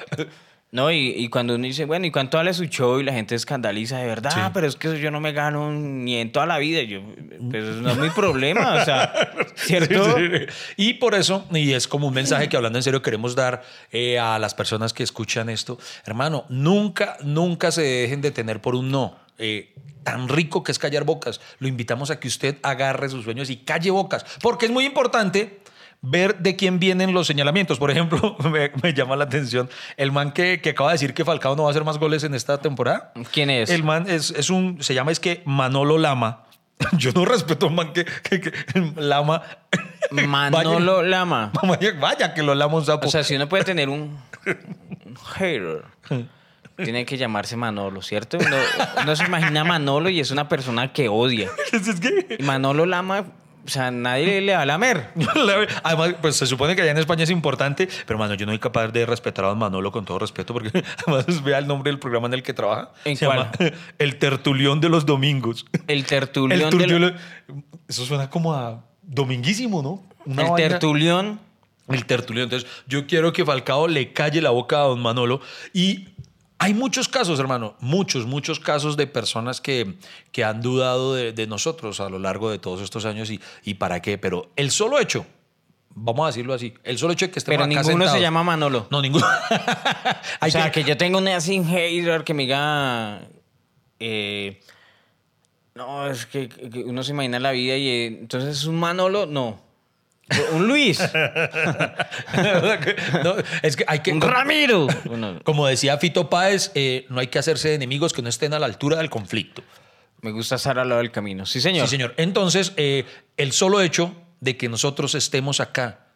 No, 0.74 0.90
y, 0.90 1.10
y, 1.10 1.28
cuando 1.28 1.56
uno 1.56 1.64
dice, 1.64 1.84
bueno, 1.84 2.06
y 2.06 2.10
cuando 2.10 2.38
habla 2.38 2.54
su 2.54 2.64
show 2.64 2.98
y 2.98 3.02
la 3.04 3.12
gente 3.12 3.34
escandaliza, 3.34 3.98
de 3.98 4.06
verdad, 4.06 4.52
pero 4.54 4.66
es 4.66 4.74
que 4.74 4.98
yo 4.98 5.10
no 5.10 5.20
me 5.20 5.32
gano 5.32 5.70
ni 5.70 6.16
en 6.16 6.32
toda 6.32 6.46
la 6.46 6.56
vida. 6.56 6.80
Yo, 6.80 7.02
pues 7.50 7.62
no 7.76 7.90
es 7.90 7.98
mi 7.98 8.08
problema, 8.16 8.76
o 8.80 8.84
sea, 8.86 9.12
¿cierto? 9.54 10.16
Y 10.78 10.94
por 10.94 11.14
eso, 11.14 11.44
y 11.52 11.74
es 11.74 11.86
como 11.86 12.08
un 12.08 12.14
mensaje 12.14 12.48
que 12.48 12.56
hablando 12.56 12.78
en 12.78 12.82
serio 12.82 13.02
queremos 13.02 13.34
dar 13.34 13.62
eh, 13.90 14.18
a 14.18 14.38
las 14.38 14.54
personas 14.54 14.94
que 14.94 15.02
escuchan 15.02 15.50
esto, 15.50 15.78
hermano, 16.06 16.46
nunca, 16.48 17.18
nunca 17.22 17.70
se 17.70 17.82
dejen 17.82 18.22
de 18.22 18.30
tener 18.30 18.62
por 18.62 18.74
un 18.74 18.90
no. 18.90 19.18
Eh, 19.36 19.74
tan 20.04 20.28
rico 20.28 20.64
que 20.64 20.72
es 20.72 20.78
callar 20.78 21.04
bocas. 21.04 21.40
Lo 21.58 21.68
invitamos 21.68 22.10
a 22.10 22.18
que 22.18 22.28
usted 22.28 22.56
agarre 22.62 23.10
sus 23.10 23.24
sueños 23.24 23.50
y 23.50 23.58
calle 23.58 23.90
bocas, 23.90 24.24
porque 24.40 24.66
es 24.66 24.72
muy 24.72 24.86
importante 24.86 25.61
ver 26.02 26.38
de 26.38 26.56
quién 26.56 26.78
vienen 26.78 27.14
los 27.14 27.26
señalamientos. 27.26 27.78
Por 27.78 27.90
ejemplo, 27.90 28.36
me, 28.82 28.92
llama 28.92 29.16
la 29.16 29.24
atención 29.24 29.70
el 29.96 30.12
man 30.12 30.32
que, 30.32 30.60
que, 30.60 30.70
acaba 30.70 30.90
de 30.90 30.94
decir 30.94 31.14
que 31.14 31.24
Falcao 31.24 31.56
no 31.56 31.62
va 31.62 31.68
a 31.68 31.70
hacer 31.70 31.84
más 31.84 31.98
goles 31.98 32.24
en 32.24 32.34
esta 32.34 32.58
temporada. 32.58 33.12
¿Quién 33.32 33.48
es? 33.48 33.70
El 33.70 33.84
man 33.84 34.06
es, 34.08 34.30
es 34.30 34.50
un, 34.50 34.82
se 34.82 34.94
llama 34.94 35.12
es 35.12 35.20
que 35.20 35.42
Manolo 35.46 35.96
Lama. 35.96 36.44
Yo 36.98 37.12
no 37.12 37.24
respeto 37.24 37.66
a 37.66 37.68
un 37.68 37.76
man 37.76 37.92
que, 37.92 38.04
que, 38.04 38.52
Lama. 38.96 39.42
Manolo 40.10 41.02
Lama. 41.02 41.52
Vaya, 42.00 42.34
que 42.34 42.42
lo 42.42 42.54
lama 42.54 42.74
un 42.74 42.84
sapo. 42.84 43.06
O 43.06 43.10
sea, 43.10 43.22
si 43.22 43.36
uno 43.36 43.48
puede 43.48 43.64
tener 43.64 43.88
un, 43.88 44.18
un 45.06 45.16
hater. 45.34 45.84
Tiene 46.76 47.06
que 47.06 47.16
llamarse 47.16 47.56
Manolo, 47.56 48.02
¿cierto? 48.02 48.38
No, 49.06 49.16
se 49.16 49.24
imagina 49.24 49.62
Manolo 49.62 50.08
y 50.08 50.20
es 50.20 50.30
una 50.30 50.48
persona 50.48 50.92
que 50.92 51.08
odia. 51.08 51.48
¿Es 51.72 52.00
que? 52.00 52.38
Manolo 52.40 52.86
Lama 52.86 53.26
o 53.64 53.68
sea, 53.68 53.90
nadie 53.90 54.40
le 54.40 54.54
va 54.54 54.62
a 54.62 54.66
lamer. 54.66 55.10
además, 55.84 56.14
pues 56.20 56.36
se 56.36 56.46
supone 56.46 56.74
que 56.74 56.82
allá 56.82 56.90
en 56.90 56.98
España 56.98 57.22
es 57.22 57.30
importante, 57.30 57.88
pero 58.06 58.18
mano, 58.18 58.34
yo 58.34 58.44
no 58.44 58.52
soy 58.52 58.58
capaz 58.58 58.88
de 58.88 59.06
respetar 59.06 59.44
a 59.44 59.54
Manolo 59.54 59.92
con 59.92 60.04
todo 60.04 60.18
respeto, 60.18 60.52
porque 60.52 60.82
además 61.06 61.42
vea 61.44 61.58
el 61.58 61.66
nombre 61.66 61.90
del 61.90 62.00
programa 62.00 62.26
en 62.26 62.34
el 62.34 62.42
que 62.42 62.54
trabaja. 62.54 62.92
¿En 63.04 63.16
se 63.16 63.26
Llama 63.26 63.52
El 63.98 64.18
Tertulión 64.18 64.80
de 64.80 64.88
los 64.88 65.06
Domingos. 65.06 65.66
El 65.86 66.04
Tertulión. 66.06 66.60
El 66.60 67.14
Eso 67.88 68.04
suena 68.04 68.28
como 68.28 68.54
a 68.54 68.84
dominguísimo, 69.02 69.82
¿no? 69.82 70.02
el 70.26 70.54
Tertulión. 70.56 71.38
El 71.88 72.06
Tertulión. 72.06 72.44
Entonces, 72.44 72.68
yo 72.86 73.06
quiero 73.06 73.32
que 73.32 73.44
Falcao 73.44 73.86
le 73.86 74.12
calle 74.12 74.40
la 74.40 74.50
boca 74.50 74.78
a 74.78 74.84
don 74.84 75.00
Manolo 75.00 75.40
y 75.72 76.08
hay 76.62 76.74
muchos 76.74 77.08
casos, 77.08 77.40
hermano, 77.40 77.74
muchos, 77.80 78.24
muchos 78.24 78.60
casos 78.60 78.96
de 78.96 79.08
personas 79.08 79.60
que, 79.60 79.96
que 80.30 80.44
han 80.44 80.62
dudado 80.62 81.14
de, 81.14 81.46
nosotros 81.48 81.98
a 81.98 82.08
lo 82.08 82.20
largo 82.20 82.50
de 82.50 82.60
todos 82.60 82.80
estos 82.82 83.04
años 83.04 83.30
y, 83.30 83.40
y 83.64 83.74
para 83.74 84.00
qué, 84.00 84.16
pero 84.16 84.52
el 84.54 84.70
solo 84.70 85.00
hecho, 85.00 85.26
vamos 85.92 86.22
a 86.22 86.26
decirlo 86.28 86.54
así, 86.54 86.72
el 86.84 86.98
solo 86.98 87.14
hecho 87.14 87.26
de 87.26 87.32
que 87.32 87.40
estemos 87.40 87.66
Pero 87.66 87.66
ninguno 87.66 88.08
se 88.08 88.20
llama 88.20 88.44
Manolo. 88.44 88.86
No, 88.92 89.02
ninguno. 89.02 89.26
o 90.40 90.50
sea, 90.50 90.70
que... 90.70 90.84
yo 90.84 90.96
tengo 90.96 91.18
un 91.18 91.26
así 91.28 91.62
hater 91.64 92.22
que 92.22 92.32
me 92.32 92.44
diga... 92.44 93.22
Eh, 93.98 94.60
no, 95.74 96.06
es 96.06 96.26
que, 96.26 96.48
uno 96.86 97.02
se 97.02 97.10
imagina 97.10 97.40
la 97.40 97.50
vida 97.50 97.76
y 97.76 97.88
eh, 97.88 98.06
entonces 98.06 98.58
es 98.58 98.64
un 98.66 98.76
Manolo, 98.76 99.26
no. 99.26 99.60
Un 100.52 100.66
Luis. 100.68 101.00
es 103.62 103.76
que 103.76 103.84
hay 103.86 104.00
que. 104.00 104.12
Un 104.12 104.20
Ramiro. 104.20 104.86
Como 105.44 105.66
decía 105.66 105.98
Fito 105.98 106.30
Páez, 106.30 106.70
eh, 106.74 107.06
no 107.08 107.20
hay 107.20 107.26
que 107.26 107.38
hacerse 107.38 107.68
de 107.68 107.74
enemigos 107.74 108.12
que 108.12 108.22
no 108.22 108.28
estén 108.28 108.54
a 108.54 108.58
la 108.58 108.66
altura 108.66 108.96
del 108.98 109.10
conflicto. 109.10 109.62
Me 110.20 110.30
gusta 110.30 110.54
estar 110.54 110.78
al 110.78 110.88
lado 110.88 111.00
del 111.00 111.10
camino. 111.10 111.44
Sí, 111.46 111.60
señor. 111.60 111.86
Sí, 111.86 111.90
señor. 111.90 112.14
Entonces, 112.16 112.72
eh, 112.76 113.04
el 113.36 113.52
solo 113.52 113.80
hecho 113.80 114.14
de 114.40 114.56
que 114.56 114.68
nosotros 114.68 115.14
estemos 115.14 115.60
acá, 115.60 116.06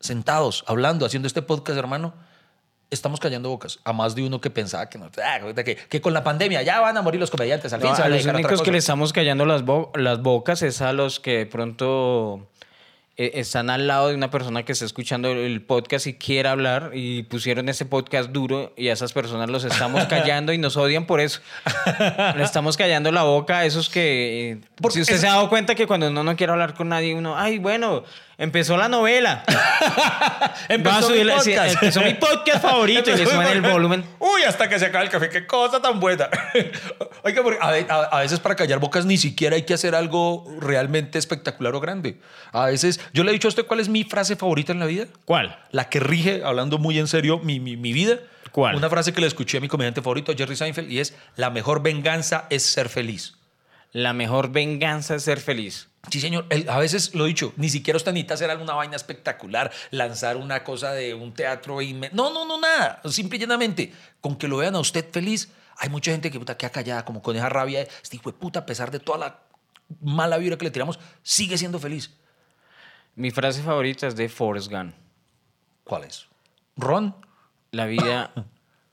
sentados, 0.00 0.64
hablando, 0.66 1.06
haciendo 1.06 1.26
este 1.26 1.40
podcast, 1.40 1.78
hermano, 1.78 2.14
estamos 2.90 3.20
callando 3.20 3.48
bocas 3.48 3.80
a 3.84 3.92
más 3.92 4.14
de 4.14 4.22
uno 4.22 4.40
que 4.40 4.50
pensaba 4.50 4.88
que, 4.88 4.98
no, 4.98 5.10
ah, 5.22 5.40
que, 5.88 6.00
con 6.00 6.12
la 6.12 6.22
pandemia 6.22 6.62
ya 6.62 6.80
van 6.80 6.96
a 6.96 7.02
morir 7.02 7.20
los 7.20 7.30
comediantes. 7.30 7.72
Al 7.72 7.80
fin 7.80 7.90
a 7.90 8.08
los 8.08 8.24
únicos 8.26 8.62
que 8.62 8.70
le 8.70 8.78
estamos 8.78 9.12
callando 9.12 9.46
las, 9.46 9.62
las 9.94 10.22
bocas 10.22 10.62
es 10.62 10.80
a 10.80 10.92
los 10.92 11.18
que 11.18 11.38
de 11.38 11.46
pronto 11.46 12.48
están 13.16 13.70
al 13.70 13.86
lado 13.86 14.08
de 14.08 14.14
una 14.14 14.30
persona 14.30 14.64
que 14.64 14.72
está 14.72 14.84
escuchando 14.84 15.30
el 15.30 15.62
podcast 15.62 16.06
y 16.06 16.14
quiere 16.14 16.48
hablar 16.48 16.90
y 16.94 17.22
pusieron 17.24 17.68
ese 17.68 17.84
podcast 17.84 18.30
duro 18.30 18.72
y 18.76 18.88
a 18.88 18.92
esas 18.92 19.12
personas 19.12 19.48
los 19.50 19.64
estamos 19.64 20.04
callando 20.08 20.52
y 20.52 20.58
nos 20.58 20.76
odian 20.76 21.06
por 21.06 21.20
eso. 21.20 21.40
Le 22.36 22.42
estamos 22.42 22.76
callando 22.76 23.12
la 23.12 23.22
boca 23.22 23.58
a 23.58 23.64
esos 23.64 23.88
que... 23.88 24.52
Eh, 24.52 24.60
Porque 24.80 24.96
si 24.96 25.00
usted 25.02 25.18
se 25.18 25.28
ha 25.28 25.32
dado 25.32 25.48
cuenta 25.48 25.74
que 25.74 25.86
cuando 25.86 26.08
uno 26.08 26.24
no 26.24 26.36
quiere 26.36 26.52
hablar 26.52 26.74
con 26.74 26.88
nadie, 26.88 27.14
uno, 27.14 27.36
ay, 27.38 27.58
bueno, 27.58 28.04
Empezó 28.36 28.76
la 28.76 28.88
novela. 28.88 29.44
empezó, 30.68 31.10
mi 31.10 31.24
podcast. 31.24 31.74
empezó 31.74 32.00
mi 32.00 32.14
podcast 32.14 32.62
favorito 32.62 33.10
y 33.10 33.16
le 33.16 33.26
suena 33.26 33.52
el 33.52 33.60
volumen. 33.60 34.04
Uy, 34.18 34.42
hasta 34.42 34.68
que 34.68 34.78
se 34.78 34.86
acaba 34.86 35.04
el 35.04 35.10
café. 35.10 35.28
Qué 35.28 35.46
cosa 35.46 35.80
tan 35.80 36.00
buena. 36.00 36.28
Oiga, 37.22 37.42
a, 37.60 38.20
veces 38.20 38.40
para 38.40 38.56
callar 38.56 38.80
bocas 38.80 39.06
ni 39.06 39.18
siquiera 39.18 39.54
hay 39.54 39.62
que 39.62 39.74
hacer 39.74 39.94
algo 39.94 40.44
realmente 40.58 41.18
espectacular 41.18 41.74
o 41.76 41.80
grande. 41.80 42.18
A 42.50 42.66
veces, 42.66 43.00
yo 43.12 43.24
le 43.24 43.30
he 43.30 43.32
dicho 43.32 43.48
a 43.48 43.50
usted 43.50 43.66
cuál 43.66 43.80
es 43.80 43.88
mi 43.88 44.04
frase 44.04 44.36
favorita 44.36 44.72
en 44.72 44.80
la 44.80 44.86
vida. 44.86 45.06
¿Cuál? 45.24 45.58
La 45.70 45.88
que 45.88 46.00
rige, 46.00 46.42
hablando 46.44 46.78
muy 46.78 46.98
en 46.98 47.06
serio, 47.06 47.38
mi, 47.38 47.60
mi, 47.60 47.76
mi 47.76 47.92
vida. 47.92 48.18
¿Cuál? 48.52 48.76
Una 48.76 48.88
frase 48.88 49.12
que 49.12 49.20
le 49.20 49.26
escuché 49.26 49.58
a 49.58 49.60
mi 49.60 49.68
comediante 49.68 50.00
favorito, 50.00 50.32
Jerry 50.36 50.56
Seinfeld, 50.56 50.90
y 50.90 51.00
es: 51.00 51.14
La 51.36 51.50
mejor 51.50 51.82
venganza 51.82 52.46
es 52.50 52.62
ser 52.62 52.88
feliz. 52.88 53.34
La 53.92 54.12
mejor 54.12 54.50
venganza 54.50 55.14
es 55.14 55.22
ser 55.22 55.40
feliz. 55.40 55.88
Sí, 56.10 56.20
señor. 56.20 56.46
a 56.68 56.78
veces 56.78 57.14
lo 57.14 57.24
he 57.24 57.28
dicho, 57.28 57.52
ni 57.56 57.68
siquiera 57.68 57.96
usted 57.96 58.12
necesita 58.12 58.34
hacer 58.34 58.50
alguna 58.50 58.74
vaina 58.74 58.96
espectacular, 58.96 59.70
lanzar 59.90 60.36
una 60.36 60.64
cosa 60.64 60.92
de 60.92 61.14
un 61.14 61.32
teatro 61.32 61.80
y... 61.80 61.94
No, 61.94 62.32
no, 62.32 62.44
no, 62.44 62.60
nada. 62.60 63.00
Simple 63.04 63.38
y 63.38 63.40
llanamente, 63.40 63.92
con 64.20 64.36
que 64.36 64.48
lo 64.48 64.56
vean 64.58 64.74
a 64.74 64.80
usted 64.80 65.06
feliz. 65.12 65.48
Hay 65.78 65.88
mucha 65.88 66.10
gente 66.10 66.30
que 66.30 66.38
puta, 66.38 66.56
queda 66.56 66.70
callada, 66.70 67.04
como 67.04 67.22
con 67.22 67.36
esa 67.36 67.48
rabia. 67.48 67.86
Este 68.02 68.16
hijo 68.16 68.32
de 68.32 68.38
puta, 68.38 68.60
a 68.60 68.66
pesar 68.66 68.90
de 68.90 68.98
toda 68.98 69.18
la 69.18 69.38
mala 70.00 70.38
vibra 70.38 70.58
que 70.58 70.64
le 70.64 70.70
tiramos, 70.70 70.98
sigue 71.22 71.56
siendo 71.56 71.78
feliz. 71.78 72.10
Mi 73.16 73.30
frase 73.30 73.62
favorita 73.62 74.08
es 74.08 74.16
de 74.16 74.28
Forrest 74.28 74.68
Gump. 74.70 74.92
¿Cuál 75.84 76.02
es? 76.04 76.26
¿Ron? 76.76 77.14
La 77.70 77.86
vida, 77.86 78.32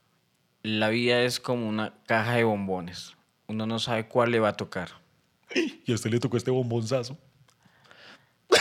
la 0.63 0.89
vida 0.89 1.21
es 1.21 1.39
como 1.39 1.67
una 1.67 1.95
caja 2.05 2.33
de 2.33 2.43
bombones. 2.43 3.15
Uno 3.47 3.65
no 3.65 3.79
sabe 3.79 4.07
cuál 4.07 4.29
le 4.31 4.39
va 4.39 4.49
a 4.49 4.57
tocar. 4.57 4.89
Y 5.53 5.91
a 5.91 5.95
usted 5.95 6.11
le 6.11 6.19
tocó 6.19 6.37
este 6.37 6.51
bombonzazo. 6.51 7.17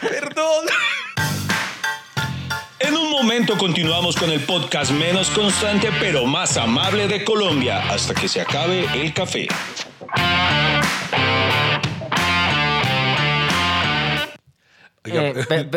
Perdón. 0.00 0.66
En 2.78 2.94
un 2.94 3.10
momento 3.10 3.56
continuamos 3.56 4.16
con 4.16 4.30
el 4.30 4.40
podcast 4.40 4.92
menos 4.92 5.30
constante 5.30 5.88
pero 5.98 6.26
más 6.26 6.58
amable 6.58 7.08
de 7.08 7.24
Colombia 7.24 7.90
hasta 7.90 8.12
que 8.14 8.28
se 8.28 8.42
acabe 8.42 8.84
el 9.00 9.14
café. 9.14 9.48
Eh, 15.06 15.34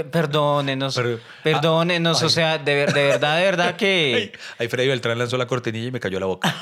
perdónenos, 0.10 0.98
perdónenos, 1.44 2.24
o 2.24 2.30
sea, 2.30 2.58
de, 2.58 2.86
de, 2.86 2.86
verdad, 2.86 3.38
de 3.38 3.44
verdad 3.44 3.76
que... 3.76 4.32
Ahí 4.58 4.70
Freddy 4.70 4.88
Beltrán 4.88 5.20
lanzó 5.20 5.38
la 5.38 5.48
cortinilla 5.48 5.88
y 5.88 5.92
me 5.92 6.00
cayó 6.00 6.18
la 6.20 6.28
boca. 6.28 6.56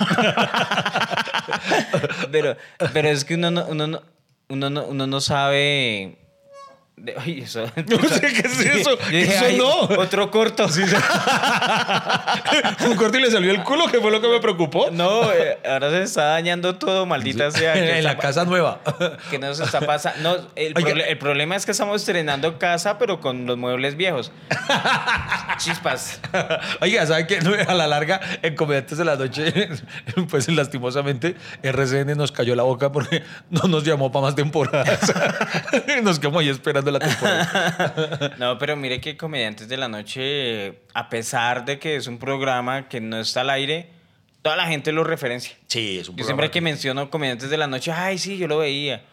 pero, 2.31 2.57
pero 2.91 3.09
es 3.09 3.23
que 3.23 3.35
uno 3.35 3.51
no, 3.51 3.65
uno 3.67 4.01
uno 4.47 4.85
uno 4.85 5.07
no 5.07 5.21
sabe 5.21 6.17
Eso. 7.25 7.65
No 7.87 7.99
sé 8.07 8.21
qué 8.21 8.47
es 8.47 8.59
eso. 8.59 8.97
eso 9.11 9.45
no. 9.57 9.81
Otro 9.99 10.31
corto. 10.31 10.65
Un 12.85 12.95
corto 12.95 13.17
y 13.17 13.21
le 13.21 13.29
salió 13.29 13.51
el 13.51 13.63
culo, 13.63 13.87
que 13.87 13.99
fue 13.99 14.11
lo 14.11 14.21
que 14.21 14.29
me 14.29 14.39
preocupó. 14.39 14.89
No, 14.91 15.29
eh, 15.31 15.57
ahora 15.67 15.89
se 15.89 16.03
está 16.03 16.25
dañando 16.25 16.75
todo, 16.75 17.05
maldita 17.05 17.51
sea. 17.51 17.75
en 17.97 18.03
la 18.03 18.17
casa 18.17 18.45
nueva. 18.45 18.79
Que 19.29 19.37
no 19.39 19.53
se 19.53 19.63
está 19.63 19.81
pasando. 19.81 20.37
No, 20.37 20.47
el, 20.55 21.01
el, 21.01 21.17
problema 21.17 21.55
es 21.55 21.65
que 21.65 21.71
estamos 21.71 22.01
estrenando 22.01 22.57
casa, 22.57 22.97
pero 22.97 23.19
con 23.19 23.45
los 23.45 23.57
muebles 23.57 23.97
viejos. 23.97 24.31
Chispas. 25.57 26.21
Oiga, 26.81 27.05
¿saben 27.05 27.27
qué? 27.27 27.39
A 27.67 27.73
la 27.73 27.87
larga, 27.87 28.21
en 28.41 28.55
Comediantes 28.55 28.97
de 28.97 29.05
la 29.05 29.17
Noche, 29.17 29.69
pues 30.29 30.47
lastimosamente, 30.47 31.35
RCN 31.61 32.17
nos 32.17 32.31
cayó 32.31 32.55
la 32.55 32.63
boca 32.63 32.91
porque 32.91 33.23
no 33.49 33.67
nos 33.67 33.83
llamó 33.83 34.11
para 34.11 34.27
más 34.27 34.35
temporadas. 34.35 35.13
nos 36.03 36.19
quedamos 36.19 36.41
ahí 36.41 36.49
esperando 36.49 36.84
la 36.91 36.99
temporada. 36.99 38.35
no, 38.37 38.57
pero 38.57 38.75
mire 38.75 38.99
que 39.01 39.17
Comediantes 39.17 39.67
de 39.67 39.77
la 39.77 39.87
Noche, 39.87 40.79
a 40.93 41.09
pesar 41.09 41.65
de 41.65 41.79
que 41.79 41.95
es 41.95 42.07
un 42.07 42.17
programa 42.17 42.87
que 42.87 43.01
no 43.01 43.19
está 43.19 43.41
al 43.41 43.49
aire, 43.49 43.89
toda 44.41 44.55
la 44.55 44.67
gente 44.67 44.91
lo 44.91 45.03
referencia. 45.03 45.55
Sí, 45.67 45.99
es 45.99 46.09
un 46.09 46.15
Yo 46.15 46.25
siempre 46.25 46.51
que 46.51 46.61
menciono 46.61 47.09
Comediantes 47.09 47.49
de 47.49 47.57
la 47.57 47.67
Noche, 47.67 47.91
ay, 47.91 48.17
sí, 48.17 48.37
yo 48.37 48.47
lo 48.47 48.59
veía. 48.59 49.03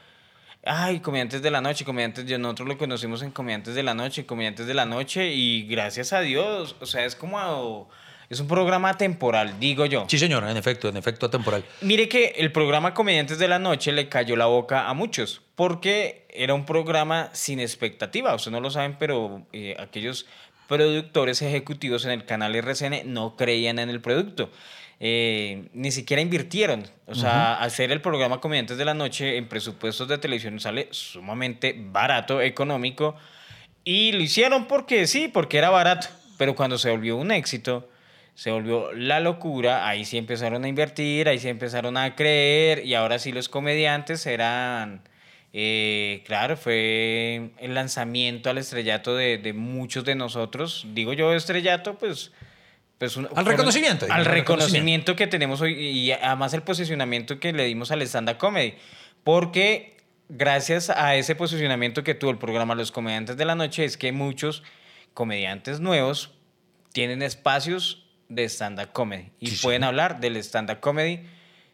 Ay, 0.64 1.00
Comediantes 1.00 1.42
de 1.42 1.50
la 1.50 1.60
Noche, 1.60 1.84
Comediantes, 1.84 2.24
nosotros 2.38 2.68
lo 2.68 2.78
conocimos 2.78 3.22
en 3.22 3.30
Comediantes 3.32 3.74
de 3.74 3.82
la 3.82 3.94
Noche, 3.94 4.26
Comediantes 4.26 4.66
de 4.66 4.74
la 4.74 4.86
Noche, 4.86 5.32
y 5.32 5.66
gracias 5.66 6.12
a 6.12 6.20
Dios, 6.20 6.76
o 6.80 6.86
sea, 6.86 7.04
es 7.04 7.16
como... 7.16 7.88
Es 8.32 8.40
un 8.40 8.48
programa 8.48 8.96
temporal, 8.96 9.60
digo 9.60 9.84
yo. 9.84 10.06
Sí, 10.08 10.18
señor, 10.18 10.48
en 10.48 10.56
efecto, 10.56 10.88
en 10.88 10.96
efecto 10.96 11.28
temporal. 11.28 11.66
Mire 11.82 12.08
que 12.08 12.28
el 12.38 12.50
programa 12.50 12.94
Comediantes 12.94 13.38
de 13.38 13.46
la 13.46 13.58
Noche 13.58 13.92
le 13.92 14.08
cayó 14.08 14.36
la 14.36 14.46
boca 14.46 14.88
a 14.88 14.94
muchos, 14.94 15.42
porque 15.54 16.24
era 16.30 16.54
un 16.54 16.64
programa 16.64 17.28
sin 17.34 17.60
expectativa. 17.60 18.34
Ustedes 18.34 18.52
no 18.52 18.60
lo 18.60 18.70
saben, 18.70 18.96
pero 18.98 19.46
eh, 19.52 19.76
aquellos 19.78 20.24
productores 20.66 21.42
ejecutivos 21.42 22.06
en 22.06 22.12
el 22.12 22.24
canal 22.24 22.54
RCN 22.54 23.02
no 23.12 23.36
creían 23.36 23.78
en 23.78 23.90
el 23.90 24.00
producto. 24.00 24.50
Eh, 24.98 25.68
ni 25.74 25.92
siquiera 25.92 26.22
invirtieron. 26.22 26.86
O 27.04 27.14
sea, 27.14 27.60
hacer 27.62 27.92
el 27.92 28.00
programa 28.00 28.40
Comediantes 28.40 28.78
de 28.78 28.86
la 28.86 28.94
Noche 28.94 29.36
en 29.36 29.46
presupuestos 29.46 30.08
de 30.08 30.16
televisión 30.16 30.58
sale 30.58 30.88
sumamente 30.90 31.76
barato, 31.78 32.40
económico. 32.40 33.14
Y 33.84 34.12
lo 34.12 34.22
hicieron 34.22 34.68
porque 34.68 35.06
sí, 35.06 35.28
porque 35.28 35.58
era 35.58 35.68
barato. 35.68 36.06
Pero 36.38 36.54
cuando 36.54 36.78
se 36.78 36.88
volvió 36.88 37.18
un 37.18 37.30
éxito, 37.30 37.90
se 38.34 38.50
volvió 38.50 38.92
la 38.92 39.20
locura, 39.20 39.86
ahí 39.86 40.04
sí 40.04 40.16
empezaron 40.16 40.64
a 40.64 40.68
invertir, 40.68 41.28
ahí 41.28 41.38
sí 41.38 41.48
empezaron 41.48 41.96
a 41.96 42.14
creer 42.16 42.84
y 42.84 42.94
ahora 42.94 43.18
sí 43.18 43.30
los 43.30 43.48
comediantes 43.48 44.26
eran, 44.26 45.02
eh, 45.52 46.22
claro, 46.26 46.56
fue 46.56 47.50
el 47.58 47.74
lanzamiento 47.74 48.48
al 48.50 48.58
estrellato 48.58 49.14
de, 49.14 49.52
muchos 49.54 50.04
de 50.04 50.14
nosotros, 50.14 50.86
digo 50.94 51.12
yo 51.12 51.34
estrellato, 51.34 51.98
pues... 51.98 52.32
pues 52.98 53.16
al 53.16 53.44
reconocimiento. 53.44 54.06
Al 54.08 54.24
reconocimiento 54.24 55.14
que 55.14 55.26
tenemos 55.26 55.60
hoy 55.60 55.74
y 55.74 56.12
además 56.12 56.54
el 56.54 56.62
posicionamiento 56.62 57.38
que 57.38 57.52
le 57.52 57.64
dimos 57.64 57.90
al 57.90 58.00
stand-up 58.02 58.38
comedy, 58.38 58.74
porque 59.24 59.98
gracias 60.30 60.88
a 60.88 61.16
ese 61.16 61.34
posicionamiento 61.34 62.02
que 62.02 62.14
tuvo 62.14 62.30
el 62.30 62.38
programa 62.38 62.74
Los 62.74 62.92
Comediantes 62.92 63.36
de 63.36 63.44
la 63.44 63.54
Noche 63.54 63.84
es 63.84 63.98
que 63.98 64.10
muchos 64.10 64.62
comediantes 65.12 65.80
nuevos 65.80 66.30
tienen 66.92 67.22
espacios 67.22 68.01
de 68.34 68.44
stand-up 68.48 68.92
comedy 68.92 69.30
y 69.40 69.50
pueden 69.56 69.84
hablar 69.84 70.20
del 70.20 70.36
stand-up 70.36 70.80
comedy. 70.80 71.20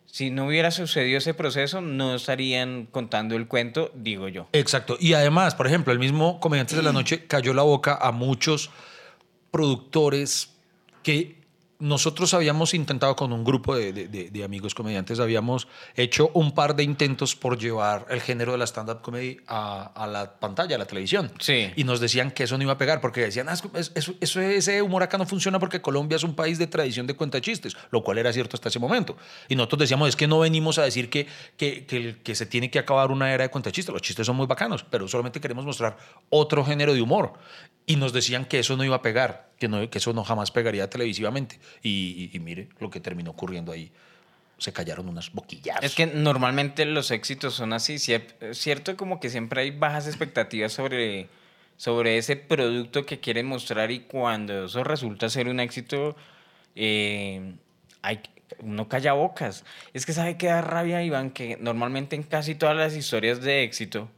Si 0.06 0.30
no 0.30 0.46
hubiera 0.46 0.70
sucedido 0.70 1.18
ese 1.18 1.34
proceso, 1.34 1.80
no 1.80 2.14
estarían 2.14 2.86
contando 2.86 3.36
el 3.36 3.46
cuento, 3.46 3.92
digo 3.94 4.28
yo. 4.28 4.48
Exacto. 4.52 4.96
Y 4.98 5.12
además, 5.12 5.54
por 5.54 5.66
ejemplo, 5.66 5.92
el 5.92 5.98
mismo 5.98 6.40
Comediantes 6.40 6.76
de 6.76 6.82
la 6.82 6.92
Noche 6.92 7.26
cayó 7.26 7.52
la 7.52 7.62
boca 7.62 7.98
a 8.00 8.10
muchos 8.10 8.70
productores 9.50 10.54
que 11.02 11.37
nosotros 11.80 12.34
habíamos 12.34 12.74
intentado 12.74 13.14
con 13.14 13.32
un 13.32 13.44
grupo 13.44 13.76
de, 13.76 14.42
amigos 14.44 14.74
comediantes, 14.74 15.20
habíamos 15.20 15.68
hecho 15.94 16.30
un 16.34 16.52
par 16.52 16.74
de 16.74 16.82
intentos 16.82 17.36
por 17.36 17.56
llevar 17.56 18.06
el 18.10 18.20
género 18.20 18.52
de 18.52 18.58
la 18.58 18.66
stand-up 18.66 19.00
comedy 19.00 19.38
a, 19.46 20.08
la 20.10 20.40
pantalla, 20.40 20.74
a 20.74 20.78
la 20.78 20.86
televisión. 20.86 21.30
Sí. 21.38 21.70
Y 21.76 21.84
nos 21.84 22.00
decían 22.00 22.32
que 22.32 22.44
eso 22.44 22.56
no 22.56 22.64
iba 22.64 22.72
a 22.72 22.78
pegar, 22.78 23.00
porque 23.00 23.20
decían, 23.20 23.48
ah, 23.48 23.54
eso, 23.94 24.14
ese 24.20 24.82
humor 24.82 25.04
acá 25.04 25.18
no 25.18 25.26
funciona 25.26 25.60
porque 25.60 25.80
Colombia 25.80 26.16
es 26.16 26.24
un 26.24 26.34
país 26.34 26.58
de 26.58 26.66
tradición 26.66 27.06
de 27.06 27.14
cuenta 27.14 27.40
chistes, 27.40 27.76
lo 27.90 28.02
cual 28.02 28.18
era 28.18 28.32
cierto 28.32 28.56
hasta 28.56 28.68
ese 28.68 28.80
momento. 28.80 29.16
Y 29.48 29.54
nosotros 29.54 29.80
decíamos, 29.80 30.08
es 30.08 30.16
que 30.16 30.26
no 30.26 30.40
venimos 30.40 30.78
a 30.78 30.82
decir 30.82 31.08
que, 31.08 31.28
que, 31.56 31.86
que, 31.86 32.16
que 32.22 32.34
se 32.34 32.46
tiene 32.46 32.70
que 32.70 32.80
acabar 32.80 33.12
una 33.12 33.32
era 33.32 33.44
de 33.44 33.50
cuenta 33.50 33.70
chistes, 33.70 33.92
los 33.92 34.02
chistes 34.02 34.26
son 34.26 34.36
muy 34.36 34.46
bacanos, 34.46 34.84
pero 34.88 35.06
solamente 35.06 35.40
queremos 35.40 35.64
mostrar 35.64 35.96
otro 36.28 36.64
género 36.64 36.92
de 36.92 37.02
humor 37.02 37.34
y 37.86 37.96
nos 37.96 38.12
decían 38.12 38.44
que 38.44 38.58
eso 38.58 38.76
no 38.76 38.84
iba 38.84 38.96
a 38.96 39.02
pegar, 39.02 39.47
que, 39.58 39.68
no, 39.68 39.88
que 39.90 39.98
eso 39.98 40.12
no 40.12 40.24
jamás 40.24 40.50
pegaría 40.50 40.88
televisivamente. 40.88 41.58
Y, 41.82 42.30
mire 42.40 42.68
lo 42.80 42.90
que 42.90 43.00
terminó 43.00 43.30
ocurriendo 43.30 43.72
ahí. 43.72 43.90
Se 44.58 44.72
callaron 44.72 45.08
unas 45.08 45.32
boquillas. 45.32 45.78
Es 45.82 45.94
que 45.94 46.06
normalmente 46.06 46.84
los 46.84 47.10
éxitos 47.10 47.54
son 47.54 47.72
así. 47.72 47.98
Cierto 47.98 48.96
como 48.96 49.20
que 49.20 49.30
siempre 49.30 49.62
hay 49.62 49.70
bajas 49.70 50.08
expectativas 50.08 50.72
sobre, 50.72 51.28
sobre 51.76 52.18
ese 52.18 52.34
producto 52.34 53.06
que 53.06 53.20
quieren 53.20 53.46
mostrar 53.46 53.90
y 53.92 54.00
cuando 54.00 54.64
eso 54.64 54.82
resulta 54.82 55.28
ser 55.28 55.48
un 55.48 55.60
éxito, 55.60 56.16
eh, 56.74 57.54
hay, 58.02 58.20
uno 58.60 58.88
calla 58.88 59.12
bocas. 59.12 59.64
Es 59.94 60.06
que 60.06 60.12
sabe 60.12 60.36
que 60.36 60.48
da 60.48 60.60
rabia, 60.60 61.02
Iván, 61.02 61.30
que 61.30 61.56
normalmente 61.60 62.16
en 62.16 62.22
casi 62.22 62.54
todas 62.54 62.76
las 62.76 62.96
historias 62.96 63.40
de 63.40 63.62
éxito, 63.62 64.08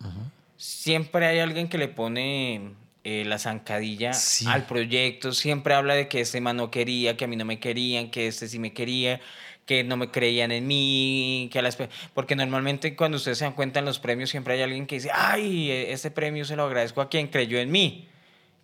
siempre 0.57 1.27
hay 1.27 1.39
alguien 1.41 1.69
que 1.69 1.79
le 1.79 1.89
pone 1.89 2.73
eh, 3.03 3.25
la 3.27 3.39
zancadilla 3.39 4.13
al 4.47 4.67
proyecto. 4.67 5.33
Siempre 5.33 5.73
habla 5.73 5.95
de 5.95 6.07
que 6.07 6.21
este 6.21 6.41
man 6.43 6.59
no 6.59 6.71
quería, 6.71 7.17
que 7.17 7.25
a 7.25 7.29
mí 7.29 7.37
no 7.37 7.47
me 7.47 7.59
querían, 7.59 8.11
que 8.11 8.27
este 8.27 8.47
sí 8.47 8.59
me 8.59 8.75
quería, 8.75 9.23
que 9.65 9.85
no 9.85 9.97
me 9.97 10.11
creían 10.11 10.53
en 10.53 10.67
mí, 10.67 11.49
que 11.51 11.61
a 11.61 11.63
las... 11.63 11.79
Porque 12.13 12.37
normalmente 12.37 12.95
cuando 12.97 13.17
ustedes 13.17 13.39
se 13.39 13.45
dan 13.45 13.55
cuenta 13.55 13.79
en 13.79 13.87
los 13.87 14.01
premios 14.01 14.29
siempre 14.29 14.53
hay 14.53 14.63
alguien 14.63 14.87
que 14.87 14.97
dice, 14.97 15.11
ay, 15.15 15.71
este 15.71 16.11
premio 16.11 16.45
se 16.45 16.57
lo 16.57 16.65
agradezco 16.65 17.01
a 17.01 17.09
quien 17.09 17.29
creyó 17.29 17.59
en 17.59 17.71
mí. 17.71 18.07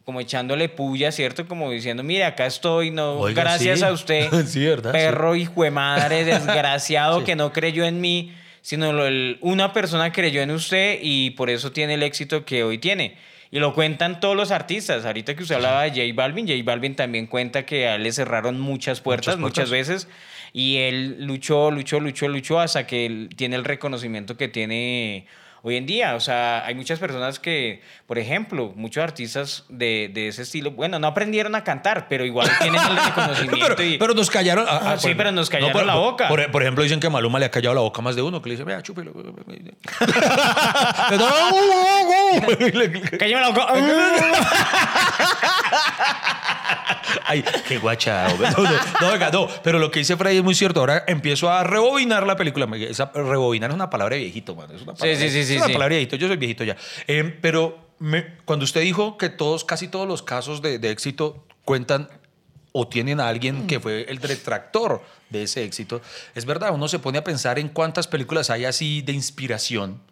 Como 0.04 0.20
echándole 0.20 0.68
puya, 0.68 1.12
¿cierto? 1.12 1.48
Como 1.48 1.70
diciendo, 1.70 2.02
mire, 2.02 2.24
acá 2.24 2.44
estoy, 2.44 2.90
no, 2.90 3.22
gracias 3.22 3.82
a 3.82 3.90
usted, 3.90 4.28
perro 4.92 5.34
hijo 5.34 5.62
de 5.62 5.70
madre, 5.70 6.24
desgraciado 6.24 7.24
que 7.24 7.36
no 7.36 7.52
creyó 7.54 7.86
en 7.86 8.02
mí, 8.02 8.34
sino 8.60 8.92
una 9.40 9.72
persona 9.72 10.12
creyó 10.12 10.42
en 10.42 10.50
usted 10.50 10.98
y 11.00 11.30
por 11.30 11.48
eso 11.48 11.72
tiene 11.72 11.94
el 11.94 12.02
éxito 12.02 12.44
que 12.44 12.64
hoy 12.64 12.76
tiene. 12.76 13.16
Y 13.50 13.58
lo 13.58 13.74
cuentan 13.74 14.20
todos 14.20 14.36
los 14.36 14.50
artistas. 14.50 15.04
Ahorita 15.04 15.34
que 15.34 15.42
usted 15.42 15.56
hablaba 15.56 15.84
de 15.84 15.90
J 15.90 16.02
Balvin, 16.14 16.46
J 16.46 16.60
Balvin 16.64 16.96
también 16.96 17.26
cuenta 17.26 17.64
que 17.64 17.86
a 17.86 17.94
él 17.94 18.02
le 18.02 18.12
cerraron 18.12 18.60
muchas 18.60 19.00
puertas, 19.00 19.38
muchas, 19.38 19.70
veces. 19.70 20.08
Y 20.52 20.76
él 20.78 21.24
luchó, 21.26 21.70
luchó, 21.70 22.00
luchó, 22.00 22.28
luchó 22.28 22.60
hasta 22.60 22.86
que 22.86 23.06
él 23.06 23.30
tiene 23.36 23.56
el 23.56 23.64
reconocimiento 23.64 24.36
que 24.36 24.48
tiene 24.48 25.26
hoy 25.66 25.76
en 25.76 25.84
día. 25.84 26.14
O 26.14 26.20
sea, 26.20 26.64
hay 26.64 26.76
muchas 26.76 27.00
personas 27.00 27.40
que, 27.40 27.82
por 28.06 28.18
ejemplo, 28.18 28.72
muchos 28.76 29.02
artistas 29.02 29.64
de, 29.68 30.08
de 30.14 30.28
ese 30.28 30.42
estilo, 30.42 30.70
bueno, 30.70 31.00
no 31.00 31.08
aprendieron 31.08 31.56
a 31.56 31.64
cantar, 31.64 32.06
pero 32.08 32.24
igual 32.24 32.48
tienen 32.60 32.80
el 32.80 32.96
reconocimiento. 32.96 33.74
pero, 33.98 34.14
nos 34.14 34.30
callaron. 34.30 34.64
Ah, 34.68 34.80
ah, 34.84 34.96
sí, 34.96 35.12
pero 35.16 35.32
nos 35.32 35.50
callaron 35.50 35.84
la 35.86 35.96
boca. 35.96 36.28
Por, 36.28 36.62
ejemplo, 36.62 36.84
dicen 36.84 37.00
que 37.00 37.10
Maluma 37.10 37.40
le 37.40 37.46
ha 37.46 37.50
callado 37.50 37.74
la 37.74 37.80
boca 37.80 38.00
a 38.00 38.04
más 38.04 38.14
de 38.14 38.22
uno, 38.22 38.40
que 38.40 38.50
le 38.50 38.54
dice, 38.54 38.62
vea, 38.64 38.80
chúpelo. 38.80 39.12
Cállame 43.18 43.40
la 43.40 43.48
boca. 43.48 43.66
Ay, 47.24 47.44
qué 47.66 47.78
guacha. 47.78 48.28
No, 49.00 49.10
venga, 49.10 49.30
no. 49.30 49.48
Pero 49.62 49.78
lo 49.78 49.90
que 49.90 50.00
dice 50.00 50.16
Freddy 50.16 50.38
es 50.38 50.44
muy 50.44 50.54
cierto. 50.54 50.80
Ahora 50.80 51.04
empiezo 51.06 51.50
a 51.50 51.64
rebobinar 51.64 52.26
la 52.26 52.36
película. 52.36 52.68
Esa, 52.76 53.10
rebobinar 53.14 53.70
es 53.70 53.74
una 53.74 53.90
palabra 53.90 54.14
de 54.14 54.22
viejito, 54.22 54.54
man. 54.54 54.68
Es 54.74 54.82
una 54.82 54.94
palabra, 54.94 55.18
sí, 55.18 55.30
sí, 55.30 55.44
sí. 55.44 55.55
Es 55.56 55.64
una 55.64 55.72
palabra 55.72 55.96
viejito. 55.96 56.16
Yo 56.16 56.28
soy 56.28 56.36
viejito 56.36 56.64
ya. 56.64 56.76
Eh, 57.06 57.38
pero 57.40 57.86
cuando 58.44 58.64
usted 58.64 58.82
dijo 58.82 59.16
que 59.16 59.28
todos, 59.28 59.64
casi 59.64 59.88
todos 59.88 60.06
los 60.06 60.22
casos 60.22 60.62
de, 60.62 60.78
de 60.78 60.90
éxito 60.90 61.44
cuentan 61.64 62.08
o 62.72 62.86
tienen 62.86 63.20
a 63.20 63.28
alguien 63.28 63.66
que 63.66 63.80
fue 63.80 64.04
el 64.08 64.18
detractor 64.18 65.02
de 65.30 65.44
ese 65.44 65.64
éxito, 65.64 66.02
es 66.34 66.44
verdad, 66.44 66.74
uno 66.74 66.88
se 66.88 66.98
pone 66.98 67.16
a 67.16 67.24
pensar 67.24 67.58
en 67.58 67.68
cuántas 67.68 68.06
películas 68.06 68.50
hay 68.50 68.66
así 68.66 69.00
de 69.00 69.12
inspiración 69.12 70.02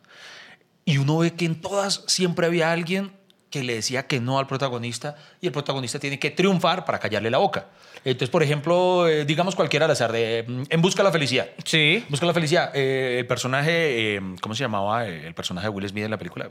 y 0.85 0.99
uno 0.99 1.19
ve 1.19 1.35
que 1.35 1.45
en 1.45 1.61
todas 1.61 2.05
siempre 2.07 2.47
había 2.47 2.73
alguien 2.73 3.13
que 3.55 3.63
le 3.63 3.75
decía 3.75 4.09
que 4.09 4.19
no 4.19 4.41
al 4.41 4.49
protagonista 4.49 5.15
y 5.41 5.47
el 5.47 5.53
protagonista 5.53 6.01
tiene 6.01 6.19
que 6.19 6.33
triunfar 6.33 6.85
para 6.85 6.99
callarle 6.99 7.31
la 7.31 7.39
boca. 7.39 7.67
Entonces, 8.05 8.29
por 8.29 8.43
ejemplo, 8.43 9.07
eh, 9.07 9.25
digamos 9.25 9.55
cualquiera 9.55 9.85
al 9.85 9.93
azar, 9.93 10.11
de 10.11 10.45
mm, 10.45 10.63
En 10.71 10.83
Busca 10.83 11.05
de 11.05 11.05
la 11.05 11.13
Felicidad. 11.13 11.47
Sí. 11.65 12.05
Busca 12.09 12.27
la 12.27 12.35
Felicidad. 12.35 12.73
Eh, 12.75 13.21
el 13.21 13.27
personaje, 13.29 14.17
eh, 14.17 14.21
¿cómo 14.41 14.57
se 14.57 14.65
llamaba 14.65 15.07
el 15.07 15.35
personaje 15.35 15.69
de 15.69 15.71
Will 15.71 15.89
Smith 15.89 16.05
en 16.05 16.11
la 16.11 16.19
película? 16.19 16.49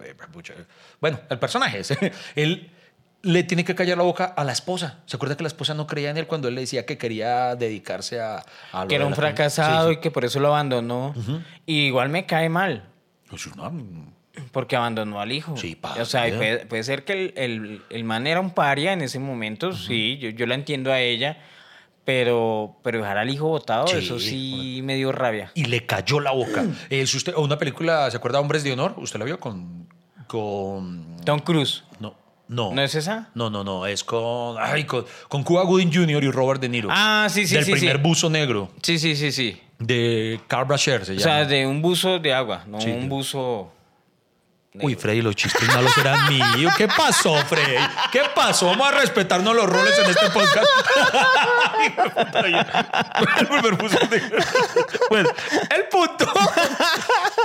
Bueno, 1.01 1.19
el 1.29 1.39
personaje 1.39 1.79
ese. 1.79 2.13
Él 2.35 2.71
le 3.21 3.43
tiene 3.43 3.65
que 3.65 3.75
callar 3.75 3.97
la 3.97 4.05
boca 4.05 4.23
a 4.23 4.45
la 4.45 4.53
esposa. 4.53 5.01
¿Se 5.05 5.17
acuerda 5.17 5.35
que 5.35 5.43
la 5.43 5.47
esposa 5.47 5.73
no 5.73 5.87
creía 5.87 6.09
en 6.09 6.17
él 6.17 6.27
cuando 6.27 6.47
él 6.47 6.55
le 6.55 6.61
decía 6.61 6.85
que 6.85 6.97
quería 6.97 7.55
dedicarse 7.55 8.19
a... 8.19 8.43
a 8.71 8.87
que 8.87 8.95
era 8.95 9.05
un 9.05 9.15
fracasado 9.15 9.91
y 9.91 9.97
que 9.97 10.11
por 10.11 10.23
eso 10.25 10.39
lo 10.41 10.49
abandonó. 10.49 11.13
y 11.65 11.85
igual 11.85 12.09
me 12.09 12.25
cae 12.25 12.49
mal. 12.49 12.85
Pues 13.29 13.55
no, 13.55 13.71
porque 14.51 14.75
abandonó 14.75 15.19
al 15.19 15.31
hijo. 15.31 15.55
Sí, 15.57 15.75
padre. 15.75 16.01
O 16.01 16.05
sea, 16.05 16.25
puede, 16.67 16.83
ser 16.83 17.03
que 17.03 17.13
el, 17.13 17.33
el, 17.35 17.81
el, 17.89 18.03
man 18.03 18.27
era 18.27 18.39
un 18.39 18.51
paria 18.51 18.93
en 18.93 19.01
ese 19.01 19.19
momento, 19.19 19.73
sí, 19.73 20.17
yo, 20.17 20.29
yo 20.29 20.45
la 20.45 20.55
entiendo 20.55 20.91
a 20.91 20.99
ella, 20.99 21.37
pero, 22.05 22.77
pero 22.83 22.99
dejar 22.99 23.17
al 23.17 23.29
hijo 23.29 23.47
votado, 23.47 23.85
eso 23.85 24.19
sí 24.19 24.81
me 24.83 24.95
dio 24.95 25.11
rabia. 25.11 25.51
Y 25.53 25.65
le 25.65 25.85
cayó 25.85 26.19
la 26.19 26.31
boca. 26.31 26.65
Eh, 26.89 27.03
usted, 27.03 27.33
una 27.35 27.57
película, 27.57 28.09
¿se 28.11 28.17
acuerda 28.17 28.39
Hombres 28.39 28.63
de 28.63 28.73
Honor? 28.73 28.95
¿Usted 28.97 29.19
la 29.19 29.25
vio 29.25 29.39
con...? 29.39 29.87
con... 30.27 31.17
Tom 31.23 31.39
Cruise. 31.39 31.83
No. 31.99 32.15
No. 32.47 32.73
¿No 32.73 32.81
es 32.81 32.93
esa? 32.95 33.29
No, 33.35 33.49
no, 33.49 33.63
no. 33.63 33.85
Es 33.85 34.03
con, 34.03 34.57
ay, 34.59 34.83
con, 34.83 35.05
con 35.29 35.43
Cuba 35.43 35.63
Gooding 35.63 35.93
Jr. 35.93 36.23
y 36.23 36.31
Robert 36.31 36.59
De 36.59 36.69
Niro. 36.69 36.89
Ah, 36.91 37.27
sí, 37.29 37.47
sí, 37.47 37.55
del 37.55 37.63
sí. 37.63 37.71
Del 37.71 37.79
primer 37.79 37.97
buzo 37.99 38.29
negro. 38.29 38.69
Sí, 38.81 38.99
sí, 38.99 39.15
sí, 39.15 39.31
sí. 39.31 39.61
De 39.79 40.39
Carl 40.47 40.65
Brasher 40.65 41.05
se 41.05 41.13
llama. 41.13 41.21
O 41.21 41.23
sea, 41.23 41.45
de 41.45 41.65
un 41.65 41.81
buzo 41.81 42.19
de 42.19 42.33
agua, 42.33 42.63
no 42.67 42.79
un 42.79 43.09
buzo... 43.09 43.71
Uy, 44.81 44.95
Freddy, 44.95 45.21
los 45.21 45.35
chistes 45.35 45.67
malos 45.67 45.95
eran 45.99 46.29
míos. 46.29 46.73
¿Qué 46.75 46.87
pasó, 46.87 47.35
Freddy? 47.45 47.77
¿Qué 48.11 48.21
pasó? 48.33 48.67
Vamos 48.67 48.87
a 48.87 48.99
respetarnos 48.99 49.55
los 49.55 49.67
roles 49.67 49.93
en 49.99 50.09
este 50.09 50.29
podcast. 50.31 50.65
bueno, 55.09 55.29
el 55.69 55.87
punto. 55.89 56.25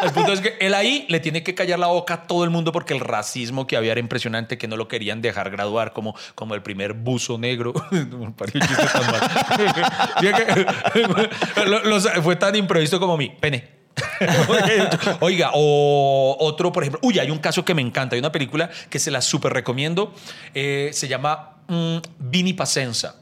El 0.02 0.12
punto 0.12 0.32
es 0.32 0.40
que 0.40 0.56
él 0.60 0.72
ahí 0.72 1.04
le 1.08 1.20
tiene 1.20 1.42
que 1.42 1.54
callar 1.54 1.78
la 1.78 1.88
boca 1.88 2.14
a 2.14 2.22
todo 2.22 2.44
el 2.44 2.50
mundo 2.50 2.72
porque 2.72 2.94
el 2.94 3.00
racismo 3.00 3.66
que 3.66 3.76
había 3.76 3.92
era 3.92 4.00
impresionante, 4.00 4.56
que 4.56 4.66
no 4.66 4.76
lo 4.76 4.88
querían 4.88 5.20
dejar 5.20 5.50
graduar 5.50 5.92
como, 5.92 6.14
como 6.34 6.54
el 6.54 6.62
primer 6.62 6.94
buzo 6.94 7.36
negro. 7.36 7.74
Fue 12.22 12.36
tan 12.36 12.56
imprevisto 12.56 12.98
como 12.98 13.18
mi 13.18 13.28
pene. 13.28 13.77
Oiga, 15.20 15.50
o 15.54 16.36
otro, 16.40 16.72
por 16.72 16.82
ejemplo, 16.82 17.00
uy, 17.02 17.18
hay 17.18 17.30
un 17.30 17.38
caso 17.38 17.64
que 17.64 17.74
me 17.74 17.82
encanta, 17.82 18.14
hay 18.14 18.20
una 18.20 18.32
película 18.32 18.70
que 18.90 18.98
se 18.98 19.10
la 19.10 19.20
súper 19.20 19.52
recomiendo, 19.52 20.14
eh, 20.54 20.90
se 20.92 21.08
llama 21.08 21.58
mm, 21.68 21.98
Vini 22.18 22.52
Pacenza. 22.52 23.16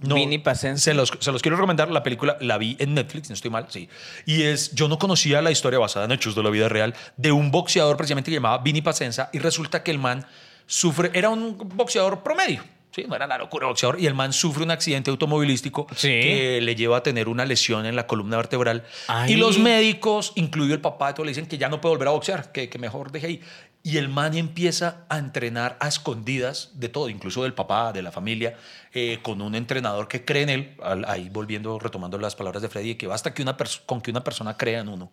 No, 0.00 0.16
Vini 0.16 0.38
Pacenza. 0.38 0.82
Se 0.82 0.94
los, 0.94 1.12
se 1.18 1.32
los, 1.32 1.40
quiero 1.40 1.56
recomendar, 1.56 1.90
la 1.90 2.02
película 2.02 2.36
la 2.40 2.58
vi 2.58 2.76
en 2.78 2.94
Netflix, 2.94 3.30
no 3.30 3.34
estoy 3.34 3.50
mal, 3.50 3.66
sí. 3.68 3.88
Y 4.26 4.42
es, 4.42 4.74
yo 4.74 4.88
no 4.88 4.98
conocía 4.98 5.40
la 5.40 5.50
historia 5.50 5.78
basada 5.78 6.04
en 6.04 6.12
hechos 6.12 6.34
de 6.34 6.42
la 6.42 6.50
vida 6.50 6.68
real 6.68 6.94
de 7.16 7.32
un 7.32 7.50
boxeador 7.50 7.96
precisamente 7.96 8.30
que 8.30 8.36
llamaba 8.36 8.58
Vini 8.58 8.82
Pacenza 8.82 9.30
y 9.32 9.38
resulta 9.38 9.82
que 9.82 9.90
el 9.90 9.98
man 9.98 10.26
sufre, 10.66 11.10
era 11.14 11.30
un 11.30 11.56
boxeador 11.58 12.22
promedio 12.22 12.62
Sí, 12.94 13.04
no 13.08 13.16
era 13.16 13.26
la 13.26 13.38
locura 13.38 13.66
boxeador. 13.66 13.98
Y 13.98 14.06
el 14.06 14.14
man 14.14 14.32
sufre 14.32 14.62
un 14.62 14.70
accidente 14.70 15.10
automovilístico 15.10 15.86
que 16.00 16.60
le 16.62 16.76
lleva 16.76 16.98
a 16.98 17.02
tener 17.02 17.28
una 17.28 17.44
lesión 17.44 17.86
en 17.86 17.96
la 17.96 18.06
columna 18.06 18.36
vertebral. 18.36 18.84
Y 19.26 19.34
los 19.34 19.58
médicos, 19.58 20.32
incluido 20.36 20.74
el 20.74 20.80
papá, 20.80 21.12
todo, 21.12 21.24
le 21.24 21.32
dicen 21.32 21.46
que 21.46 21.58
ya 21.58 21.68
no 21.68 21.80
puede 21.80 21.96
volver 21.96 22.08
a 22.08 22.10
boxear, 22.12 22.52
que, 22.52 22.68
que 22.68 22.78
mejor 22.78 23.10
deje 23.10 23.26
ahí. 23.26 23.40
Y 23.82 23.96
el 23.96 24.08
man 24.08 24.34
empieza 24.34 25.06
a 25.08 25.18
entrenar 25.18 25.76
a 25.80 25.88
escondidas 25.88 26.70
de 26.74 26.88
todo, 26.88 27.08
incluso 27.08 27.42
del 27.42 27.52
papá, 27.52 27.92
de 27.92 28.00
la 28.00 28.12
familia, 28.12 28.56
eh, 28.92 29.18
con 29.22 29.42
un 29.42 29.56
entrenador 29.56 30.06
que 30.06 30.24
cree 30.24 30.44
en 30.44 30.48
él. 30.48 30.76
Ahí 31.08 31.28
volviendo, 31.30 31.80
retomando 31.80 32.16
las 32.16 32.36
palabras 32.36 32.62
de 32.62 32.68
Freddy, 32.68 32.94
que 32.94 33.08
basta 33.08 33.34
que 33.34 33.42
una 33.42 33.56
con 33.86 34.00
que 34.00 34.12
una 34.12 34.22
persona 34.22 34.56
crea 34.56 34.80
en 34.80 34.88
uno. 34.88 35.10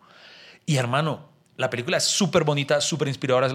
Y 0.66 0.76
hermano, 0.76 1.28
la 1.56 1.68
película 1.68 1.96
es 1.96 2.04
súper 2.04 2.44
bonita, 2.44 2.80
súper 2.80 3.08
inspiradora, 3.08 3.50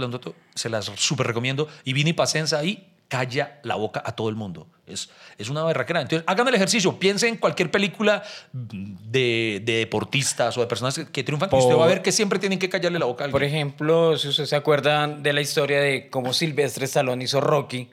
se 0.54 0.68
las, 0.68 0.86
súper 0.98 1.28
recomiendo. 1.28 1.70
Y 1.86 1.94
Vini 1.94 2.12
Pacenza 2.12 2.60
ahí 2.60 2.97
calla 3.08 3.60
la 3.64 3.76
boca 3.76 4.02
a 4.06 4.14
todo 4.14 4.30
el 4.30 4.36
mundo. 4.36 4.68
Es, 4.86 5.10
es 5.38 5.50
una 5.50 5.64
berraquera. 5.64 6.02
Entonces, 6.02 6.24
hagan 6.28 6.48
el 6.48 6.56
ejercicio. 6.56 6.98
Piensen 6.98 7.30
en 7.30 7.38
cualquier 7.38 7.72
película 7.72 8.24
de, 8.52 9.62
deportistas 9.64 10.58
o 10.58 10.62
de 10.62 10.68
personas 10.68 10.98
que, 10.98 11.24
triunfan, 11.24 11.50
que 11.50 11.56
usted 11.56 11.76
va 11.76 11.86
a 11.86 11.88
ver 11.88 12.02
que 12.02 12.12
siempre 12.12 12.40
tienen 12.40 12.60
que 12.60 12.70
callarle 12.70 13.00
la 13.00 13.06
boca 13.06 13.24
a 13.24 13.26
alguien. 13.26 13.34
Por 13.34 13.44
ejemplo, 13.44 14.18
si 14.18 14.30
ustedes 14.30 14.50
se 14.50 14.56
acuerdan 14.56 15.24
de 15.24 15.34
la 15.34 15.42
historia 15.42 15.80
de 15.80 16.10
cómo 16.10 16.34
Silvestre 16.34 16.86
Stallone 16.86 17.24
hizo 17.24 17.42
Rocky, 17.42 17.90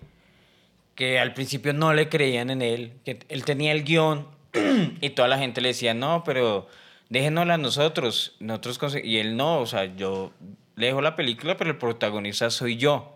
que 0.94 1.18
al 1.18 1.34
principio 1.34 1.72
no 1.72 1.92
le 1.92 2.08
creían 2.08 2.50
en 2.50 2.62
él, 2.62 2.92
que 3.04 3.18
él 3.28 3.44
tenía 3.44 3.72
el 3.72 3.84
guion 3.84 4.28
y 5.00 5.10
toda 5.10 5.28
la 5.28 5.38
gente 5.38 5.60
le 5.60 5.68
decía, 5.68 5.94
no, 5.94 6.22
pero 6.24 6.68
déjenosla 7.08 7.54
a 7.54 7.58
nosotros, 7.58 8.36
nosotros 8.40 8.96
y 9.02 9.18
él 9.18 9.36
no, 9.36 9.60
o 9.60 9.66
sea, 9.66 9.84
yo 9.96 10.32
le 10.76 10.86
dejo 10.86 11.00
la 11.00 11.16
película, 11.16 11.56
pero 11.56 11.70
el 11.70 11.78
protagonista 11.78 12.50
soy 12.50 12.76
yo. 12.76 13.13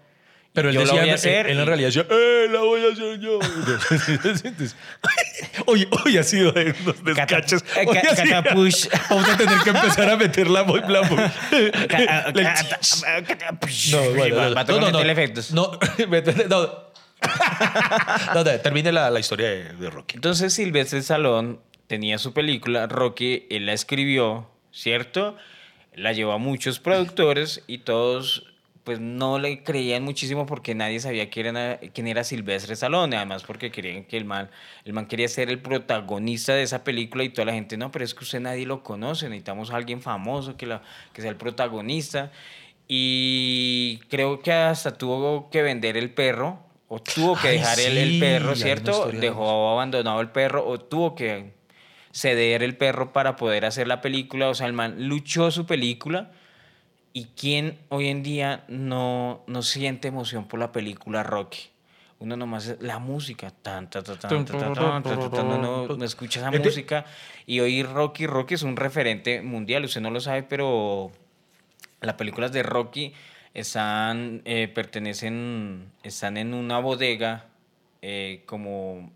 Pero 0.59 0.71
él 0.71 0.77
decía, 0.77 1.01
voy 1.01 1.11
a 1.11 1.15
hacer 1.15 1.47
él, 1.47 1.61
en 1.61 1.67
realidad 1.67 1.89
decía, 1.89 2.07
¡eh, 2.11 2.49
la 2.51 2.59
voy 2.59 2.81
a 2.85 2.93
hacer 2.93 3.21
yo! 3.21 3.39
oye, 5.67 5.89
hoy 6.05 6.19
ha 6.19 6.25
sido 6.25 6.51
de 6.51 6.75
unos 6.83 7.05
descaches. 7.05 7.63
Catapush. 7.63 8.89
Vamos 9.09 9.29
a 9.29 9.37
tener 9.37 9.59
que 9.61 9.71
empezar 9.71 10.11
a 10.11 10.17
meter 10.17 10.51
la 10.51 10.63
voz. 10.63 10.81
La 10.89 11.01
voz. 11.03 11.21
no, 13.93 14.11
bueno, 14.17 14.51
no, 14.51 14.81
no, 14.81 14.91
no, 14.91 15.01
efectos. 15.01 15.53
No, 15.53 15.79
no, 16.09 16.85
no, 18.35 18.45
termine 18.45 18.91
la, 18.91 19.11
la 19.11 19.21
historia 19.21 19.49
de, 19.49 19.73
de, 19.75 19.91
Rocky. 19.91 20.17
Entonces 20.17 20.53
Silvestre 20.53 21.03
Salón 21.03 21.61
tenía 21.87 22.19
su 22.19 22.33
película, 22.33 22.89
Rocky, 22.89 23.47
él 23.49 23.67
la 23.67 23.75
escribió, 23.75 24.51
¿cierto? 24.73 25.37
La 25.95 26.13
llevó 26.13 26.33
a 26.33 26.39
muchos 26.39 26.81
productores 26.81 27.63
y 27.69 27.79
todos 27.79 28.48
pues 28.89 29.01
no 29.01 29.39
le 29.39 29.63
creían 29.63 30.03
muchísimo 30.03 30.47
porque 30.47 30.75
nadie 30.75 30.99
sabía 30.99 31.29
quién 31.29 31.55
era, 31.55 31.79
quién 31.93 32.07
era 32.07 32.25
Silvestre 32.25 32.73
Stallone, 32.73 33.19
además 33.19 33.43
porque 33.43 33.71
querían 33.71 34.05
que 34.05 34.17
el 34.17 34.25
man, 34.25 34.49
el 34.87 34.95
man 34.95 35.05
quería 35.05 35.29
ser 35.29 35.51
el 35.51 35.59
protagonista 35.59 36.55
de 36.55 36.63
esa 36.63 36.85
película 36.85 37.23
y 37.23 37.29
toda 37.29 37.45
la 37.45 37.53
gente, 37.53 37.77
no, 37.77 37.93
pero 37.93 38.03
es 38.03 38.15
que 38.15 38.25
usted 38.25 38.41
nadie 38.41 38.65
lo 38.65 38.83
conoce, 38.83 39.29
necesitamos 39.29 39.71
a 39.73 39.77
alguien 39.77 40.01
famoso 40.01 40.57
que, 40.57 40.65
la, 40.65 40.81
que 41.13 41.21
sea 41.21 41.31
el 41.31 41.37
protagonista. 41.37 42.33
Y 42.89 43.99
creo 44.09 44.41
que 44.41 44.53
hasta 44.55 44.97
tuvo 44.97 45.51
que 45.51 45.61
vender 45.61 45.99
el 45.99 46.09
perro, 46.09 46.59
o 46.89 46.99
tuvo 47.03 47.37
que 47.37 47.49
dejar 47.49 47.79
el, 47.81 47.99
el, 47.99 48.21
perro, 48.21 48.57
¿cierto? 48.57 49.11
Dejó 49.13 49.69
abandonado 49.69 50.23
el 50.23 50.31
perro, 50.31 50.67
o 50.67 50.81
tuvo 50.81 51.15
que 51.15 51.53
ceder 52.11 52.63
el 52.63 52.75
perro 52.75 53.13
para 53.13 53.37
poder 53.37 53.67
hacer 53.67 53.87
la 53.87 54.01
película. 54.01 54.49
O 54.49 54.55
sea, 54.55 54.67
el 54.67 54.73
man 54.73 55.09
luchó 55.09 55.51
su 55.51 55.67
película 55.67 56.31
¿Y 57.13 57.27
quién 57.37 57.79
hoy 57.89 58.09
en 58.09 58.23
día 58.23 58.65
no, 58.69 59.43
no 59.47 59.63
siente 59.63 60.09
emoción 60.09 60.47
por 60.47 60.61
la 60.61 60.73
película 60.73 61.23
Rocky? 61.23 61.71
Uno 62.21 62.37
nomás 62.37 62.77
la 62.81 62.99
música, 62.99 63.51
tan, 63.51 63.89
tan, 63.89 64.03
tan, 64.03 64.19
tan, 64.19 64.45
tan, 64.45 65.03
tan, 65.03 65.63
no, 65.63 66.05
escucha 66.05 66.41
esa 66.41 66.51
música 66.51 67.05
y 67.47 67.61
hoy 67.61 67.85
Rocky, 67.85 68.27
Rocky 68.27 68.55
es 68.55 68.65
un 68.65 68.77
referente 68.77 69.41
mundial, 69.41 69.85
usted 69.85 70.01
no 70.01 70.11
lo 70.11 70.21
sabe, 70.21 70.43
pero 70.43 71.13
las 72.01 72.15
películas 72.15 72.51
de 72.51 72.65
Rocky 72.65 73.13
están, 73.55 74.43
eh, 74.45 74.67
pertenecen, 74.67 75.93
están 76.03 76.37
en 76.37 76.55
una 76.55 76.81
bodega 76.81 77.47
eh, 78.03 78.43
como 78.47 79.13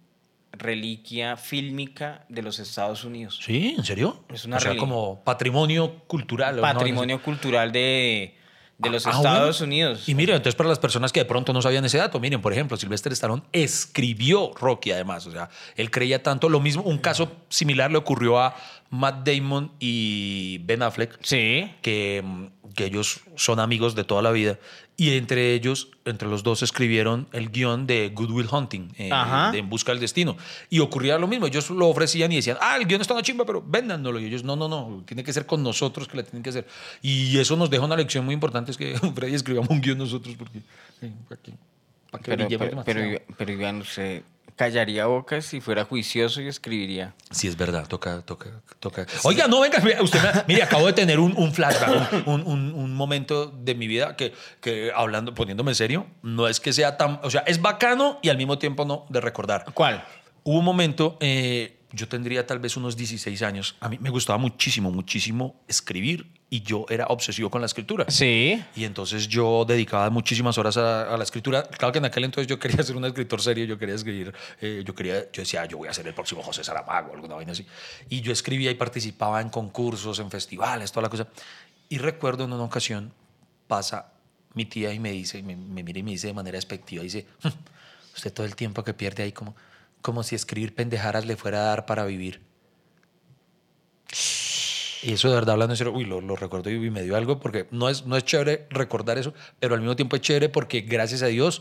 reliquia 0.53 1.37
fílmica 1.37 2.25
de 2.29 2.43
los 2.43 2.59
Estados 2.59 3.05
Unidos. 3.05 3.41
Sí, 3.43 3.75
¿en 3.77 3.85
serio? 3.85 4.25
Es 4.29 4.45
una 4.45 4.59
o 4.59 4.61
sea, 4.61 4.77
como 4.77 5.23
patrimonio 5.25 6.03
cultural. 6.07 6.61
Patrimonio 6.61 7.23
cultural 7.23 7.73
de, 7.73 8.37
de 8.79 8.91
los 8.91 9.07
ah, 9.07 9.11
Estados 9.11 9.61
Unidos. 9.61 10.09
Y 10.09 10.15
miren, 10.15 10.37
entonces 10.37 10.55
para 10.55 10.69
las 10.69 10.79
personas 10.79 11.13
que 11.13 11.21
de 11.21 11.27
pronto 11.27 11.53
no 11.53 11.63
sabían 11.63 11.85
ese 11.85 11.99
dato, 11.99 12.21
miren, 12.21 12.43
por 12.43 12.53
ejemplo, 12.53 12.77
Sylvester 12.77 13.13
Stallone 13.13 13.43
escribió 13.53 14.53
Rocky 14.55 14.93
además, 14.93 15.27
o 15.27 15.33
sea, 15.33 15.49
él 15.77 15.91
creía 15.91 16.23
tanto, 16.23 16.49
lo 16.49 16.61
mismo, 16.61 16.83
un 16.83 16.99
caso 16.99 17.33
similar 17.49 17.91
le 17.91 17.99
ocurrió 17.99 18.39
a 18.39 18.55
Matt 18.91 19.27
Damon 19.27 19.73
y 19.81 20.59
Ben 20.59 20.83
Affleck, 20.83 21.19
sí. 21.23 21.73
que, 21.81 22.23
que 22.75 22.85
ellos 22.85 23.21
son 23.37 23.59
amigos 23.59 23.95
de 23.95 24.05
toda 24.05 24.21
la 24.21 24.33
vida 24.33 24.59
y 24.97 25.17
entre 25.17 25.55
ellos, 25.55 25.89
entre 26.05 26.29
los 26.29 26.43
dos, 26.43 26.63
escribieron 26.63 27.27
el 27.33 27.51
guion 27.51 27.87
de 27.87 28.11
Good 28.11 28.31
Will 28.31 28.49
Hunting, 28.51 28.91
eh, 28.99 29.11
de 29.53 29.59
En 29.59 29.71
Busca 29.71 29.93
del 29.93 30.01
Destino. 30.01 30.37
Y 30.69 30.81
ocurría 30.81 31.19
lo 31.19 31.27
mismo. 31.27 31.47
Ellos 31.47 31.71
lo 31.71 31.89
ofrecían 31.89 32.31
y 32.31 32.37
decían, 32.37 32.59
ah, 32.61 32.77
el 32.77 32.87
guion 32.87 33.01
está 33.01 33.15
una 33.15 33.23
chimba, 33.23 33.45
pero 33.47 33.63
véndanlo. 33.67 34.21
Y 34.21 34.27
ellos, 34.27 34.45
no, 34.45 34.55
no, 34.55 34.69
no, 34.69 35.03
tiene 35.07 35.25
que 35.25 35.33
ser 35.33 35.47
con 35.47 35.63
nosotros 35.63 36.09
que 36.09 36.19
la 36.19 36.23
tienen 36.23 36.43
que 36.43 36.51
hacer. 36.51 36.67
Y 37.01 37.39
eso 37.39 37.57
nos 37.57 37.71
deja 37.71 37.85
una 37.85 37.97
lección 37.97 38.25
muy 38.25 38.35
importante: 38.35 38.71
es 38.71 38.77
que 38.77 38.97
Freddy 39.15 39.35
escribamos 39.35 39.71
un 39.71 39.81
guion 39.81 39.99
nosotros, 39.99 40.37
porque. 40.37 40.59
Eh, 41.01 41.13
para 41.29 41.41
que, 41.41 41.53
pero, 42.37 42.47
pero, 42.49 42.83
pero, 42.85 43.23
pero, 43.39 43.53
Iván, 43.53 43.83
callaría 44.63 45.07
bocas 45.07 45.45
si 45.45 45.61
fuera 45.61 45.85
juicioso 45.85 46.41
y 46.41 46.47
escribiría. 46.47 47.15
Sí, 47.33 47.49
es 47.49 47.57
verdad, 47.57 47.89
toca, 47.89 48.23
toca, 48.23 48.63
toca. 48.79 49.07
Oiga, 49.25 49.49
no, 49.49 49.61
venga, 49.61 49.83
usted 50.01 50.21
mire, 50.47 50.63
acabo 50.63 50.87
de 50.87 50.93
tener 50.93 51.19
un, 51.19 51.37
un 51.37 51.53
flashback, 51.53 52.29
un, 52.29 52.43
un, 52.47 52.73
un, 52.73 52.95
momento 52.95 53.47
de 53.47 53.75
mi 53.75 53.89
vida 53.89 54.15
que, 54.15 54.33
que, 54.61 54.93
hablando, 54.95 55.35
poniéndome 55.35 55.73
en 55.73 55.75
serio, 55.75 56.07
no 56.23 56.47
es 56.47 56.61
que 56.61 56.73
sea 56.73 56.97
tan, 56.97 57.19
o 57.25 57.31
sea, 57.31 57.41
es 57.41 57.61
bacano 57.61 58.21
y 58.23 58.29
al 58.29 58.37
mismo 58.37 58.57
tiempo 58.59 58.85
no 58.85 59.05
de 59.09 59.21
recordar. 59.21 59.65
¿Cuál? 59.75 60.05
Hubo 60.45 60.61
un 60.61 60.65
momento, 60.65 61.17
eh, 61.19 61.81
yo 61.91 62.07
tendría 62.07 62.47
tal 62.47 62.61
vez 62.61 62.77
unos 62.77 62.97
16 62.97 63.43
años, 63.43 63.75
a 63.81 63.89
mí 63.89 63.99
me 64.01 64.11
gustaba 64.11 64.39
muchísimo, 64.39 64.93
muchísimo 64.93 65.61
escribir 65.67 66.31
y 66.53 66.61
yo 66.61 66.85
era 66.91 67.07
obsesivo 67.07 67.49
con 67.49 67.63
la 67.63 67.67
escritura. 67.67 68.05
Sí. 68.11 68.63
Y 68.77 68.85
entonces 68.85 69.27
yo 69.27 69.65
dedicaba 69.65 70.11
muchísimas 70.11 70.59
horas 70.59 70.77
a, 70.77 71.17
la 71.17 71.25
escritura. 71.25 71.63
Claro 71.63 71.93
que 71.93 71.99
en 71.99 72.05
aquel 72.05 72.25
entonces 72.25 72.47
yo 72.47 72.59
quería 72.59 72.83
ser 72.83 72.95
un 72.95 73.07
escritor 73.07 73.41
serio, 73.41 73.65
yo 73.65 73.79
quería 73.79 73.95
escribir, 73.95 74.35
eh, 74.61 74.83
yo 74.85 74.95
quería, 74.95 75.33
yo 75.33 75.41
decía, 75.41 75.65
yo 75.65 75.79
voy 75.79 75.89
a 75.89 75.95
ser 75.95 76.07
el 76.07 76.13
próximo 76.13 76.43
José 76.43 76.63
Saramago, 76.63 77.15
alguna 77.15 77.37
vaina 77.37 77.53
así. 77.53 77.65
Y 78.11 78.21
yo 78.21 78.35
escribía 78.35 78.71
y 78.71 78.75
participaba 78.75 79.41
en 79.41 79.49
concursos, 79.49 80.19
en 80.19 80.31
festivales, 80.31 80.93
toda 80.93 81.05
la 81.05 81.09
cosa. 81.09 81.27
Y 81.89 81.97
recuerdo 81.97 82.45
en 82.45 82.53
una 82.53 82.65
ocasión 82.65 83.15
pasa 83.67 84.13
mi 84.53 84.67
tía 84.67 84.93
y 84.93 84.99
me 84.99 85.11
dice, 85.11 85.43
me, 85.43 85.57
me 85.57 85.83
mira 85.83 86.01
y 86.01 86.03
me 86.03 86.11
dice 86.11 86.27
de 86.27 86.35
manera 86.35 86.57
despectiva, 86.57 87.03
dice, 87.03 87.25
hm, 87.45 87.49
usted 88.15 88.31
todo 88.31 88.45
el 88.45 88.57
tiempo 88.57 88.85
que 88.85 88.93
pierde 88.93 89.23
ahí 89.23 89.33
como, 89.33 89.57
como 90.03 90.23
si 90.23 90.35
escribir 90.35 90.75
pendejaras 90.75 91.25
le 91.25 91.35
fuera 91.35 91.63
a 91.63 91.65
dar 91.69 91.87
para 91.87 92.05
vivir. 92.05 92.43
Y 95.03 95.15
eso 95.15 95.29
de 95.29 95.35
verdad 95.35 95.55
hablando 95.55 95.73
en 95.73 95.77
serio, 95.77 95.93
uy, 95.93 96.05
lo, 96.05 96.21
lo, 96.21 96.37
recuerdo 96.37 96.71
y 96.71 96.91
me 96.91 97.03
dio 97.03 97.17
algo 97.17 97.41
porque 97.41 97.67
no 97.71 97.89
es, 97.89 98.07
no 98.07 98.17
es 98.17 98.25
chévere 98.25 98.67
recordar 98.71 99.19
eso, 99.19 99.35
pero 99.59 99.75
al 99.75 99.81
mismo 99.81 99.97
tiempo 99.97 100.17
es 100.17 100.23
chévere 100.23 100.49
porque 100.49 100.83
gracias 100.83 101.23
a 101.23 101.27
Dios, 101.27 101.61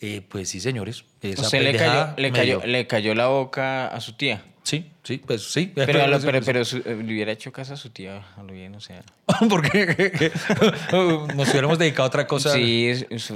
eh, 0.00 0.20
pues 0.28 0.50
sí, 0.50 0.60
señores. 0.60 1.04
Esa 1.22 1.58
le 1.58 1.74
cayó, 1.74 2.14
le, 2.16 2.32
cayó, 2.32 2.60
le 2.66 2.86
cayó 2.86 3.14
la 3.14 3.28
boca 3.28 3.88
a 3.88 4.00
su 4.00 4.14
tía. 4.14 4.42
Sí, 4.64 4.92
sí, 5.02 5.18
pues 5.18 5.42
sí. 5.42 5.72
Pero, 5.74 5.92
pero, 6.24 6.40
pero, 6.44 6.60
eh, 6.60 6.66
le 6.84 7.12
hubiera 7.12 7.32
hecho 7.32 7.50
caso 7.52 7.74
a 7.74 7.76
su 7.76 7.90
tía, 7.90 8.22
a 8.36 8.42
lo 8.44 8.52
bien, 8.52 8.74
o 8.76 8.80
sea. 8.80 9.02
Porque 9.48 10.30
nos 11.34 11.48
hubiéramos 11.50 11.78
dedicado 11.78 12.04
a 12.04 12.06
otra 12.06 12.26
cosa. 12.28 12.52
Sí, 12.52 12.86
es, 12.86 13.06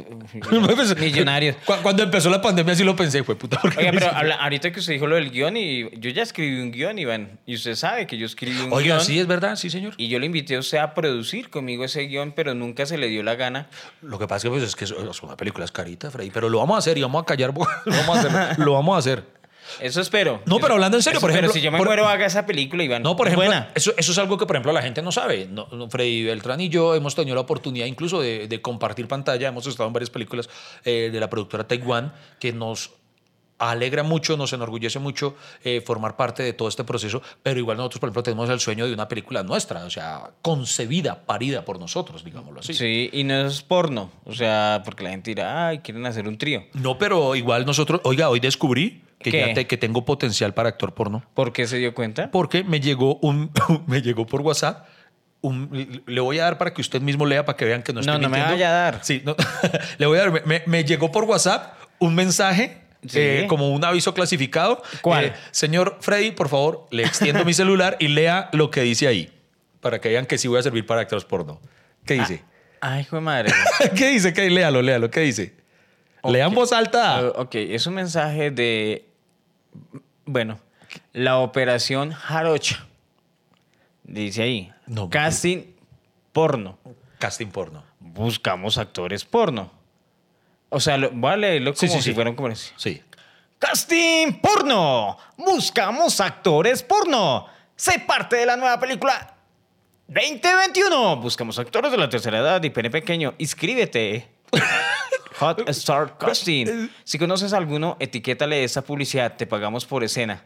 pues, 0.48 0.96
millonarios. 0.98 1.56
Cuando 1.82 2.04
empezó 2.04 2.30
la 2.30 2.40
pandemia 2.40 2.76
sí 2.76 2.84
lo 2.84 2.94
pensé, 2.94 3.24
fue 3.24 3.34
puta. 3.34 3.60
Oiga, 3.76 3.90
pero 3.92 4.10
ahorita 4.40 4.70
que 4.70 4.78
usted 4.78 4.92
dijo 4.92 5.08
lo 5.08 5.16
del 5.16 5.30
guion, 5.30 5.56
y 5.56 5.90
yo 5.98 6.10
ya 6.10 6.22
escribí 6.22 6.60
un 6.60 6.70
guion, 6.70 6.96
Iván, 6.98 7.40
y 7.44 7.56
usted 7.56 7.74
sabe 7.74 8.06
que 8.06 8.16
yo 8.16 8.26
escribí 8.26 8.58
un 8.60 8.72
Oiga, 8.72 8.96
guion. 8.96 9.00
sí, 9.00 9.18
es 9.18 9.26
verdad, 9.26 9.56
sí, 9.56 9.68
señor. 9.68 9.94
Y 9.96 10.08
yo 10.08 10.20
le 10.20 10.26
invité 10.26 10.54
a 10.54 10.60
usted 10.60 10.78
a 10.78 10.94
producir 10.94 11.50
conmigo 11.50 11.84
ese 11.84 12.02
guion, 12.02 12.32
pero 12.36 12.54
nunca 12.54 12.86
se 12.86 12.98
le 12.98 13.08
dio 13.08 13.24
la 13.24 13.34
gana. 13.34 13.68
Lo 14.00 14.20
que 14.20 14.28
pasa 14.28 14.36
es 14.36 14.42
que, 14.44 14.50
pues, 14.50 14.62
es, 14.62 14.76
que 14.76 15.26
una 15.26 15.36
película 15.36 15.64
es 15.64 15.72
carita, 15.72 16.08
Freddy, 16.08 16.30
pero 16.30 16.48
lo 16.48 16.58
vamos 16.58 16.76
a 16.76 16.78
hacer 16.78 16.96
y 16.96 17.02
vamos 17.02 17.22
a 17.22 17.26
callar, 17.26 17.52
lo 17.52 17.96
vamos 17.96 18.16
a 18.16 18.20
hacer. 18.20 18.58
lo 18.60 18.72
vamos 18.74 18.94
a 18.94 18.98
hacer. 18.98 19.36
Eso 19.80 20.00
espero. 20.00 20.42
No, 20.46 20.58
pero 20.58 20.74
hablando 20.74 20.96
en 20.96 21.02
serio, 21.02 21.20
por 21.20 21.30
ejemplo. 21.30 21.52
Si 21.52 21.60
yo 21.60 21.70
me 21.70 21.78
muero, 21.78 22.08
haga 22.08 22.26
esa 22.26 22.46
película, 22.46 22.82
Iván. 22.84 23.02
No, 23.02 23.16
por 23.16 23.28
ejemplo. 23.28 23.46
Eso, 23.74 23.92
eso 23.96 24.12
es 24.12 24.18
algo 24.18 24.38
que, 24.38 24.46
por 24.46 24.56
ejemplo, 24.56 24.72
la 24.72 24.82
gente 24.82 25.02
no 25.02 25.12
sabe. 25.12 25.46
No, 25.50 25.66
Freddy 25.90 26.24
Beltrán 26.24 26.60
y 26.60 26.68
yo 26.68 26.94
hemos 26.94 27.14
tenido 27.14 27.34
la 27.34 27.42
oportunidad 27.42 27.86
incluso 27.86 28.20
de, 28.20 28.60
compartir 28.62 29.06
pantalla. 29.06 29.48
Hemos 29.48 29.66
estado 29.66 29.86
en 29.86 29.92
varias 29.92 30.10
películas 30.10 30.48
eh, 30.84 31.10
de 31.12 31.20
la 31.20 31.28
productora 31.28 31.68
Taiwan 31.68 32.12
que 32.40 32.52
nos 32.52 32.90
alegra 33.58 34.02
mucho, 34.02 34.36
nos 34.36 34.52
enorgullece 34.52 34.98
mucho 34.98 35.34
eh, 35.64 35.80
formar 35.80 36.16
parte 36.16 36.42
de 36.42 36.52
todo 36.52 36.68
este 36.68 36.84
proceso, 36.84 37.22
pero 37.42 37.58
igual 37.58 37.76
nosotros, 37.76 38.00
por 38.00 38.08
ejemplo, 38.08 38.22
tenemos 38.22 38.50
el 38.50 38.60
sueño 38.60 38.86
de 38.86 38.92
una 38.92 39.08
película 39.08 39.42
nuestra, 39.42 39.84
o 39.84 39.90
sea, 39.90 40.30
concebida, 40.42 41.24
parida 41.24 41.64
por 41.64 41.78
nosotros, 41.78 42.24
digámoslo 42.24 42.60
así. 42.60 42.74
Sí, 42.74 43.10
y 43.12 43.24
no 43.24 43.46
es 43.46 43.62
porno, 43.62 44.10
o 44.24 44.34
sea, 44.34 44.82
porque 44.84 45.04
la 45.04 45.10
gente 45.10 45.30
dirá, 45.30 45.68
ay, 45.68 45.78
quieren 45.78 46.04
hacer 46.06 46.28
un 46.28 46.38
trío. 46.38 46.64
No, 46.74 46.98
pero 46.98 47.34
igual 47.34 47.64
nosotros, 47.64 48.00
oiga, 48.04 48.28
hoy 48.28 48.40
descubrí 48.40 49.02
que, 49.30 49.54
ya 49.54 49.64
que 49.64 49.76
tengo 49.76 50.04
potencial 50.04 50.54
para 50.54 50.70
actor 50.70 50.94
porno. 50.94 51.24
¿Por 51.34 51.52
qué 51.52 51.66
se 51.66 51.78
dio 51.78 51.94
cuenta? 51.94 52.30
Porque 52.30 52.64
me 52.64 52.80
llegó, 52.80 53.16
un, 53.16 53.50
me 53.86 54.02
llegó 54.02 54.26
por 54.26 54.40
WhatsApp 54.40 54.86
un, 55.42 56.02
le 56.06 56.20
voy 56.20 56.38
a 56.38 56.44
dar 56.44 56.58
para 56.58 56.72
que 56.72 56.80
usted 56.80 57.00
mismo 57.00 57.26
lea 57.26 57.44
para 57.44 57.56
que 57.56 57.64
vean 57.64 57.82
que 57.82 57.92
no 57.92 58.00
estoy 58.00 58.14
No, 58.14 58.20
no 58.20 58.28
me 58.28 58.40
vaya 58.40 58.68
a 58.68 58.72
dar. 58.72 59.00
Sí, 59.02 59.22
le 59.98 60.06
voy 60.06 60.18
a 60.18 60.26
dar. 60.26 60.46
Me, 60.46 60.62
me, 60.66 60.84
llegó 60.84 61.12
por 61.12 61.24
WhatsApp 61.24 61.74
un 61.98 62.14
mensaje 62.14 62.82
eh, 63.14 63.46
como 63.48 63.70
un 63.70 63.84
aviso 63.84 64.14
clasificado. 64.14 64.82
¿Cuál? 65.02 65.26
Eh, 65.26 65.32
señor 65.50 65.98
Freddy, 66.00 66.32
por 66.32 66.48
favor, 66.48 66.86
le 66.90 67.04
extiendo 67.04 67.44
mi 67.44 67.52
celular 67.52 67.96
y 68.00 68.08
lea 68.08 68.48
lo 68.52 68.70
que 68.70 68.82
dice 68.82 69.06
ahí 69.06 69.32
para 69.80 70.00
que 70.00 70.08
vean 70.08 70.26
que 70.26 70.38
sí 70.38 70.48
voy 70.48 70.58
a 70.58 70.62
servir 70.62 70.84
para 70.84 71.02
actores 71.02 71.24
porno. 71.24 71.60
¿Qué 72.04 72.14
dice? 72.14 72.42
Ah, 72.80 72.94
ay, 72.94 73.02
hijo 73.02 73.16
de 73.16 73.22
madre. 73.22 73.52
¿Qué 73.96 74.08
dice? 74.08 74.32
¿Qué? 74.32 74.50
Léalo, 74.50 74.82
léalo. 74.82 75.10
¿Qué 75.10 75.20
dice? 75.20 75.54
Lean 76.24 76.54
voz 76.54 76.72
alta. 76.72 77.22
Uh, 77.22 77.42
ok, 77.42 77.54
es 77.54 77.86
un 77.86 77.94
mensaje 77.94 78.50
de. 78.50 79.05
Bueno, 80.24 80.58
la 81.12 81.38
operación 81.38 82.12
Jarocha. 82.12 82.86
Dice 84.04 84.42
ahí. 84.42 84.72
No, 84.86 85.10
casting 85.10 85.62
porno. 86.32 86.78
Casting 87.18 87.48
porno. 87.48 87.84
Buscamos 87.98 88.78
actores 88.78 89.24
porno. 89.24 89.70
O 90.68 90.80
sea, 90.80 90.96
lo, 90.96 91.10
voy 91.10 91.32
a 91.32 91.36
leerlo 91.36 91.74
como 91.74 92.00
si 92.00 92.12
fueran 92.12 92.34
como 92.34 92.54
Sí. 92.54 93.02
Casting 93.58 94.40
porno. 94.40 95.16
Buscamos 95.36 96.20
actores 96.20 96.82
porno. 96.82 97.46
Sé 97.74 98.00
parte 98.00 98.36
de 98.36 98.46
la 98.46 98.56
nueva 98.56 98.78
película 98.78 99.34
2021. 100.08 101.16
Buscamos 101.16 101.58
actores 101.58 101.90
de 101.90 101.98
la 101.98 102.08
tercera 102.08 102.38
edad 102.38 102.62
y 102.62 102.70
pene 102.70 102.90
pequeño. 102.90 103.34
Inscríbete. 103.38 104.28
Hot 105.38 105.68
Star 105.70 106.16
Casting. 106.18 106.88
Si 107.04 107.18
conoces 107.18 107.52
a 107.52 107.58
alguno, 107.58 107.96
etiquétale 108.00 108.64
esa 108.64 108.82
publicidad. 108.82 109.36
Te 109.36 109.46
pagamos 109.46 109.84
por 109.84 110.04
escena. 110.04 110.44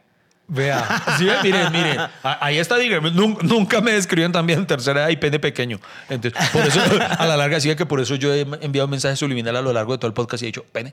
Vea, 0.53 0.84
sí, 1.16 1.28
miren, 1.45 1.70
miren, 1.70 1.97
ahí 2.24 2.59
está, 2.59 2.74
nunca 3.12 3.80
me 3.80 3.93
describen 3.93 4.32
también 4.32 4.66
tercera 4.66 5.03
edad 5.03 5.09
y 5.11 5.16
pene 5.16 5.38
pequeño. 5.38 5.78
Entonces, 6.09 6.51
por 6.51 6.66
eso, 6.66 6.80
a 7.09 7.24
la 7.24 7.36
larga, 7.36 7.61
sí 7.61 7.72
que 7.76 7.86
por 7.86 8.01
eso 8.01 8.16
yo 8.16 8.34
he 8.34 8.41
enviado 8.41 8.88
mensajes 8.88 9.16
subliminal 9.16 9.57
a 9.57 9.62
lo 9.62 9.72
largo 9.72 9.93
de 9.93 9.99
todo 9.99 10.09
el 10.09 10.12
podcast 10.12 10.43
y 10.43 10.47
he 10.47 10.49
dicho, 10.49 10.64
pene. 10.72 10.93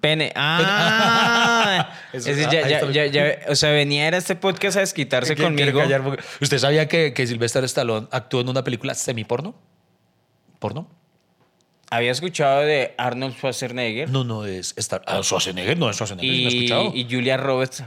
Pene. 0.00 0.32
Ah. 0.36 1.90
o 3.48 3.54
sea, 3.56 3.70
venía 3.70 4.04
a 4.04 4.16
este 4.16 4.36
podcast 4.36 4.76
a 4.76 4.80
desquitarse 4.80 5.34
conmigo. 5.34 5.82
¿Usted 6.40 6.58
sabía 6.58 6.86
que, 6.86 7.12
que 7.12 7.26
Sylvester 7.26 7.64
Stallone 7.64 8.06
actuó 8.12 8.40
en 8.40 8.48
una 8.48 8.62
película 8.62 8.94
semiporno? 8.94 9.56
¿Porno? 10.60 10.88
Había 11.96 12.10
escuchado 12.10 12.60
de 12.60 12.94
Arnold 12.98 13.34
Schwarzenegger. 13.36 14.10
No, 14.10 14.22
no, 14.22 14.44
es 14.44 14.74
ah, 15.06 15.22
Schwarzenegger, 15.22 15.78
no 15.78 15.88
es 15.88 15.96
Schwarzenegger, 15.96 16.30
y, 16.30 16.42
no 16.42 16.50
he 16.50 16.54
escuchado. 16.54 16.92
Y 16.94 17.06
Julia 17.10 17.36
Roberts. 17.38 17.84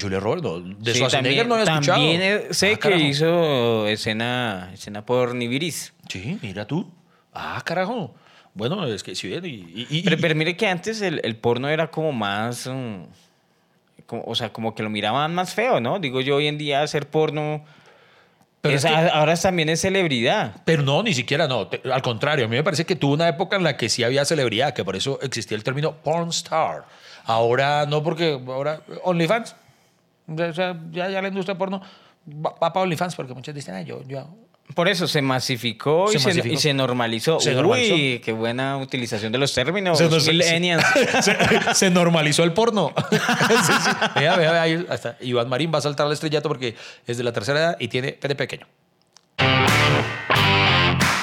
Julia 0.00 0.18
Roberts, 0.18 0.42
no, 0.42 0.58
de 0.58 0.94
Schwarzenegger 0.94 1.46
no 1.46 1.54
había 1.54 1.72
escuchado. 1.72 1.98
También 1.98 2.52
sé 2.52 2.72
ah, 2.72 2.78
que 2.78 2.96
hizo 2.96 3.86
escena, 3.86 4.70
escena 4.74 5.06
por 5.06 5.36
Nibiris. 5.36 5.92
Sí, 6.08 6.38
mira 6.42 6.66
tú. 6.66 6.90
Ah, 7.32 7.62
carajo. 7.64 8.12
Bueno, 8.54 8.84
es 8.86 9.04
que 9.04 9.14
sí, 9.14 9.32
y, 9.32 9.86
y, 9.88 10.16
pero, 10.16 10.34
mire 10.34 10.56
que 10.56 10.66
antes 10.66 11.00
el, 11.00 11.20
el 11.22 11.36
porno 11.36 11.68
era 11.68 11.88
como 11.88 12.10
más... 12.12 12.66
Um, 12.66 13.06
como, 14.06 14.24
o 14.26 14.34
sea, 14.34 14.52
como 14.52 14.74
que 14.74 14.82
lo 14.82 14.90
miraban 14.90 15.34
más 15.36 15.54
feo, 15.54 15.80
¿no? 15.80 16.00
Digo 16.00 16.20
yo, 16.20 16.34
hoy 16.36 16.48
en 16.48 16.58
día 16.58 16.82
hacer 16.82 17.08
porno 17.08 17.64
pero 18.62 18.78
ahora 19.12 19.36
también 19.36 19.68
es 19.68 19.80
celebridad. 19.80 20.54
Pero 20.64 20.82
no, 20.82 21.02
ni 21.02 21.12
siquiera 21.14 21.48
no. 21.48 21.68
al 21.92 22.02
contrario, 22.02 22.44
a 22.44 22.48
mí 22.48 22.54
me 22.54 22.62
parece 22.62 22.86
que 22.86 22.94
tuvo 22.94 23.14
una 23.14 23.28
época 23.28 23.56
en 23.56 23.64
la 23.64 23.76
que 23.76 23.88
sí 23.88 24.04
había 24.04 24.24
celebridad, 24.24 24.72
que 24.72 24.84
por 24.84 24.94
eso 24.94 25.18
existía 25.20 25.56
el 25.56 25.64
término 25.64 25.96
porn 25.96 26.28
star. 26.28 26.84
Ahora 27.24 27.86
no, 27.86 28.04
porque 28.04 28.40
ahora 28.46 28.80
OnlyFans. 29.02 29.56
O 30.28 30.52
sea, 30.52 30.80
ya, 30.92 31.10
ya 31.10 31.20
la 31.20 31.28
industria 31.28 31.58
porno 31.58 31.82
va, 32.26 32.54
para 32.54 32.80
OnlyFans, 32.80 33.14
porque 33.14 33.34
muchos 33.34 33.54
dicen, 33.54 33.84
yo, 33.84 34.02
yo 34.06 34.26
por 34.74 34.88
eso 34.88 35.06
se 35.06 35.20
masificó, 35.20 36.10
y, 36.12 36.18
Se, 36.18 36.72
normalizó. 36.72 37.38
Uy, 37.38 38.20
qué 38.24 38.32
buena 38.32 38.78
utilización 38.78 39.30
de 39.30 39.38
los 39.38 39.52
términos. 39.52 39.98
Se, 39.98 40.08
se, 41.74 41.90
normalizó 41.90 42.42
el 42.42 42.52
porno. 42.52 42.92
Vea, 44.14 44.36
vea, 44.36 44.64
vea. 44.64 44.84
hasta 44.88 45.16
Iván 45.20 45.48
Marín 45.48 45.70
va 45.74 45.78
a 45.78 45.82
saltar 45.82 46.06
al 46.06 46.12
estrellato 46.12 46.48
porque 46.48 46.74
es 47.06 47.16
de 47.16 47.24
la 47.24 47.32
tercera 47.32 47.58
edad 47.58 47.76
y 47.78 47.88
tiene 47.88 48.12
pene 48.12 48.34
pequeño. 48.34 48.66